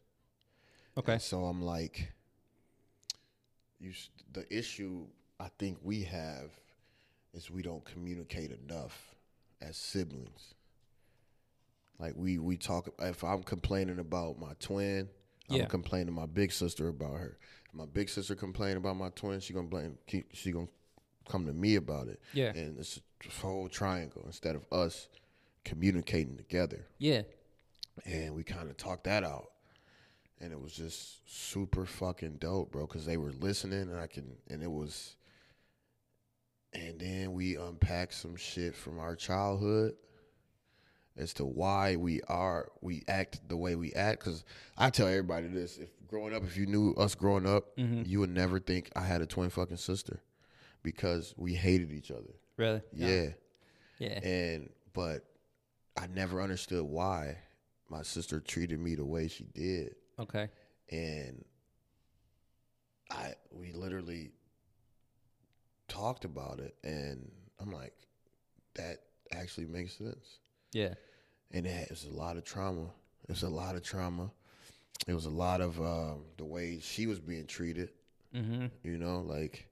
Okay. 0.97 1.13
And 1.13 1.21
so 1.21 1.45
I'm 1.45 1.61
like, 1.63 2.11
you. 3.79 3.93
The 4.33 4.45
issue 4.55 5.05
I 5.39 5.49
think 5.59 5.77
we 5.83 6.03
have 6.03 6.51
is 7.33 7.49
we 7.51 7.61
don't 7.61 7.83
communicate 7.85 8.51
enough 8.51 9.15
as 9.61 9.77
siblings. 9.77 10.53
Like 11.99 12.13
we 12.15 12.39
we 12.39 12.57
talk. 12.57 12.89
If 12.99 13.23
I'm 13.23 13.43
complaining 13.43 13.99
about 13.99 14.39
my 14.39 14.53
twin, 14.59 15.09
Yeah. 15.47 15.63
I'm 15.63 15.69
complaining 15.69 16.07
to 16.07 16.11
my 16.11 16.25
big 16.25 16.51
sister 16.51 16.87
about 16.89 17.17
her. 17.19 17.37
My 17.73 17.85
big 17.85 18.07
sister 18.09 18.35
complain 18.35 18.77
about 18.77 18.95
my 18.97 19.09
twin, 19.09 19.39
she 19.39 19.53
gonna 19.53 19.67
blame. 19.67 19.97
keep- 20.07 20.33
She 20.33 20.51
gonna 20.51 20.67
come 21.27 21.45
to 21.47 21.53
me 21.53 21.75
about 21.75 22.07
it. 22.07 22.19
Yeah. 22.33 22.53
And 22.55 22.77
it's 22.77 22.99
a 23.25 23.29
whole 23.41 23.67
triangle 23.69 24.23
instead 24.25 24.55
of 24.55 24.65
us 24.71 25.07
communicating 25.63 26.35
together 26.37 26.85
Yeah. 26.97 27.21
and 28.05 28.35
we 28.35 28.43
kind 28.43 28.69
of 28.69 28.75
talked 28.75 29.05
that 29.05 29.23
out 29.23 29.51
and 30.41 30.51
it 30.51 30.59
was 30.59 30.73
just 30.73 31.21
super 31.25 31.85
fucking 31.85 32.35
dope 32.35 32.73
bro 32.73 32.85
because 32.85 33.05
they 33.05 33.15
were 33.15 33.31
listening 33.31 33.83
and 33.83 33.97
i 33.97 34.07
can 34.07 34.35
and 34.49 34.61
it 34.61 34.69
was 34.69 35.15
and 36.73 36.99
then 36.99 37.31
we 37.31 37.55
unpacked 37.55 38.13
some 38.13 38.35
shit 38.35 38.75
from 38.75 38.99
our 38.99 39.15
childhood 39.15 39.95
as 41.17 41.33
to 41.35 41.45
why 41.45 41.95
we 41.95 42.21
are 42.27 42.71
we 42.81 43.03
act 43.07 43.41
the 43.47 43.55
way 43.57 43.75
we 43.75 43.93
act 43.93 44.19
because 44.19 44.43
i 44.77 44.89
tell 44.89 45.07
everybody 45.07 45.47
this 45.47 45.77
if 45.77 45.89
growing 46.07 46.33
up 46.35 46.43
if 46.43 46.57
you 46.57 46.65
knew 46.65 46.93
us 46.95 47.13
growing 47.15 47.45
up 47.45 47.75
Mhm. 47.77 48.07
you 48.07 48.19
would 48.19 48.31
never 48.31 48.59
think 48.59 48.89
i 48.95 49.01
had 49.01 49.21
a 49.21 49.25
twin 49.25 49.49
fucking 49.49 49.77
sister 49.77 50.21
because 50.81 51.33
we 51.37 51.53
hated 51.53 51.91
each 51.91 52.11
other 52.11 52.33
Really? 52.57 52.81
yeah. 52.93 53.29
Yeah. 53.99 54.19
And 54.23 54.69
but 54.93 55.23
I 55.97 56.07
never 56.07 56.41
understood 56.41 56.83
why 56.83 57.37
my 57.89 58.01
sister 58.01 58.39
treated 58.39 58.79
me 58.79 58.95
the 58.95 59.05
way 59.05 59.27
she 59.27 59.43
did. 59.45 59.95
Okay. 60.19 60.49
And 60.91 61.45
I 63.09 63.33
we 63.51 63.71
literally 63.71 64.31
talked 65.87 66.25
about 66.25 66.59
it 66.59 66.75
and 66.83 67.31
I'm 67.59 67.71
like, 67.71 67.93
that 68.75 68.97
actually 69.31 69.67
makes 69.67 69.97
sense. 69.97 70.39
Yeah. 70.73 70.95
And 71.51 71.65
it 71.67 71.89
was 71.89 72.05
a 72.05 72.11
lot 72.11 72.37
of 72.37 72.43
trauma. 72.45 72.87
It 73.23 73.29
was 73.29 73.43
a 73.43 73.49
lot 73.49 73.75
of 73.75 73.83
trauma. 73.83 74.31
It 75.07 75.13
was 75.13 75.25
a 75.25 75.29
lot 75.31 75.61
of 75.61 75.79
um, 75.81 76.25
the 76.37 76.45
way 76.45 76.79
she 76.81 77.07
was 77.07 77.19
being 77.19 77.45
treated, 77.47 77.89
Mm-hmm. 78.35 78.67
you 78.83 78.97
know, 78.97 79.21
like, 79.21 79.67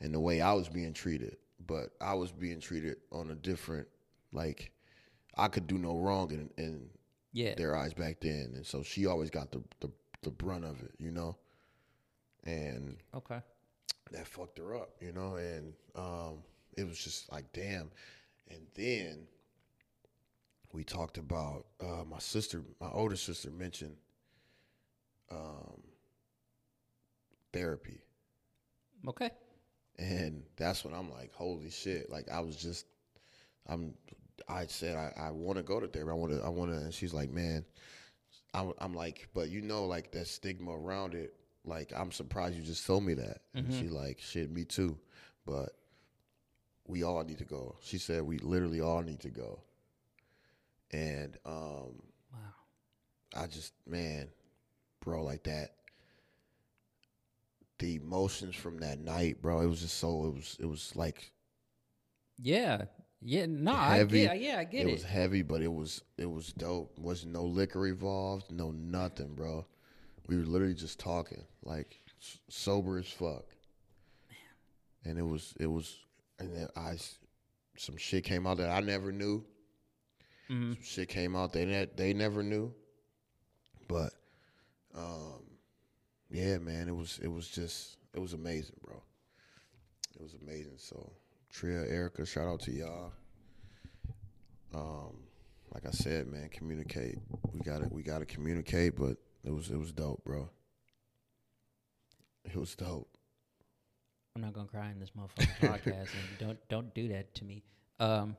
and 0.00 0.14
the 0.14 0.20
way 0.20 0.40
I 0.40 0.52
was 0.54 0.68
being 0.68 0.92
treated. 0.94 1.36
But 1.66 1.90
I 2.00 2.14
was 2.14 2.32
being 2.32 2.60
treated 2.60 2.98
on 3.12 3.30
a 3.30 3.34
different, 3.34 3.88
like, 4.32 4.72
I 5.36 5.48
could 5.48 5.66
do 5.66 5.78
no 5.78 5.98
wrong 5.98 6.30
in, 6.32 6.50
in 6.58 6.90
Yeah. 7.32 7.56
their 7.56 7.76
eyes 7.76 7.94
back 7.94 8.20
then, 8.20 8.52
and 8.54 8.66
so 8.66 8.82
she 8.82 9.06
always 9.06 9.30
got 9.30 9.52
the 9.52 9.62
the, 9.80 9.90
the 10.22 10.30
brunt 10.30 10.64
of 10.64 10.80
it, 10.82 10.92
you 10.98 11.10
know. 11.12 11.36
And 12.44 12.96
Okay. 13.14 13.40
that 14.12 14.26
fucked 14.26 14.58
her 14.58 14.74
up, 14.76 14.90
you 15.00 15.12
know, 15.12 15.36
and 15.36 15.72
um, 15.94 16.42
it 16.76 16.84
was 16.86 16.98
just 16.98 17.30
like, 17.32 17.52
damn. 17.52 17.90
And 18.50 18.60
then 18.74 19.26
we 20.78 20.84
talked 20.84 21.18
about 21.18 21.66
uh, 21.80 22.04
my 22.08 22.20
sister, 22.20 22.62
my 22.80 22.88
older 22.92 23.16
sister 23.16 23.50
mentioned 23.50 23.96
um, 25.28 25.82
therapy. 27.52 27.98
Okay. 29.08 29.30
And 29.98 30.44
that's 30.54 30.84
when 30.84 30.94
I'm 30.94 31.10
like, 31.10 31.32
holy 31.34 31.70
shit. 31.70 32.08
Like 32.08 32.30
I 32.30 32.38
was 32.38 32.54
just 32.54 32.86
I'm 33.66 33.92
I 34.48 34.66
said 34.66 34.94
I, 34.96 35.20
I 35.20 35.30
want 35.32 35.56
to 35.56 35.64
go 35.64 35.80
to 35.80 35.88
therapy. 35.88 36.12
I 36.12 36.14
want 36.14 36.32
to 36.32 36.44
I 36.44 36.48
want 36.48 36.70
to 36.70 36.76
and 36.76 36.94
she's 36.94 37.12
like, 37.12 37.32
"Man, 37.32 37.64
I'm 38.54 38.72
I'm 38.78 38.94
like, 38.94 39.26
but 39.34 39.50
you 39.50 39.60
know 39.62 39.84
like 39.84 40.12
that 40.12 40.28
stigma 40.28 40.70
around 40.70 41.14
it. 41.14 41.34
Like 41.64 41.92
I'm 41.96 42.12
surprised 42.12 42.54
you 42.54 42.62
just 42.62 42.86
told 42.86 43.02
me 43.02 43.14
that." 43.14 43.40
And 43.52 43.74
she 43.74 43.88
like, 43.88 44.20
"Shit, 44.20 44.52
me 44.52 44.64
too." 44.64 44.96
But 45.44 45.70
we 46.86 47.02
all 47.02 47.24
need 47.24 47.38
to 47.38 47.44
go. 47.44 47.74
She 47.80 47.98
said 47.98 48.22
we 48.22 48.38
literally 48.38 48.80
all 48.80 49.02
need 49.02 49.18
to 49.20 49.30
go. 49.30 49.58
And 50.90 51.36
um 51.44 52.02
Wow. 52.32 52.54
I 53.36 53.46
just 53.46 53.72
man, 53.86 54.28
bro, 55.00 55.22
like 55.24 55.44
that. 55.44 55.74
The 57.78 57.94
emotions 57.96 58.56
from 58.56 58.78
that 58.78 58.98
night, 58.98 59.40
bro, 59.40 59.60
it 59.60 59.66
was 59.66 59.80
just 59.80 59.98
so 59.98 60.24
it 60.26 60.34
was 60.34 60.56
it 60.60 60.66
was 60.66 60.94
like 60.96 61.32
Yeah. 62.38 62.86
Yeah. 63.20 63.46
No, 63.48 63.72
I 63.72 63.96
heavy. 63.96 64.22
get. 64.22 64.40
Yeah, 64.40 64.58
I 64.58 64.64
get 64.64 64.86
it 64.86 64.88
it. 64.88 64.92
was 64.92 65.04
heavy, 65.04 65.42
but 65.42 65.62
it 65.62 65.72
was 65.72 66.02
it 66.16 66.26
was 66.30 66.52
dope. 66.52 66.98
Wasn't 66.98 67.32
no 67.32 67.44
liquor 67.44 67.86
involved, 67.86 68.50
no 68.50 68.70
nothing, 68.70 69.34
bro. 69.34 69.66
We 70.26 70.36
were 70.36 70.44
literally 70.44 70.74
just 70.74 70.98
talking, 71.00 71.44
like 71.64 72.00
s- 72.20 72.38
sober 72.48 72.98
as 72.98 73.08
fuck. 73.08 73.44
And 75.04 75.18
it 75.18 75.22
was 75.22 75.54
it 75.58 75.66
was, 75.66 75.96
and 76.38 76.54
then 76.54 76.68
I 76.76 76.96
some 77.76 77.96
shit 77.96 78.24
came 78.24 78.46
out 78.46 78.58
that 78.58 78.70
I 78.70 78.80
never 78.80 79.12
knew. 79.12 79.44
Mhm. 80.50 80.74
Some 80.74 80.82
shit 80.82 81.08
came 81.08 81.36
out 81.36 81.52
they 81.52 81.64
ne- 81.64 81.88
they 81.96 82.12
never 82.12 82.42
knew. 82.42 82.72
But, 83.86 84.12
um, 84.94 85.42
yeah, 86.30 86.58
man, 86.58 86.88
it 86.88 86.94
was 86.96 87.18
it 87.22 87.28
was 87.28 87.48
just 87.48 87.96
it 88.14 88.20
was 88.20 88.32
amazing, 88.32 88.76
bro. 88.82 89.02
It 90.14 90.22
was 90.22 90.34
amazing. 90.42 90.76
So, 90.78 91.12
Tria, 91.50 91.82
Erica, 91.86 92.24
shout 92.26 92.46
out 92.48 92.60
to 92.60 92.72
y'all. 92.72 93.12
Um, 94.74 95.16
like 95.72 95.86
I 95.86 95.90
said, 95.90 96.26
man, 96.26 96.48
communicate. 96.50 97.18
We 97.52 97.60
got 97.60 97.82
to 97.82 97.88
we 97.88 98.02
got 98.02 98.18
to 98.18 98.26
communicate, 98.26 98.96
but 98.96 99.16
it 99.44 99.50
was 99.50 99.70
it 99.70 99.76
was 99.78 99.92
dope, 99.92 100.24
bro. 100.24 100.48
It 102.44 102.56
was 102.56 102.74
dope. 102.74 103.08
I'm 104.34 104.42
not 104.42 104.52
gonna 104.52 104.68
cry 104.68 104.90
in 104.90 104.98
this 105.00 105.10
motherfucking 105.10 105.58
podcast, 105.60 106.08
and 106.12 106.38
don't 106.38 106.58
don't 106.68 106.94
do 106.94 107.08
that 107.08 107.34
to 107.36 107.44
me. 107.44 107.62
Um, 108.00 108.36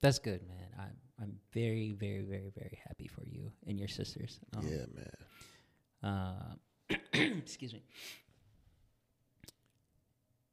that's 0.00 0.18
good, 0.18 0.40
man. 0.48 0.68
I'm 0.78 0.96
I'm 1.20 1.34
very 1.52 1.92
very 1.92 2.22
very 2.22 2.50
very 2.56 2.78
happy 2.86 3.08
for 3.08 3.24
you 3.24 3.52
and 3.66 3.78
your 3.78 3.88
sisters. 3.88 4.38
Um, 4.56 4.66
yeah, 4.66 4.84
man. 4.94 5.12
Uh, 6.02 6.94
excuse 7.38 7.72
me. 7.72 7.82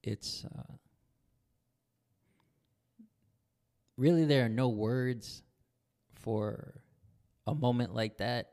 It's 0.03 0.45
uh, 0.45 0.73
really 3.97 4.25
there 4.25 4.45
are 4.45 4.49
no 4.49 4.69
words 4.69 5.43
for 6.13 6.75
a 7.47 7.53
moment 7.53 7.93
like 7.93 8.17
that. 8.17 8.51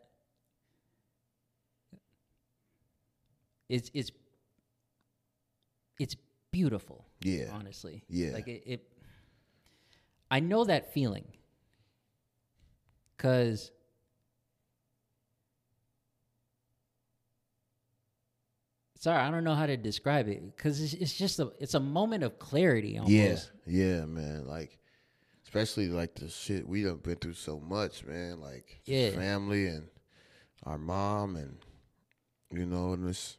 It's 3.68 3.90
it's 3.94 4.10
it's 5.98 6.16
beautiful. 6.50 7.06
Yeah. 7.22 7.46
honestly. 7.52 8.04
Yeah. 8.08 8.32
like 8.32 8.48
it. 8.48 8.62
it 8.66 8.91
I 10.32 10.40
know 10.40 10.64
that 10.64 10.94
feeling. 10.94 11.26
Cause 13.18 13.70
sorry, 18.98 19.18
I 19.18 19.30
don't 19.30 19.44
know 19.44 19.54
how 19.54 19.66
to 19.66 19.76
describe 19.76 20.28
it. 20.28 20.42
Cause 20.56 20.80
it's, 20.80 20.94
it's 20.94 21.12
just 21.12 21.38
a 21.38 21.52
it's 21.60 21.74
a 21.74 21.80
moment 21.80 22.24
of 22.24 22.38
clarity 22.38 22.96
almost. 22.96 23.12
Yeah, 23.66 23.98
yeah, 23.98 24.04
man. 24.06 24.46
Like, 24.48 24.78
especially 25.44 25.88
like 25.88 26.14
the 26.14 26.30
shit 26.30 26.66
we 26.66 26.82
done 26.82 26.96
been 26.96 27.16
through 27.16 27.34
so 27.34 27.60
much, 27.60 28.02
man. 28.02 28.40
Like, 28.40 28.80
Yeah. 28.86 29.10
family 29.10 29.66
and 29.66 29.86
our 30.64 30.78
mom 30.78 31.36
and 31.36 31.58
you 32.50 32.64
know, 32.64 32.94
and 32.94 33.06
this. 33.06 33.36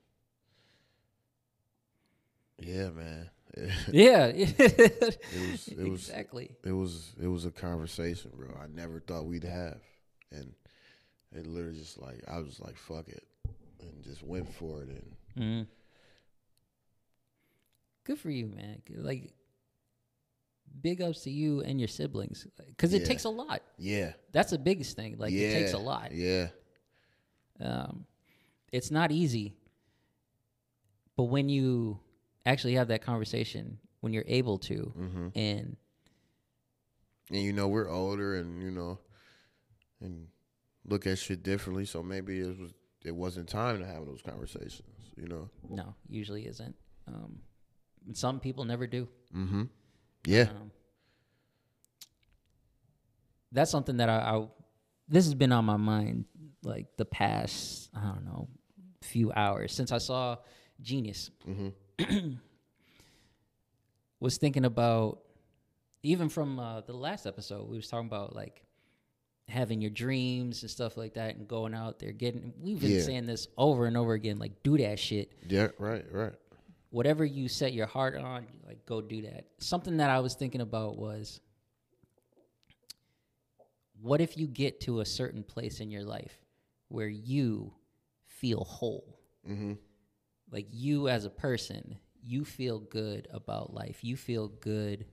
Yeah, 2.59 2.91
man. 2.91 3.31
Yeah. 3.91 4.28
It 4.36 5.51
was, 5.51 5.68
it 5.68 5.78
was, 5.89 6.10
exactly. 6.10 6.51
it 6.64 6.72
was, 6.72 7.12
it 7.22 7.28
was 7.28 7.45
a 7.45 7.51
conversation, 7.51 8.32
bro. 8.36 8.49
I 8.62 8.68
never 8.68 8.99
thought 8.99 9.26
we'd 9.26 9.43
have, 9.43 9.80
and 10.32 10.54
it 11.32 11.45
literally 11.47 11.78
just 11.78 11.97
like 11.99 12.22
I 12.28 12.39
was 12.39 12.60
like, 12.60 12.76
fuck 12.78 13.08
it, 13.10 13.24
and 13.82 14.04
just 14.04 14.24
went 14.24 14.51
for 14.54 14.82
it, 14.84 14.89
and 14.89 15.16
Mhm. 15.38 15.68
Good 18.06 18.20
for 18.20 18.30
you, 18.30 18.47
man. 18.47 18.82
Like, 18.89 19.32
big 20.82 21.01
ups 21.01 21.22
to 21.22 21.32
you 21.32 21.62
and 21.62 21.80
your 21.80 21.88
siblings, 21.88 22.45
because 22.68 22.93
it 22.93 23.01
Yeah. 23.01 23.08
takes 23.08 23.24
a 23.24 23.30
lot. 23.30 23.62
yeah, 23.78 24.14
That's 24.32 24.51
the 24.51 24.58
biggest 24.60 24.95
thing. 24.95 25.18
Like, 25.18 25.32
yeah, 25.32 25.47
it 25.47 25.54
takes 25.54 25.74
a 25.74 25.78
lot. 25.80 26.12
Yeah, 26.12 26.49
Um, 27.60 28.06
it's 28.72 28.91
not 28.91 29.12
easy, 29.12 29.54
but 31.16 31.26
when 31.26 31.47
you 31.49 31.99
actually 32.45 32.73
have 32.75 32.87
that 32.89 33.01
conversation, 33.01 33.77
when 34.01 34.13
you're 34.13 34.25
able 34.27 34.57
to, 34.59 34.75
hmm 34.95 35.27
and 35.35 35.77
and 37.31 37.41
you 37.41 37.53
know 37.53 37.67
we're 37.67 37.89
older 37.89 38.35
and 38.35 38.61
you 38.61 38.69
know 38.71 38.99
and 40.01 40.27
look 40.85 41.07
at 41.07 41.17
shit 41.17 41.41
differently 41.43 41.85
so 41.85 42.03
maybe 42.03 42.39
it 42.41 42.59
was 42.59 42.73
it 43.05 43.15
wasn't 43.15 43.47
time 43.47 43.79
to 43.79 43.85
have 43.85 44.05
those 44.05 44.21
conversations 44.21 44.81
you 45.15 45.27
know 45.27 45.49
no, 45.69 45.95
usually 46.09 46.45
isn't. 46.45 46.75
Um, 47.07 47.39
some 48.13 48.39
people 48.41 48.65
never 48.65 48.85
do. 48.87 49.07
mm-hmm 49.33 49.63
yeah 50.25 50.49
Um, 50.49 50.71
that's 53.51 53.71
something 53.71 53.97
that 53.97 54.09
I, 54.09 54.17
I 54.35 54.47
this 55.07 55.25
has 55.25 55.35
been 55.35 55.51
on 55.53 55.63
my 55.65 55.77
mind 55.77 56.25
like 56.63 56.87
the 56.97 57.05
past 57.05 57.89
I 57.95 58.01
don't 58.01 58.25
know 58.25 58.49
few 59.01 59.31
hours 59.33 59.73
since 59.73 59.91
I 59.91 59.97
saw 59.99 60.37
jeen-yuhs. 60.81 61.29
mm-hmm 61.47 61.69
Was 64.19 64.37
thinking 64.37 64.63
about 64.65 65.19
even 66.01 66.29
from 66.29 66.59
uh, 66.59 66.81
the 66.81 66.93
last 66.93 67.25
episode 67.25 67.69
we 67.69 67.75
was 67.77 67.87
talking 67.87 68.07
about 68.07 68.35
like 68.35 68.63
having 69.49 69.81
your 69.81 69.91
dreams 69.91 70.61
and 70.63 70.71
stuff 70.71 70.95
like 70.97 71.13
that 71.15 71.35
and 71.35 71.47
going 71.47 71.73
out 71.73 71.99
there 71.99 72.11
getting 72.13 72.53
we've 72.61 72.79
been 72.79 72.91
Yeah. 72.91 73.01
saying 73.01 73.25
this 73.25 73.47
over 73.57 73.85
and 73.85 73.97
over 73.97 74.13
again 74.13 74.39
like 74.39 74.63
do 74.63 74.77
that 74.77 74.97
shit 74.99 75.31
yeah 75.49 75.67
right 75.77 76.05
right 76.11 76.33
whatever 76.91 77.25
you 77.25 77.47
set 77.49 77.73
your 77.73 77.85
heart 77.87 78.15
on, 78.15 78.45
like 78.67 78.85
go 78.85 79.01
do 79.01 79.23
that. 79.23 79.45
Something 79.57 79.97
that 79.97 80.09
I 80.11 80.19
was 80.19 80.35
thinking 80.35 80.61
about 80.61 80.95
was 80.95 81.39
what 84.01 84.21
if 84.21 84.37
you 84.37 84.45
get 84.47 84.79
to 84.81 84.99
a 84.99 85.05
certain 85.05 85.41
place 85.43 85.79
in 85.79 85.89
your 85.89 86.03
life 86.03 86.37
where 86.89 87.07
you 87.07 87.73
feel 88.27 88.63
whole? 88.63 89.19
mm-hmm 89.49 89.73
Like 90.54 90.68
you 90.72 91.10
as 91.10 91.26
a 91.26 91.32
person, 91.32 91.97
you 92.24 92.45
feel 92.45 92.80
good 92.80 93.28
about 93.32 93.74
life. 93.74 94.04
You 94.04 94.16
feel 94.16 94.47
good 94.47 95.08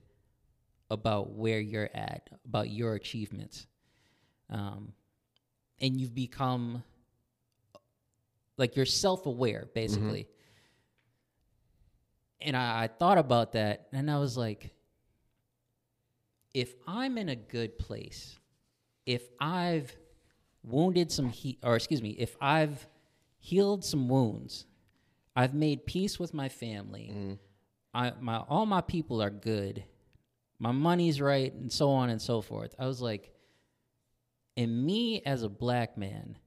about 0.91 1.31
where 1.31 1.59
you're 1.59 1.89
at, 1.95 2.29
about 2.45 2.69
your 2.69 2.93
achievements. 2.93 3.65
Um, 4.51 4.93
and 5.79 5.99
you've 5.99 6.13
become 6.13 6.83
like 8.57 8.75
you're 8.75 8.85
self 8.85 9.25
aware, 9.25 9.67
basically. 9.73 10.27
And 12.39 12.55
I, 12.55 12.83
I 12.83 12.87
thought 12.87 13.17
about 13.17 13.53
that 13.53 13.87
and 13.91 14.11
I 14.11 14.19
was 14.19 14.37
like, 14.37 14.69
if 16.53 16.75
I'm 16.85 17.17
in 17.17 17.29
a 17.29 17.35
good 17.35 17.79
place, 17.79 18.37
if 19.07 19.23
I've 19.39 19.95
wounded 20.63 21.11
some 21.11 21.29
he 21.29 21.57
or 21.63 21.75
excuse 21.75 22.03
me, 22.03 22.11
if 22.11 22.35
I've 22.39 22.85
healed 23.39 23.83
some 23.83 24.07
wounds, 24.07 24.65
I've 25.35 25.53
made 25.53 25.85
peace 25.85 26.19
with 26.19 26.33
my 26.33 26.49
family. 26.49 27.11
Mm-hmm. 27.11 27.33
I 27.93 28.13
my 28.19 28.37
all 28.37 28.65
my 28.65 28.81
people 28.81 29.21
are 29.21 29.29
good. 29.29 29.83
My 30.59 30.71
money's 30.71 31.19
right 31.19 31.51
and 31.53 31.71
so 31.71 31.89
on 31.91 32.09
and 32.09 32.21
so 32.21 32.41
forth. 32.41 32.75
I 32.77 32.87
was 32.87 33.01
like 33.01 33.31
and 34.57 34.85
me 34.85 35.21
as 35.25 35.43
a 35.43 35.49
black 35.49 35.97
man, 35.97 36.37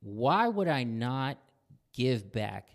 why 0.00 0.48
would 0.48 0.68
I 0.68 0.84
not 0.84 1.38
give 1.92 2.32
back? 2.32 2.68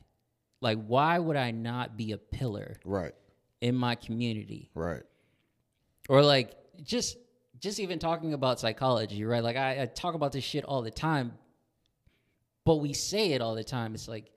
Like 0.61 0.79
why 0.85 1.19
would 1.19 1.35
I 1.35 1.51
not 1.51 1.97
be 1.97 2.11
a 2.13 2.17
pillar 2.17 2.77
right 2.85 3.13
in 3.61 3.75
my 3.75 3.95
community? 3.95 4.69
right 4.73 5.03
or 6.09 6.23
like 6.23 6.55
just 6.83 7.17
just 7.59 7.79
even 7.79 7.99
talking 7.99 8.33
about 8.33 8.59
psychology 8.59 9.23
right 9.25 9.43
like 9.43 9.57
I, 9.57 9.83
I 9.83 9.85
talk 9.85 10.13
about 10.13 10.31
this 10.31 10.43
shit 10.43 10.63
all 10.63 10.81
the 10.81 10.91
time 10.91 11.33
but 12.65 12.77
we 12.77 12.93
say 12.93 13.33
it 13.33 13.41
all 13.41 13.55
the 13.55 13.63
time 13.63 13.93
it's 13.93 14.07
like 14.07 14.31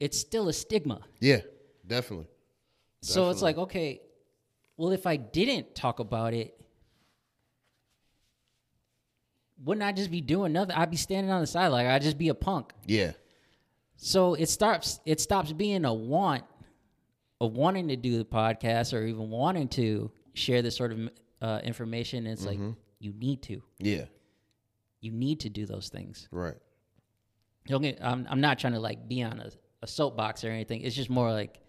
it's 0.00 0.18
still 0.18 0.48
a 0.48 0.52
stigma. 0.52 1.00
Yeah 1.20 1.40
definitely. 1.86 2.26
So 3.02 3.30
it's 3.30 3.42
like 3.42 3.58
okay 3.58 4.00
well 4.76 4.92
if 4.92 5.06
i 5.06 5.16
didn't 5.16 5.74
talk 5.74 5.98
about 5.98 6.32
it 6.32 6.54
wouldn't 9.62 9.84
i 9.84 9.92
just 9.92 10.10
be 10.10 10.20
doing 10.20 10.52
nothing? 10.52 10.74
I'd 10.74 10.90
be 10.90 10.96
standing 10.96 11.30
on 11.30 11.40
the 11.40 11.46
side 11.46 11.68
like 11.68 11.86
i'd 11.86 12.02
just 12.02 12.18
be 12.18 12.28
a 12.28 12.34
punk. 12.34 12.72
Yeah. 12.86 13.12
So 13.96 14.34
it 14.34 14.48
stops 14.48 15.00
it 15.04 15.20
stops 15.20 15.52
being 15.52 15.84
a 15.84 15.92
want 15.92 16.44
of 17.40 17.52
wanting 17.52 17.88
to 17.88 17.96
do 17.96 18.18
the 18.18 18.24
podcast 18.24 18.92
or 18.96 19.04
even 19.04 19.30
wanting 19.30 19.68
to 19.68 20.10
share 20.34 20.62
this 20.62 20.76
sort 20.76 20.92
of 20.92 21.10
uh, 21.40 21.60
information. 21.64 22.26
It's 22.26 22.44
like 22.44 22.58
you 22.98 23.12
need 23.12 23.42
to. 23.44 23.62
yeah. 23.78 24.04
You 25.00 25.12
need 25.12 25.40
to 25.40 25.48
do 25.48 25.64
those 25.64 25.88
things. 25.88 26.28
right. 26.30 26.56
Get, 27.66 27.98
I'm 28.02 28.26
I'm 28.28 28.40
not 28.40 28.58
trying 28.58 28.74
to 28.74 28.80
like 28.80 29.08
be 29.08 29.22
on 29.22 29.40
a, 29.40 29.50
a 29.82 29.86
soapbox 29.86 30.44
or 30.44 30.48
anything. 30.50 30.82
It's 30.82 30.94
just 30.96 31.10
more 31.10 31.32
like 31.32 31.60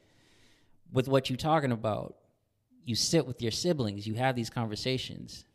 with 0.92 1.08
what 1.08 1.30
you're 1.30 1.38
talking 1.38 1.72
about. 1.72 2.18
You 2.84 2.96
sit 2.96 3.26
with 3.28 3.42
your 3.42 3.52
siblings. 3.52 4.08
You 4.08 4.16
have 4.16 4.36
these 4.36 4.50
conversations. 4.50 5.46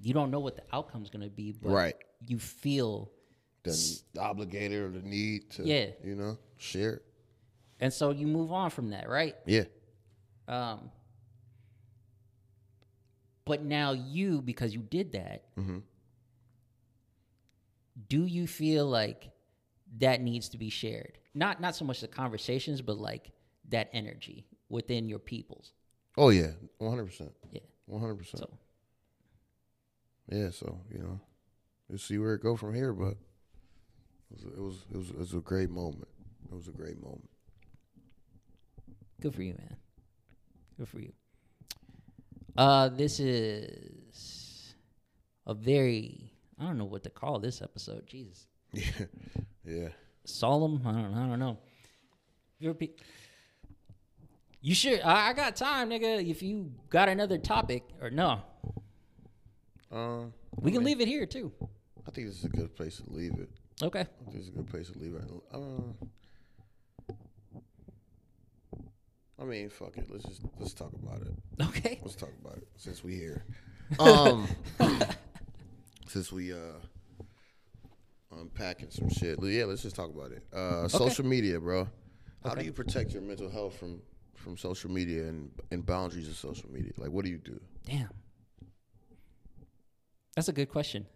You 0.00 0.14
don't 0.14 0.30
know 0.30 0.38
what 0.40 0.54
the 0.56 0.62
outcome's 0.72 1.10
going 1.10 1.24
to 1.24 1.30
be, 1.30 1.52
but 1.52 1.70
Right. 1.70 1.96
you 2.26 2.38
feel 2.38 3.10
the, 3.64 4.00
the 4.14 4.20
obligated 4.20 4.78
or 4.80 4.88
the 4.90 5.02
need 5.06 5.50
to 5.50 5.64
Yeah. 5.64 5.86
you 6.04 6.14
know 6.14 6.38
share 6.56 7.02
and 7.80 7.92
so 7.92 8.10
you 8.12 8.26
move 8.26 8.50
on 8.52 8.70
from 8.70 8.90
that, 8.90 9.08
right? 9.08 9.34
yeah 9.46 9.64
Um, 10.46 10.90
but 13.44 13.62
now 13.62 13.92
you, 13.92 14.40
because 14.42 14.72
you 14.74 14.80
did 14.80 15.12
that, 15.12 15.54
Mhm. 15.56 15.82
do 18.08 18.24
you 18.24 18.46
feel 18.46 18.86
like 18.86 19.30
that 19.98 20.20
needs 20.22 20.48
to 20.50 20.58
be 20.58 20.70
shared? 20.70 21.18
Not 21.38 21.60
not 21.60 21.76
so 21.76 21.84
much 21.84 22.00
the 22.00 22.08
conversations, 22.08 22.82
but 22.82 22.98
like 22.98 23.30
that 23.68 23.88
energy 23.92 24.46
within 24.68 25.08
your 25.08 25.18
peoples. 25.20 25.72
oh 26.16 26.30
yeah 26.30 26.50
100% 26.80 27.30
Yeah. 27.52 27.60
100% 27.88 28.38
So 28.38 28.48
yeah 30.30 30.50
so 30.50 30.80
you 30.92 30.98
know 30.98 31.20
we'll 31.88 31.98
see 31.98 32.18
where 32.18 32.34
it 32.34 32.42
go 32.42 32.56
from 32.56 32.74
here 32.74 32.92
but 32.92 33.14
it 34.30 34.36
was 34.36 34.42
it 34.44 34.60
was 34.60 34.76
it 34.92 34.96
was, 34.96 35.10
it 35.10 35.18
was 35.18 35.34
a 35.34 35.40
great 35.40 35.70
moment 35.70 36.08
it 36.50 36.54
was 36.54 36.68
a 36.68 36.72
great 36.72 37.00
moment 37.02 37.30
good 39.20 39.34
for 39.34 39.42
you, 39.42 39.54
man. 39.54 39.76
Good 40.78 40.88
for 40.88 41.00
you. 41.00 41.12
Uh, 42.56 42.88
this 42.88 43.18
is 43.20 44.74
a 45.46 45.54
very 45.54 46.32
I 46.58 46.64
don't 46.66 46.78
know 46.78 46.84
what 46.94 47.02
to 47.04 47.10
call 47.10 47.38
this 47.40 47.62
episode. 47.62 48.06
Jesus. 48.06 48.46
yeah 48.72 49.06
yeah 49.64 49.88
solemn. 50.28 50.82
I 50.86 50.92
don't. 50.92 51.14
I 51.14 51.26
don't 51.28 51.38
know. 51.38 51.58
You 54.60 54.74
should. 54.74 55.00
I, 55.00 55.30
I 55.30 55.32
got 55.32 55.56
time, 55.56 55.90
nigga. 55.90 56.28
If 56.28 56.42
you 56.42 56.72
got 56.90 57.08
another 57.08 57.38
topic 57.38 57.84
or 58.00 58.10
no, 58.10 58.40
um 59.92 60.32
we 60.60 60.70
can 60.72 60.84
leave 60.84 61.00
it 61.00 61.08
here 61.08 61.26
too. 61.26 61.52
I 62.06 62.10
think 62.10 62.26
this 62.28 62.38
is 62.38 62.44
a 62.44 62.48
good 62.48 62.74
place 62.74 62.96
to 62.96 63.04
leave 63.10 63.38
it. 63.38 63.48
Okay. 63.82 64.00
I 64.00 64.04
think 64.04 64.32
this 64.32 64.42
is 64.42 64.48
a 64.48 64.52
good 64.52 64.66
place 64.66 64.90
to 64.90 64.98
leave 64.98 65.14
it. 65.14 65.22
Uh, 65.52 66.06
I 69.40 69.44
mean, 69.44 69.68
fuck 69.70 69.96
it. 69.96 70.08
Let's 70.10 70.24
just 70.24 70.42
let's 70.58 70.74
talk 70.74 70.92
about 70.92 71.22
it. 71.22 71.62
Okay. 71.62 72.00
Let's 72.02 72.16
talk 72.16 72.32
about 72.44 72.56
it 72.56 72.66
since 72.76 73.04
we 73.04 73.14
here. 73.14 73.44
Um, 74.00 74.48
since 76.08 76.32
we 76.32 76.52
uh 76.52 76.80
unpacking 78.32 78.90
some 78.90 79.08
shit. 79.08 79.38
Yeah, 79.42 79.64
let's 79.64 79.82
just 79.82 79.96
talk 79.96 80.10
about 80.10 80.32
it. 80.32 80.42
Uh, 80.52 80.88
social 80.88 81.24
media, 81.24 81.60
bro. 81.60 81.88
How 82.42 82.50
Okay. 82.50 82.60
do 82.60 82.66
you 82.66 82.72
protect 82.72 83.12
your 83.12 83.22
mental 83.22 83.48
health 83.50 83.76
from 83.78 84.00
from 84.34 84.56
social 84.56 84.90
media 84.90 85.26
and 85.26 85.50
and 85.72 85.84
boundaries 85.84 86.28
of 86.28 86.36
social 86.36 86.70
media? 86.70 86.92
Like, 86.96 87.10
what 87.10 87.24
do 87.24 87.30
you 87.30 87.38
do? 87.38 87.60
Damn. 87.84 88.10
That's 90.36 90.48
a 90.48 90.52
good 90.52 90.68
question. 90.68 91.06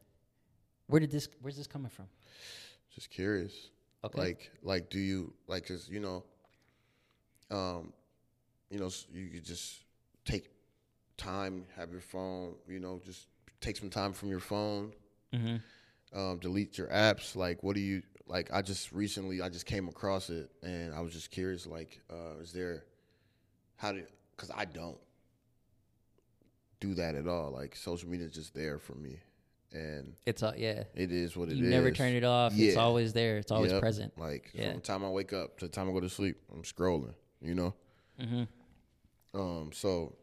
Where 0.88 1.00
did 1.00 1.10
this? 1.10 1.28
Where's 1.40 1.56
this 1.56 1.66
coming 1.66 1.90
from? 1.90 2.06
Just 2.94 3.10
curious. 3.10 3.70
Okay. 4.04 4.18
Like, 4.18 4.50
like, 4.62 4.90
do 4.90 4.98
you 4.98 5.32
like? 5.46 5.66
Cause 5.66 5.88
you 5.88 6.00
know, 6.00 6.24
um, 7.50 7.92
you 8.70 8.78
know, 8.80 8.90
you 9.12 9.28
could 9.28 9.44
just 9.44 9.84
take 10.24 10.50
time, 11.16 11.66
have 11.76 11.92
your 11.92 12.00
phone. 12.00 12.56
You 12.68 12.80
know, 12.80 13.00
just 13.04 13.28
take 13.60 13.76
some 13.76 13.90
time 13.90 14.12
from 14.12 14.28
your 14.28 14.40
phone. 14.40 14.92
Mm-hmm. 15.32 15.56
Um, 16.14 16.38
delete 16.38 16.76
your 16.78 16.88
apps. 16.88 17.34
Like, 17.36 17.62
what 17.62 17.74
do 17.74 17.80
you 17.80 18.02
like? 18.26 18.50
I 18.52 18.60
just 18.62 18.92
recently, 18.92 19.40
I 19.40 19.48
just 19.48 19.66
came 19.66 19.88
across 19.88 20.28
it, 20.30 20.50
and 20.62 20.94
I 20.94 21.00
was 21.00 21.12
just 21.12 21.30
curious. 21.30 21.66
Like, 21.66 22.00
uh, 22.10 22.38
is 22.40 22.52
there 22.52 22.84
how 23.76 23.92
did? 23.92 24.06
Cause 24.36 24.50
I 24.54 24.64
don't 24.64 24.98
do 26.80 26.94
that 26.94 27.14
at 27.14 27.26
all. 27.28 27.50
Like, 27.50 27.76
social 27.76 28.08
media 28.08 28.26
is 28.26 28.32
just 28.32 28.54
there 28.54 28.78
for 28.78 28.94
me, 28.94 29.20
and 29.72 30.14
It's 30.26 30.42
all 30.42 30.54
yeah. 30.56 30.84
it 30.94 31.12
is 31.12 31.36
what 31.36 31.48
it 31.48 31.52
is. 31.52 31.58
You 31.60 31.68
never 31.68 31.90
turn 31.90 32.12
it 32.12 32.24
off. 32.24 32.52
It's 32.56 32.76
always 32.76 33.12
there. 33.12 33.38
It's 33.38 33.52
always 33.52 33.72
Yep. 33.72 33.80
present. 33.80 34.18
Like 34.18 34.50
Yeah. 34.52 34.70
from 34.72 34.80
the 34.80 34.86
time 34.86 35.04
I 35.04 35.08
wake 35.10 35.32
up 35.32 35.58
to 35.58 35.66
the 35.66 35.72
time 35.72 35.88
I 35.88 35.92
go 35.92 36.00
to 36.00 36.08
sleep, 36.08 36.36
I'm 36.52 36.62
scrolling. 36.62 37.14
You 37.40 37.54
know. 37.54 37.74
Mm-hmm. 38.20 39.40
Um. 39.40 39.70
So, 39.72 40.14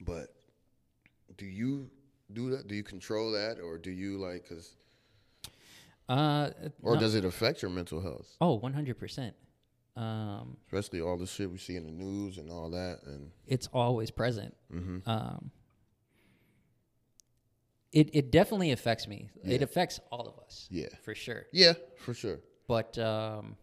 but 0.00 0.34
do 1.36 1.46
you 1.46 1.90
do 2.32 2.50
that? 2.50 2.66
Do 2.66 2.74
you 2.74 2.82
control 2.82 3.30
that, 3.32 3.60
or 3.60 3.78
do 3.78 3.90
you 3.90 4.18
like? 4.18 4.48
Cause 4.48 4.74
Uh, 6.08 6.50
or 6.82 6.94
no- 6.94 7.00
does 7.00 7.14
it 7.14 7.24
affect 7.24 7.62
your 7.62 7.70
mental 7.70 8.00
health? 8.00 8.36
oh, 8.40 8.54
one 8.54 8.72
hundred 8.72 8.98
percent. 8.98 9.34
Um, 9.96 10.56
Especially 10.66 11.00
all 11.00 11.16
the 11.16 11.26
shit 11.26 11.50
we 11.50 11.56
see 11.58 11.76
in 11.76 11.84
the 11.84 11.92
news 11.92 12.38
and 12.38 12.50
all 12.50 12.70
that, 12.70 12.98
and 13.06 13.30
it's 13.46 13.68
always 13.72 14.10
present. 14.10 14.54
Mhm. 14.72 15.06
Um, 15.06 15.50
it 17.92 18.10
it 18.12 18.30
definitely 18.32 18.72
affects 18.72 19.06
me. 19.06 19.30
It 19.44 19.62
affects 19.62 20.00
all 20.10 20.26
of 20.26 20.38
us. 20.44 20.66
Yeah. 20.70 20.88
for 21.02 21.14
sure. 21.14 21.46
yeah, 21.52 21.74
for 21.96 22.12
sure. 22.12 22.40
But 22.66 22.98
um, 22.98 23.56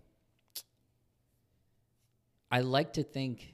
I 2.50 2.62
like 2.62 2.94
to 2.94 3.04
think, 3.04 3.54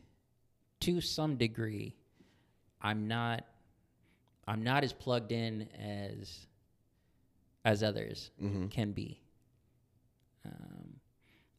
to 0.81 1.01
some 1.01 1.35
degree, 1.38 1.95
I'm 2.81 3.07
not. 3.07 3.43
I'm 4.49 4.63
not 4.63 4.83
as 4.85 4.93
plugged 4.93 5.31
in 5.33 5.67
as 5.77 6.45
as 7.68 7.84
others 7.84 8.32
Mm-hmm. 8.41 8.68
can 8.68 8.93
be. 8.93 9.20
Um, 10.45 10.93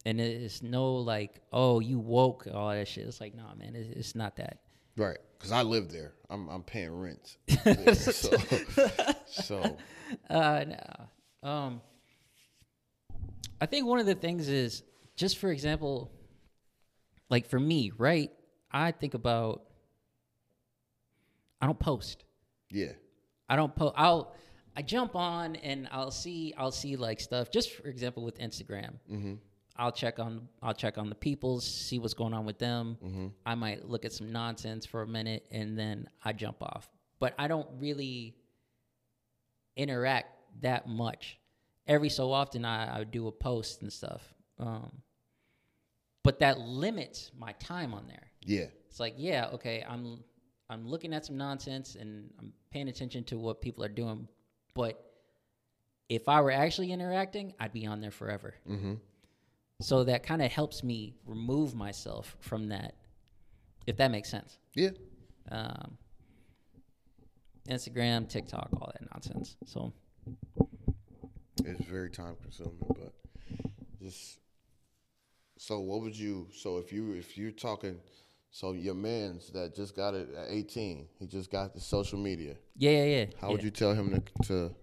and 0.05 0.19
it's 0.19 0.63
no 0.63 0.95
like, 0.95 1.39
oh, 1.53 1.79
you 1.79 1.99
woke, 1.99 2.47
all 2.51 2.69
that 2.71 2.87
shit. 2.87 3.05
It's 3.05 3.21
like, 3.21 3.35
nah, 3.35 3.53
man, 3.55 3.75
it's, 3.75 3.89
it's 3.97 4.15
not 4.15 4.35
that. 4.37 4.59
Right. 4.97 5.19
Cause 5.37 5.51
I 5.51 5.61
live 5.61 5.89
there. 5.91 6.13
I'm 6.29 6.49
I'm 6.49 6.63
paying 6.63 6.91
rent. 6.91 7.37
there, 7.63 7.93
so, 7.95 8.35
so 9.27 9.77
Uh, 10.29 10.65
no. 10.67 11.49
Um, 11.49 11.81
I 13.61 13.65
think 13.67 13.85
one 13.85 13.99
of 13.99 14.05
the 14.05 14.15
things 14.15 14.49
is 14.49 14.83
just 15.15 15.37
for 15.37 15.49
example, 15.51 16.11
like 17.29 17.47
for 17.47 17.59
me, 17.59 17.91
right? 17.97 18.31
I 18.71 18.91
think 18.91 19.13
about. 19.13 19.63
I 21.61 21.65
don't 21.67 21.79
post. 21.79 22.23
yeah. 22.71 22.93
I 23.47 23.55
don't 23.55 23.73
post. 23.75 23.93
I'll. 23.97 24.33
I 24.79 24.81
jump 24.81 25.13
on 25.13 25.57
and 25.57 25.89
I'll 25.91 26.09
see. 26.09 26.53
I'll 26.57 26.71
see 26.71 26.95
like 26.95 27.19
stuff. 27.19 27.51
Just 27.51 27.73
for 27.73 27.89
example, 27.89 28.23
with 28.23 28.39
Instagram, 28.39 28.93
Mm-hmm. 29.11 29.33
I'll 29.75 29.91
check 29.91 30.19
on. 30.19 30.47
I'll 30.61 30.73
check 30.73 30.97
on 30.97 31.09
the 31.09 31.15
peoples, 31.15 31.65
see 31.65 31.99
what's 31.99 32.13
going 32.13 32.33
on 32.33 32.45
with 32.45 32.59
them. 32.59 32.97
Mm-hmm. 33.03 33.27
I 33.45 33.55
might 33.55 33.89
look 33.89 34.05
at 34.05 34.13
some 34.13 34.31
nonsense 34.31 34.85
for 34.85 35.01
a 35.01 35.07
minute 35.07 35.45
and 35.51 35.77
then 35.77 36.07
I 36.23 36.31
jump 36.31 36.61
off. 36.61 36.89
But 37.19 37.33
I 37.37 37.49
don't 37.49 37.67
really 37.77 38.35
interact 39.75 40.29
that 40.61 40.87
much. 40.87 41.37
Every 41.85 42.09
so 42.09 42.31
often, 42.31 42.63
I, 42.63 42.99
I 42.99 43.03
do 43.03 43.27
a 43.27 43.33
post 43.33 43.81
and 43.81 43.91
stuff. 43.91 44.33
Um, 44.59 45.01
but 46.23 46.39
that 46.39 46.57
limits 46.59 47.31
my 47.37 47.51
time 47.53 47.93
on 47.93 48.07
there. 48.07 48.31
Yeah. 48.45 48.67
It's 48.87 48.99
like, 49.01 49.15
yeah, 49.17 49.49
okay, 49.55 49.83
I'm 49.87 50.23
I'm 50.69 50.87
looking 50.87 51.13
at 51.13 51.25
some 51.25 51.35
nonsense 51.37 51.95
and 51.95 52.29
I'm 52.39 52.53
paying 52.71 52.87
attention 52.87 53.25
to 53.25 53.37
what 53.37 53.61
people 53.61 53.83
are 53.83 53.89
doing. 53.89 54.27
But 54.73 55.03
if 56.09 56.27
I 56.27 56.41
were 56.41 56.51
actually 56.51 56.91
interacting, 56.91 57.53
I'd 57.59 57.73
be 57.73 57.85
on 57.85 58.01
there 58.01 58.11
forever. 58.11 58.55
Mm-hmm. 58.67 58.95
So 59.81 60.03
that 60.03 60.23
kind 60.23 60.41
of 60.41 60.51
helps 60.51 60.83
me 60.83 61.15
remove 61.25 61.73
myself 61.75 62.35
from 62.41 62.69
that, 62.69 62.95
if 63.87 63.97
that 63.97 64.11
makes 64.11 64.29
sense. 64.29 64.57
Yeah. 64.73 64.89
Um, 65.51 65.97
Instagram, 67.69 68.27
TikTok, 68.27 68.69
all 68.73 68.91
that 68.93 69.09
nonsense. 69.11 69.55
So 69.65 69.93
It's 71.63 71.85
very 71.85 72.09
time 72.09 72.35
consuming, 72.41 72.77
but 72.89 73.13
just 74.01 74.39
so 75.57 75.79
what 75.79 76.01
would 76.01 76.17
you 76.17 76.47
so 76.53 76.77
if 76.77 76.91
you 76.91 77.13
if 77.13 77.37
you're 77.37 77.51
talking 77.51 77.99
so 78.51 78.73
your 78.73 78.95
man's 78.95 79.51
that 79.51 79.75
just 79.75 79.95
got 79.95 80.13
it 80.13 80.27
at 80.35 80.47
18, 80.49 81.07
he 81.19 81.27
just 81.27 81.51
got 81.51 81.73
the 81.73 81.79
social 81.79 82.17
media. 82.19 82.55
yeah, 82.77 82.91
yeah, 82.91 83.03
yeah. 83.03 83.25
How 83.39 83.51
would 83.51 83.63
you 83.63 83.71
tell 83.71 83.93
him 83.93 84.11
to 84.11 84.21
to 84.47 84.75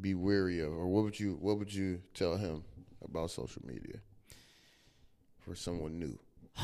be 0.00 0.14
wary 0.14 0.60
of 0.60 0.72
or 0.72 0.86
what 0.86 1.04
would 1.04 1.18
you 1.18 1.36
what 1.40 1.58
would 1.58 1.72
you 1.72 2.00
tell 2.14 2.36
him 2.36 2.62
about 3.02 3.30
social 3.30 3.62
media 3.64 4.00
for 5.38 5.54
someone 5.54 5.98
new? 5.98 6.18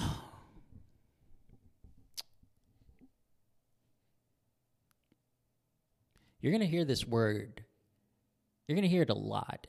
You're 6.41 6.53
gonna 6.53 6.65
hear 6.65 6.85
this 6.85 7.07
word. 7.07 7.63
You're 8.67 8.77
gonna 8.77 8.89
hear 8.89 9.03
it 9.03 9.11
a 9.11 9.15
lot. 9.15 9.67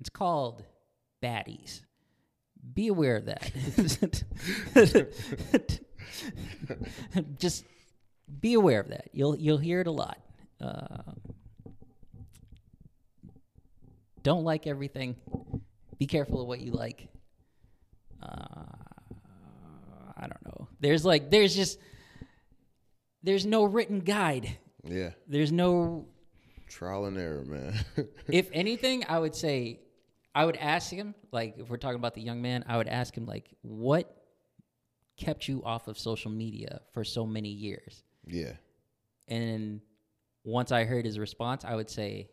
It's 0.00 0.10
called 0.10 0.62
baddies. 1.22 1.80
Be 2.74 2.88
aware 2.88 3.16
of 3.16 3.26
that. 3.26 3.50
Just 7.38 7.64
be 8.40 8.54
aware 8.54 8.80
of 8.80 8.88
that. 8.88 9.08
You'll 9.12 9.36
you'll 9.36 9.58
hear 9.58 9.80
it 9.80 9.86
a 9.86 9.90
lot. 9.90 10.18
Uh, 10.60 11.12
don't 14.22 14.44
like 14.44 14.66
everything. 14.66 15.16
Be 15.98 16.06
careful 16.06 16.40
of 16.42 16.46
what 16.46 16.60
you 16.60 16.72
like. 16.72 17.08
Uh, 18.22 18.64
I 20.16 20.20
don't 20.20 20.44
know. 20.44 20.68
There's 20.78 21.04
like 21.04 21.30
there's 21.30 21.54
just 21.54 21.78
there's 23.22 23.44
no 23.44 23.64
written 23.64 24.00
guide. 24.00 24.56
Yeah. 24.84 25.10
There's 25.26 25.52
no 25.52 26.06
Trial 26.72 27.04
and 27.04 27.18
error, 27.18 27.44
man. 27.44 27.74
if 28.28 28.48
anything, 28.50 29.04
I 29.06 29.18
would 29.18 29.34
say, 29.34 29.80
I 30.34 30.44
would 30.44 30.56
ask 30.56 30.90
him, 30.90 31.14
like, 31.30 31.56
if 31.58 31.68
we're 31.68 31.76
talking 31.76 31.96
about 31.96 32.14
the 32.14 32.22
young 32.22 32.40
man, 32.40 32.64
I 32.66 32.76
would 32.78 32.88
ask 32.88 33.14
him, 33.16 33.26
like, 33.26 33.54
what 33.60 34.16
kept 35.16 35.46
you 35.46 35.62
off 35.64 35.88
of 35.88 35.98
social 35.98 36.30
media 36.30 36.80
for 36.92 37.04
so 37.04 37.26
many 37.26 37.50
years? 37.50 38.02
yeah. 38.26 38.52
And 39.28 39.80
once 40.44 40.72
I 40.72 40.84
heard 40.84 41.04
his 41.04 41.18
response, 41.18 41.64
I 41.64 41.74
would 41.74 41.88
say, 41.88 42.28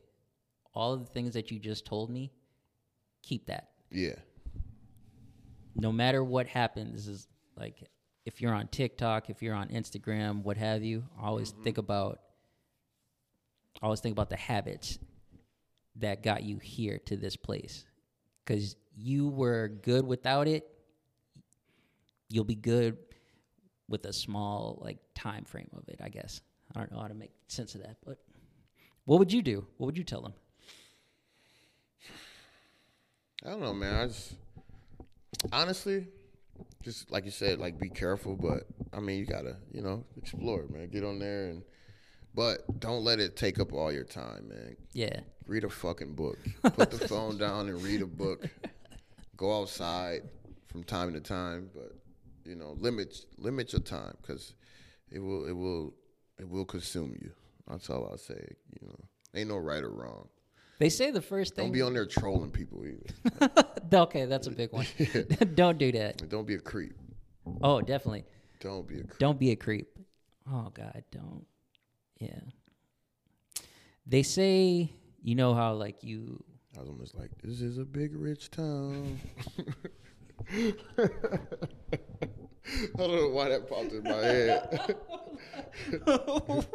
all 0.73 0.93
of 0.93 1.01
the 1.01 1.11
things 1.11 1.33
that 1.33 1.51
you 1.51 1.59
just 1.59 1.85
told 1.85 2.09
me, 2.09 2.31
keep 3.21 3.45
that. 3.47 3.69
Yeah. 3.91 4.15
No 5.75 5.91
matter 5.91 6.23
what 6.23 6.47
happens, 6.47 7.07
is 7.07 7.27
like, 7.55 7.83
if 8.25 8.41
you're 8.41 8.53
on 8.53 8.67
TikTok, 8.67 9.29
if 9.29 9.41
you're 9.41 9.55
on 9.55 9.69
Instagram, 9.69 10.43
what 10.43 10.57
have 10.57 10.83
you, 10.83 11.03
always 11.21 11.51
mm-hmm. 11.51 11.63
think 11.63 11.77
about, 11.77 12.19
always 13.81 13.99
think 13.99 14.13
about 14.13 14.29
the 14.29 14.37
habits 14.37 14.99
that 15.95 16.23
got 16.23 16.43
you 16.43 16.57
here 16.57 16.99
to 17.05 17.17
this 17.17 17.35
place 17.35 17.85
because 18.49 18.75
you 18.97 19.29
were 19.29 19.67
good 19.83 20.05
without 20.05 20.47
it 20.47 20.67
you'll 22.29 22.43
be 22.43 22.55
good 22.55 22.97
with 23.87 24.03
a 24.05 24.13
small 24.13 24.79
like 24.81 24.97
time 25.13 25.45
frame 25.45 25.69
of 25.77 25.87
it 25.87 25.99
i 26.03 26.09
guess 26.09 26.41
i 26.75 26.79
don't 26.79 26.91
know 26.91 26.99
how 26.99 27.07
to 27.07 27.13
make 27.13 27.31
sense 27.47 27.75
of 27.75 27.81
that 27.81 27.97
but 28.03 28.17
what 29.05 29.19
would 29.19 29.31
you 29.31 29.43
do 29.43 29.65
what 29.77 29.85
would 29.85 29.97
you 29.97 30.03
tell 30.03 30.21
them 30.21 30.33
I 33.45 33.51
don't 33.51 33.61
know, 33.61 33.73
man. 33.73 33.95
I 33.95 34.07
just 34.07 34.35
honestly, 35.53 36.07
just 36.83 37.09
like 37.09 37.23
you 37.23 37.31
said, 37.31 37.57
like 37.57 37.79
be 37.79 37.89
careful. 37.89 38.35
But 38.35 38.65
I 38.91 38.99
mean, 38.99 39.17
you 39.17 39.25
gotta, 39.25 39.55
you 39.71 39.81
know, 39.81 40.03
explore, 40.17 40.65
man. 40.67 40.89
Get 40.89 41.05
on 41.05 41.19
there 41.19 41.51
and, 41.51 41.63
but 42.39 42.79
don't 42.79 43.03
let 43.03 43.19
it 43.19 43.35
take 43.35 43.59
up 43.59 43.73
all 43.73 43.91
your 43.91 44.05
time, 44.05 44.47
man. 44.47 44.77
yeah 44.93 45.19
Read 45.45 45.65
a 45.65 45.69
fucking 45.69 46.13
book. 46.13 46.37
Put 46.63 46.89
the 46.89 47.05
phone 47.05 47.37
down 47.45 47.67
and 47.67 47.83
read 47.83 48.01
a 48.01 48.05
book. 48.05 48.45
Go 49.35 49.59
outside 49.59 50.21
from 50.67 50.85
time 50.85 51.11
to 51.11 51.19
time, 51.19 51.69
but 51.73 51.91
you 52.45 52.55
know, 52.55 52.77
limit 52.79 53.25
limit 53.37 53.73
your 53.73 53.81
time 53.81 54.15
because 54.21 54.53
it 55.11 55.19
will 55.19 55.47
it 55.47 55.51
will 55.51 55.93
it 56.39 56.47
will 56.47 56.63
consume 56.63 57.13
you. 57.21 57.29
That's 57.67 57.89
all 57.89 58.07
I'll 58.09 58.17
say. 58.17 58.41
You 58.79 58.87
know, 58.87 58.99
ain't 59.35 59.49
no 59.49 59.57
right 59.57 59.83
or 59.83 59.89
wrong. 59.89 60.29
they 60.77 60.87
say 60.87 61.11
the 61.11 61.21
first 61.21 61.55
thing. 61.55 61.65
Don't 61.65 61.73
be 61.73 61.81
on 61.81 61.93
there 61.93 62.05
trolling 62.05 62.51
people 62.51 62.85
either. 62.85 63.49
okay 64.05 64.25
that's 64.25 64.47
a 64.47 64.51
big 64.51 64.71
one 64.71 64.85
don't 65.55 65.77
do 65.77 65.91
that 65.91 66.29
don't 66.29 66.47
be 66.47 66.53
a 66.53 66.59
creep. 66.59 66.93
oh 67.63 67.81
definitely 67.81 68.23
Don't 68.61 68.87
be 68.87 68.99
a 68.99 69.03
creep. 69.03 69.19
Don't 69.19 69.39
be 69.39 69.51
a 69.51 69.55
creep. 69.57 69.87
Oh 70.47 70.69
God, 70.73 71.03
don't. 71.11 71.45
Yeah. 72.20 72.39
they 74.05 74.24
say 74.24 74.91
you 75.22 75.36
know 75.36 75.53
how 75.53 75.74
like 75.74 76.03
you 76.03 76.43
I 76.80 76.82
was 76.82 76.89
almost 76.89 77.15
like, 77.15 77.32
this 77.43 77.61
is 77.61 77.78
a 77.78 77.84
big 77.84 78.15
rich 78.15 78.51
town. 78.51 79.20
I 80.51 80.72
don't 82.95 83.15
know 83.15 83.30
why 83.30 83.49
that 83.49 83.67
popped 83.67 83.91
in 83.91 84.03
my 84.03 84.15
head. 84.15 84.95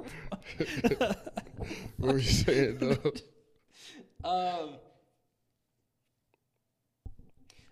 what 1.97 2.13
were 2.13 2.19
you 2.19 2.29
saying 2.29 2.79
though? 2.79 3.13
Um, 4.29 4.77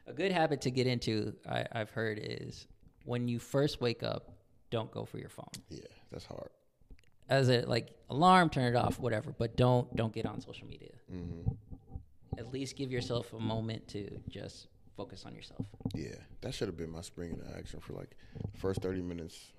a 0.07 0.12
good 0.12 0.33
habit 0.33 0.61
to 0.62 0.70
get 0.70 0.87
into, 0.87 1.35
I, 1.49 1.66
I've 1.73 1.91
heard, 1.91 2.18
is 2.23 2.66
when 3.05 3.27
you 3.29 3.39
first 3.39 3.81
wake 3.81 4.03
up, 4.03 4.31
don't 4.70 4.91
go 4.91 5.05
for 5.05 5.18
your 5.18 5.29
phone. 5.29 5.51
Yeah, 5.68 5.81
that's 6.11 6.25
hard. 6.25 6.51
As 7.29 7.49
a 7.49 7.62
like 7.62 7.91
alarm, 8.11 8.51
turn 8.51 8.64
it 8.64 8.77
off, 8.77 8.99
whatever. 8.99 9.35
But 9.37 9.57
don't 9.57 9.95
don't 9.97 10.12
get 10.12 10.27
on 10.27 10.41
social 10.41 10.66
media. 10.66 10.91
Mm-hmm. 11.12 11.51
At 12.39 12.53
least 12.53 12.77
give 12.77 12.91
yourself 12.91 13.33
a 13.33 13.39
moment 13.39 13.89
to 13.89 14.20
just 14.29 14.68
focus 14.97 15.25
on 15.27 15.35
yourself. 15.35 15.66
Yeah, 15.95 16.14
that 16.43 16.55
should 16.55 16.68
have 16.68 16.77
been 16.77 16.91
my 16.91 17.01
spring 17.03 17.31
into 17.33 17.57
action 17.57 17.81
for 17.81 17.93
like 17.95 18.16
first 18.59 18.83
30 18.83 19.03
minutes. 19.03 19.53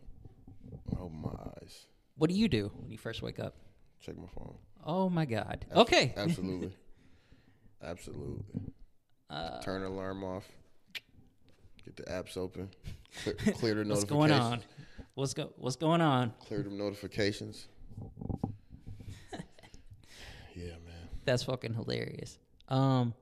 Open 0.93 1.21
my 1.21 1.29
eyes, 1.29 1.85
What 2.17 2.29
do 2.29 2.35
you 2.35 2.47
do 2.47 2.71
when 2.75 2.89
you 2.91 2.97
first 2.97 3.21
wake 3.21 3.39
up? 3.39 3.55
check 4.01 4.17
my 4.17 4.27
phone. 4.35 4.55
Oh 4.85 5.09
my 5.09 5.25
God. 5.25 5.65
Abs- 5.71 5.79
Okay. 5.81 6.13
Absolutely. 6.17 6.71
Absolutely. 7.81 8.43
Uh, 9.29 9.61
Turn 9.61 9.83
alarm 9.83 10.23
off. 10.23 10.45
Get 11.85 11.95
the 11.97 12.03
apps 12.03 12.37
open. 12.37 12.69
Clear, 13.23 13.35
clear 13.55 13.73
the 13.75 13.83
what's 13.89 14.09
notifications. 14.09 14.09
going 14.09 14.31
on? 14.31 14.61
What's 15.15 15.33
go 15.33 15.51
What's 15.57 15.75
going 15.75 16.01
on? 16.01 16.33
Clear 16.39 16.63
them 16.63 16.77
notifications. 16.77 17.67
yeah, 20.55 20.65
man. 20.85 21.09
That's 21.25 21.43
fucking 21.43 21.73
hilarious. 21.73 22.39
Um, 22.69 23.13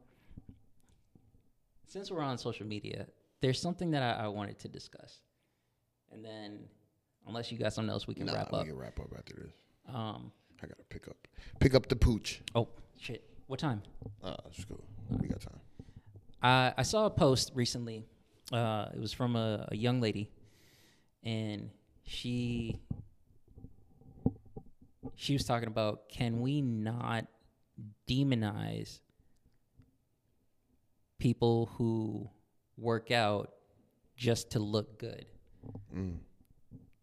since 1.87 2.09
we're 2.11 2.21
on 2.21 2.37
social 2.37 2.65
media, 2.65 3.07
there's 3.41 3.59
something 3.59 3.91
that 3.91 4.01
I, 4.03 4.25
I 4.25 4.27
wanted 4.29 4.59
to 4.59 4.67
discuss, 4.69 5.19
and 6.11 6.23
then, 6.23 6.59
unless 7.27 7.51
you 7.51 7.57
got 7.57 7.73
something 7.73 7.89
else, 7.91 8.07
we 8.07 8.13
can 8.13 8.27
Nah, 8.27 8.33
wrap 8.35 8.51
we 8.53 8.59
up. 8.59 8.65
can 8.67 8.77
wrap 8.77 8.99
up 8.99 9.09
after 9.17 9.33
this. 9.33 9.51
Um, 9.93 10.31
I 10.63 10.67
gotta 10.67 10.83
pick 10.89 11.07
up, 11.09 11.17
pick 11.59 11.73
up 11.75 11.87
the 11.89 11.95
pooch. 11.97 12.41
oh 12.55 12.69
shit, 12.99 13.23
what 13.47 13.59
time? 13.59 13.81
Ah, 14.23 14.37
that's 14.45 14.63
cool. 14.63 14.83
We 15.19 15.27
got 15.27 15.41
time. 15.41 15.59
I 16.41 16.73
I 16.77 16.83
saw 16.83 17.05
a 17.05 17.09
post 17.09 17.51
recently. 17.55 18.05
Uh, 18.53 18.87
it 18.93 18.99
was 18.99 19.11
from 19.11 19.35
a, 19.35 19.67
a 19.71 19.75
young 19.75 19.99
lady, 20.01 20.29
and 21.23 21.69
she 22.11 22.77
she 25.15 25.33
was 25.33 25.45
talking 25.45 25.67
about 25.67 26.09
can 26.09 26.41
we 26.41 26.61
not 26.61 27.25
demonize 28.07 28.99
people 31.19 31.67
who 31.77 32.29
work 32.77 33.11
out 33.11 33.51
just 34.15 34.51
to 34.51 34.59
look 34.59 34.99
good? 34.99 35.25
Mm. 35.95 36.17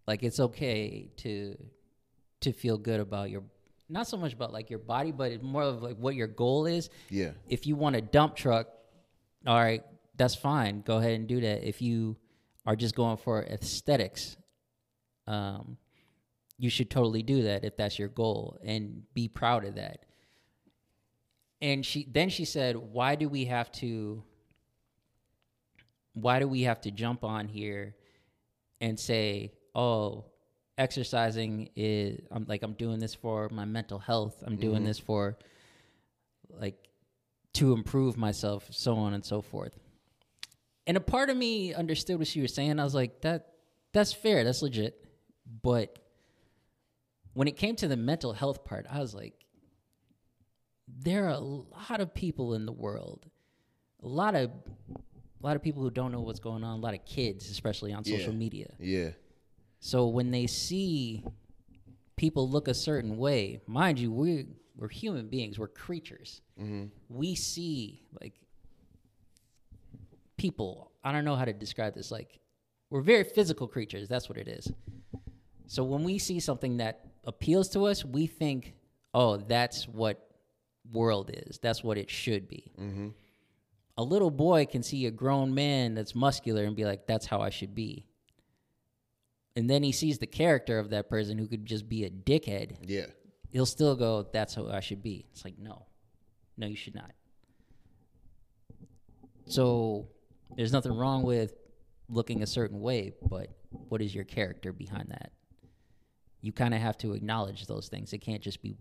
Like 0.07 0.23
it's 0.23 0.41
okay 0.41 1.09
to 1.19 1.57
to 2.41 2.53
feel 2.53 2.77
good 2.79 3.01
about 3.01 3.31
your 3.31 3.45
not 3.89 4.07
so 4.07 4.19
much 4.19 4.35
about 4.35 4.53
like 4.53 4.69
your 4.69 4.79
body, 4.79 5.13
but 5.13 5.33
it's 5.33 5.43
more 5.43 5.63
of 5.63 5.83
like 5.83 5.97
what 5.97 6.15
your 6.15 6.27
goal 6.27 6.67
is 6.67 6.91
Yeah. 7.09 7.31
if 7.49 7.67
you 7.67 7.75
want 7.77 7.97
a 7.97 8.03
dump 8.03 8.37
truck, 8.37 8.69
all 9.47 9.57
right, 9.59 9.83
that's 10.17 10.35
fine. 10.35 10.83
Go 10.83 10.99
ahead 10.99 11.13
and 11.13 11.27
do 11.27 11.41
that. 11.41 11.67
If 11.67 11.81
you 11.81 12.17
are 12.67 12.77
just 12.77 12.95
going 12.95 13.17
for 13.17 13.43
aesthetics, 13.45 14.37
um, 15.29 15.77
you 16.59 16.71
should 16.71 16.91
totally 16.91 17.23
do 17.23 17.43
that 17.43 17.65
if 17.65 17.77
that's 17.77 17.99
your 17.99 18.09
goal 18.09 18.59
and 18.65 19.03
be 19.15 19.29
proud 19.29 19.65
of 19.65 19.77
that. 19.77 20.05
And 21.61 21.85
she 21.85 22.09
then 22.11 22.29
she 22.29 22.45
said, 22.45 22.77
"Why 22.77 23.15
do 23.15 23.29
we 23.29 23.45
have 23.45 23.71
to? 23.73 24.23
Why 26.15 26.39
do 26.41 26.49
we 26.49 26.63
have 26.63 26.81
to 26.83 26.91
jump 26.91 27.23
on 27.23 27.47
here 27.47 27.95
and 28.81 28.99
say, 28.99 29.53
oh, 29.75 30.25
exercising 30.77 31.71
is 31.77 32.21
I'm 32.31 32.47
like 32.49 32.63
I'm 32.63 32.73
doing 32.73 32.99
this 32.99 33.15
for 33.15 33.49
my 33.51 33.65
mental 33.65 33.99
health. 33.99 34.43
I'm 34.47 34.57
doing 34.57 34.85
this 34.85 34.99
for 34.99 35.37
like 36.49 36.77
to 37.55 37.73
improve 37.73 38.17
myself, 38.17 38.69
so 38.71 38.97
on 38.97 39.15
and 39.15 39.25
so 39.25 39.43
forth. 39.43 39.79
And 40.87 40.97
a 40.97 41.01
part 41.01 41.29
of 41.29 41.37
me 41.37 41.75
understood 41.75 42.19
what 42.19 42.29
she 42.29 42.41
was 42.41 42.55
saying. 42.55 42.81
I 42.81 42.85
was 42.85 42.95
like, 42.95 43.21
that 43.23 43.53
that's 43.93 44.13
fair, 44.13 44.45
that's 44.45 44.63
legit. 44.63 45.05
But 45.63 45.99
when 47.35 47.49
it 47.49 47.57
came 47.57 47.77
to 47.77 47.89
the 47.89 47.97
mental 47.97 48.33
health 48.33 48.65
part, 48.65 48.87
I 48.91 49.01
was 49.01 49.15
like, 49.15 49.35
there 50.87 51.27
are 51.27 51.31
a 51.31 51.39
lot 51.39 52.01
of 52.01 52.15
people 52.15 52.55
in 52.55 52.67
the 52.67 52.73
world, 52.73 53.27
a 54.03 54.09
lot 54.09 54.35
of 54.35 54.51
a 55.41 55.47
lot 55.47 55.55
of 55.55 55.63
people 55.63 55.83
who 55.83 55.91
don't 55.91 56.11
know 56.11 56.21
what's 56.21 56.41
going 56.41 56.65
on, 56.65 56.79
a 56.79 56.83
lot 56.83 56.95
of 56.95 57.05
kids, 57.05 57.49
especially 57.51 57.93
on 57.93 58.05
social 58.05 58.33
Yeah. 58.33 58.39
media. 58.39 58.75
Yeah. 58.81 59.11
So 59.79 60.09
when 60.09 60.33
they 60.33 60.49
see 60.49 61.25
people 62.17 62.49
look 62.49 62.67
a 62.67 62.75
certain 62.75 63.17
way, 63.19 63.61
mind 63.67 63.99
you, 64.01 64.11
we 64.11 64.47
we're 64.77 64.89
human 64.89 65.29
beings, 65.29 65.59
we're 65.59 65.69
creatures. 65.69 66.41
Mm-hmm. 66.61 66.87
We 67.09 67.35
see 67.35 68.03
like 68.21 68.35
people. 70.37 70.93
I 71.05 71.13
don't 71.13 71.25
know 71.25 71.37
how 71.37 71.45
to 71.45 71.53
describe 71.53 71.95
this. 71.95 72.11
Like 72.11 72.41
we're 72.91 73.03
very 73.03 73.25
physical 73.25 73.69
creatures. 73.69 74.09
That's 74.09 74.29
what 74.29 74.39
it 74.39 74.49
is. 74.49 74.73
So 75.69 75.85
when 75.85 76.03
we 76.03 76.19
see 76.19 76.41
something 76.41 76.79
that 76.79 77.07
appeals 77.25 77.69
to 77.71 77.85
us, 77.85 78.05
we 78.05 78.27
think, 78.27 78.75
"Oh, 79.15 79.37
that's 79.37 79.87
what 79.87 80.29
world 80.91 81.31
is. 81.33 81.59
That's 81.59 81.85
what 81.85 81.97
it 81.99 82.11
should 82.11 82.49
be." 82.49 82.73
Mm-hmm. 82.79 83.09
A 83.97 84.03
little 84.03 84.31
boy 84.31 84.67
can 84.67 84.83
see 84.83 85.07
a 85.07 85.11
grown 85.11 85.55
man 85.55 85.95
that's 85.95 86.15
muscular 86.15 86.65
and 86.65 86.75
be 86.75 86.85
like, 86.85 87.07
"That's 87.07 87.27
how 87.27 87.41
I 87.41 87.51
should 87.51 87.75
be." 87.75 88.05
and 89.57 89.69
then 89.69 89.83
he 89.83 89.91
sees 89.91 90.19
the 90.21 90.27
character 90.27 90.79
of 90.79 90.91
that 90.91 91.09
person 91.09 91.37
who 91.37 91.49
could 91.49 91.67
just 91.67 91.89
be 91.89 92.05
a 92.05 92.11
dickhead, 92.11 92.77
Yeah. 92.89 93.07
he'll 93.51 93.67
still 93.67 93.97
go, 93.97 94.23
"That's 94.23 94.55
how 94.55 94.69
I 94.69 94.79
should 94.79 95.03
be." 95.03 95.27
It's 95.33 95.45
like, 95.45 95.59
no, 95.59 95.87
no, 96.57 96.69
you 96.69 96.77
should 96.77 96.95
not. 96.95 97.13
So 99.47 100.09
there's 100.57 100.73
nothing 100.73 100.93
wrong 100.93 101.25
with 101.25 101.55
looking 102.09 102.43
a 102.43 102.47
certain 102.47 102.81
way, 102.81 103.15
but 103.29 103.51
what 103.89 104.01
is 104.01 104.15
your 104.15 104.23
character 104.25 104.73
behind 104.73 105.09
that? 105.09 105.33
You 106.41 106.53
kind 106.53 106.75
of 106.75 106.81
have 106.81 106.97
to 106.99 107.15
acknowledge 107.15 107.67
those 107.67 107.89
things. 107.89 108.13
It 108.13 108.19
can't 108.19 108.43
just 108.43 108.63
be 108.63 108.77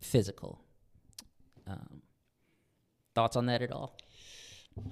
physical. 0.00 0.60
Um, 1.66 2.02
thoughts 3.14 3.36
on 3.36 3.46
that 3.46 3.62
at 3.62 3.72
all? 3.72 3.96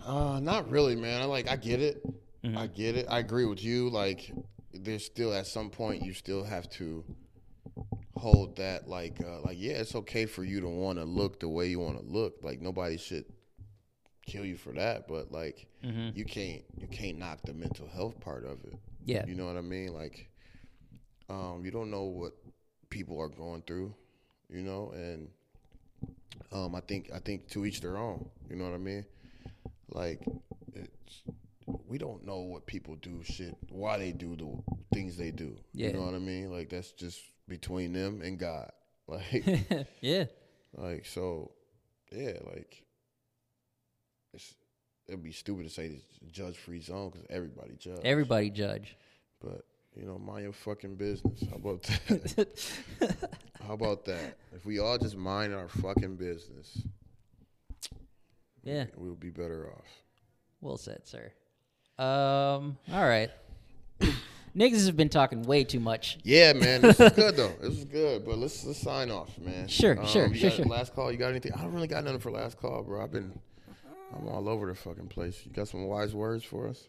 Uh, 0.05 0.41
not 0.43 0.70
really, 0.70 0.97
man. 0.97 1.22
I 1.22 1.24
like 1.24 1.49
I 1.49 1.57
get 1.57 1.81
it. 1.81 2.05
Mm-hmm. 2.45 2.59
I 2.59 2.66
get 2.66 2.97
it. 2.97 3.07
I 3.09 3.20
agree 3.20 3.45
with 3.45 3.62
you. 3.62 3.91
Like 3.91 4.33
there's 4.72 5.05
still 5.05 5.33
at 5.33 5.47
some 5.47 5.70
point 5.70 6.03
you 6.03 6.12
still 6.12 6.45
have 6.45 6.68
to 6.70 7.05
hold 8.16 8.57
that 8.57 8.89
like 8.89 9.20
uh, 9.24 9.41
like 9.41 9.57
yeah, 9.59 9.74
it's 9.74 9.95
okay 9.95 10.26
for 10.26 10.45
you 10.45 10.61
to 10.61 10.68
want 10.68 10.99
to 10.99 11.05
look 11.05 11.41
the 11.41 11.49
way 11.49 11.66
you 11.66 11.81
want 11.81 11.99
to 11.99 12.05
look. 12.05 12.35
Like 12.43 12.61
nobody 12.61 12.97
should 12.97 13.24
kill 14.26 14.45
you 14.45 14.57
for 14.57 14.72
that, 14.72 15.09
but 15.09 15.33
like 15.33 15.66
you 15.81 16.24
can't 16.24 16.62
you 16.76 16.87
can't 16.89 17.18
knock 17.18 17.41
the 17.45 17.55
mental 17.55 17.89
health 17.89 18.20
part 18.20 18.45
of 18.45 18.64
it. 18.64 18.79
Yeah. 19.05 19.24
You 19.26 19.35
know 19.35 19.47
what 19.47 19.57
I 19.57 19.62
mean? 19.62 19.95
Like 19.95 20.29
um 21.29 21.62
you 21.64 21.70
don't 21.70 21.91
know 21.91 22.05
what 22.05 22.33
people 22.91 23.20
are 23.20 23.29
going 23.29 23.62
through, 23.66 23.95
you 24.49 24.62
know, 24.62 24.93
and 24.95 25.29
um 26.53 26.74
I 26.74 26.81
think 26.81 27.11
I 27.14 27.18
think 27.18 27.49
to 27.51 27.66
each 27.66 27.81
their 27.81 27.97
own, 27.97 28.29
you 28.49 28.57
know 28.57 28.64
what 28.64 28.74
I 28.74 28.79
mean? 28.79 29.05
Like 29.91 30.20
it's 30.74 31.22
we 31.87 31.99
don't 31.99 32.24
know 32.24 32.39
what 32.41 32.66
people 32.66 32.97
do 32.97 33.22
shit 33.24 33.57
why 33.70 33.99
they 33.99 34.12
do 34.12 34.37
the 34.37 34.74
things 34.95 35.16
they 35.16 35.31
do. 35.31 35.57
Yeah. 35.72 35.89
You 35.89 35.93
know 35.95 36.03
what 36.03 36.14
I 36.14 36.18
mean? 36.18 36.51
Like 36.51 36.70
that's 36.70 36.93
just 36.93 37.20
between 37.49 37.93
them 37.93 38.20
and 38.22 38.39
God. 38.39 38.70
Like 39.11 39.43
yeah. 40.03 40.24
like 40.76 41.07
so 41.07 41.53
yeah, 42.12 42.35
like 42.47 42.85
it's 44.35 44.55
it'd 45.07 45.22
be 45.22 45.33
stupid 45.33 45.64
to 45.64 45.70
say 45.70 45.87
it's 45.87 46.05
judge 46.31 46.59
free 46.59 46.83
zone 46.83 47.09
because 47.11 47.26
everybody 47.31 47.74
judge. 47.79 48.01
Everybody 48.05 48.51
judge. 48.51 48.97
but 49.41 49.64
you 49.99 50.07
know, 50.07 50.18
mind 50.18 50.44
your 50.44 50.53
fucking 50.53 50.96
business. 50.96 51.42
How 51.51 51.57
about 51.57 51.82
that? 51.82 52.49
How 53.66 53.74
about 53.74 54.05
that? 54.07 54.36
If 54.55 54.64
we 54.64 54.78
all 54.78 54.96
just 54.99 55.16
mind 55.16 55.55
our 55.55 55.68
fucking 55.68 56.16
business, 56.16 56.82
Yeah. 58.62 58.86
we'll 58.96 59.14
be 59.14 59.30
better 59.30 59.70
off. 59.72 59.86
Well 60.61 60.76
said, 60.76 61.07
sir. 61.07 61.32
Um, 61.99 62.78
all 62.92 63.05
right. 63.09 63.30
Niggas 64.57 64.86
have 64.86 64.96
been 64.96 65.09
talking 65.09 65.42
way 65.42 65.64
too 65.64 65.80
much. 65.80 66.18
Yeah, 66.22 66.53
man, 66.53 66.80
this 66.82 66.99
is 67.01 67.12
good 67.12 67.36
though. 67.36 67.53
This 67.61 67.74
is 67.78 67.84
good, 67.84 68.24
but 68.24 68.38
let's 68.38 68.64
let's 68.64 68.80
sign 68.80 69.11
off, 69.11 69.36
man. 69.38 69.62
Um, 69.62 69.68
Sure, 69.68 69.94
sure, 70.07 70.32
sure, 70.34 70.51
got 70.51 70.57
sure. 70.57 70.64
Last 70.66 70.94
call. 70.94 71.12
You 71.12 71.18
got 71.18 71.30
anything? 71.30 71.53
I 71.53 71.62
don't 71.62 71.72
really 71.72 71.86
got 71.88 72.05
nothing 72.05 72.20
for 72.20 72.30
last 72.30 72.57
call, 72.59 72.82
bro. 72.82 73.03
I've 73.03 73.12
been, 73.12 73.38
I'm 74.16 74.26
all 74.28 74.49
over 74.49 74.66
the 74.66 74.74
fucking 74.74 75.09
place. 75.09 75.40
You 75.44 75.53
got 75.53 75.68
some 75.68 75.84
wise 75.84 76.14
words 76.14 76.44
for 76.44 76.66
us? 76.68 76.88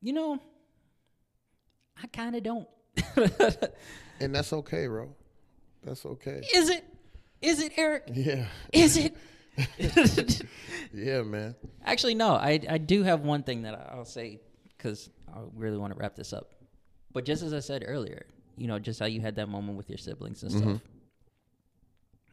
You 0.00 0.12
know, 0.12 0.38
I 2.02 2.06
kind 2.08 2.36
of 2.36 2.42
don't. 2.42 2.68
And 4.20 4.34
that's 4.34 4.52
okay, 4.52 4.88
bro. 4.88 5.14
That's 5.84 6.04
okay. 6.04 6.42
Is 6.52 6.70
it? 6.70 6.84
Is 7.40 7.60
it, 7.60 7.72
Eric? 7.76 8.10
Yeah. 8.12 8.46
Is 8.72 8.96
it? 8.96 9.14
Yeah, 10.92 11.22
man. 11.22 11.54
Actually, 11.84 12.14
no. 12.14 12.30
I 12.34 12.58
I 12.68 12.78
do 12.78 13.02
have 13.02 13.20
one 13.20 13.42
thing 13.42 13.62
that 13.62 13.74
I'll 13.92 14.04
say 14.04 14.40
because 14.76 15.10
I 15.28 15.40
really 15.54 15.76
want 15.76 15.92
to 15.92 15.98
wrap 15.98 16.16
this 16.16 16.32
up. 16.32 16.54
But 17.12 17.24
just 17.26 17.42
as 17.42 17.52
I 17.52 17.60
said 17.60 17.84
earlier, 17.86 18.26
you 18.56 18.66
know, 18.66 18.78
just 18.78 18.98
how 18.98 19.06
you 19.06 19.20
had 19.20 19.36
that 19.36 19.48
moment 19.48 19.76
with 19.76 19.88
your 19.88 19.98
siblings 19.98 20.42
and 20.42 20.50
stuff. 20.52 20.80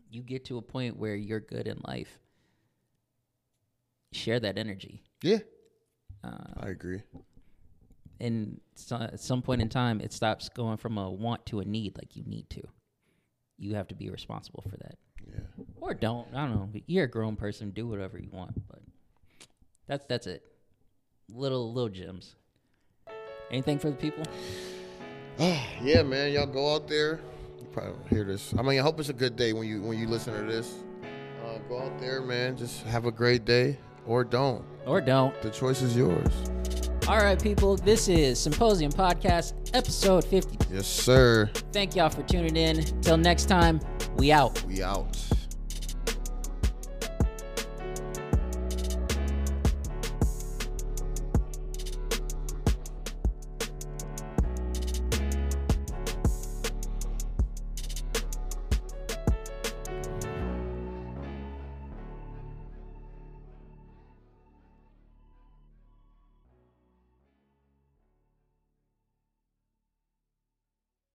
You 0.09 0.23
get 0.23 0.45
to 0.45 0.57
a 0.57 0.61
point 0.61 0.97
where 0.97 1.15
you're 1.15 1.39
good 1.41 1.67
in 1.67 1.81
life. 1.85 2.17
Share 4.13 4.39
that 4.39 4.57
energy. 4.57 5.03
Yeah. 5.21 5.39
Uh, 6.23 6.53
I 6.61 6.69
agree. 6.69 7.01
And 8.19 8.59
so, 8.75 8.95
at 8.97 9.19
some 9.19 9.41
point 9.41 9.61
in 9.61 9.69
time, 9.69 10.01
it 10.01 10.13
stops 10.13 10.49
going 10.49 10.77
from 10.77 10.97
a 10.97 11.09
want 11.09 11.45
to 11.47 11.59
a 11.59 11.65
need, 11.65 11.97
like 11.97 12.15
you 12.15 12.23
need 12.25 12.49
to. 12.51 12.61
You 13.57 13.75
have 13.75 13.87
to 13.89 13.95
be 13.95 14.09
responsible 14.09 14.63
for 14.69 14.75
that, 14.77 14.97
Yeah. 15.27 15.39
or 15.79 15.93
don't. 15.93 16.27
I 16.33 16.45
don't 16.47 16.55
know. 16.55 16.81
You're 16.87 17.05
a 17.05 17.09
grown 17.09 17.35
person. 17.35 17.71
Do 17.71 17.87
whatever 17.87 18.17
you 18.19 18.29
want, 18.31 18.67
but 18.67 18.79
that's 19.87 20.05
that's 20.07 20.27
it. 20.27 20.43
Little 21.29 21.73
little 21.73 21.89
gems. 21.89 22.35
Anything 23.51 23.79
for 23.79 23.89
the 23.89 23.95
people? 23.95 24.23
Yeah, 25.81 26.01
man. 26.03 26.31
Y'all 26.31 26.45
go 26.47 26.73
out 26.75 26.87
there. 26.87 27.19
You 27.59 27.65
probably 27.73 27.91
don't 27.93 28.07
hear 28.07 28.23
this. 28.23 28.53
I 28.57 28.61
mean, 28.61 28.79
I 28.79 28.81
hope 28.81 28.99
it's 29.01 29.09
a 29.09 29.13
good 29.13 29.35
day 29.35 29.51
when 29.51 29.67
you 29.67 29.81
when 29.81 29.97
you 29.99 30.07
listen 30.07 30.33
to 30.33 30.49
this. 30.51 30.75
Uh, 31.45 31.57
go 31.67 31.79
out 31.81 31.99
there, 31.99 32.21
man. 32.21 32.55
Just 32.57 32.83
have 32.83 33.05
a 33.05 33.11
great 33.11 33.43
day, 33.43 33.77
or 34.07 34.23
don't. 34.23 34.63
Or 34.85 35.01
don't. 35.01 35.39
The 35.41 35.49
choice 35.49 35.81
is 35.81 35.95
yours. 35.95 36.31
All 37.07 37.17
right, 37.17 37.39
people. 37.39 37.75
This 37.75 38.07
is 38.07 38.39
Symposium 38.39 38.91
Podcast, 38.91 39.53
episode 39.75 40.25
50. 40.25 40.57
Yes, 40.73 40.87
sir. 40.87 41.51
Thank 41.71 41.95
y'all 41.95 42.09
for 42.09 42.23
tuning 42.23 42.55
in. 42.55 42.83
Till 43.01 43.17
next 43.17 43.45
time, 43.45 43.79
we 44.17 44.31
out. 44.31 44.63
We 44.63 44.81
out. 44.81 45.15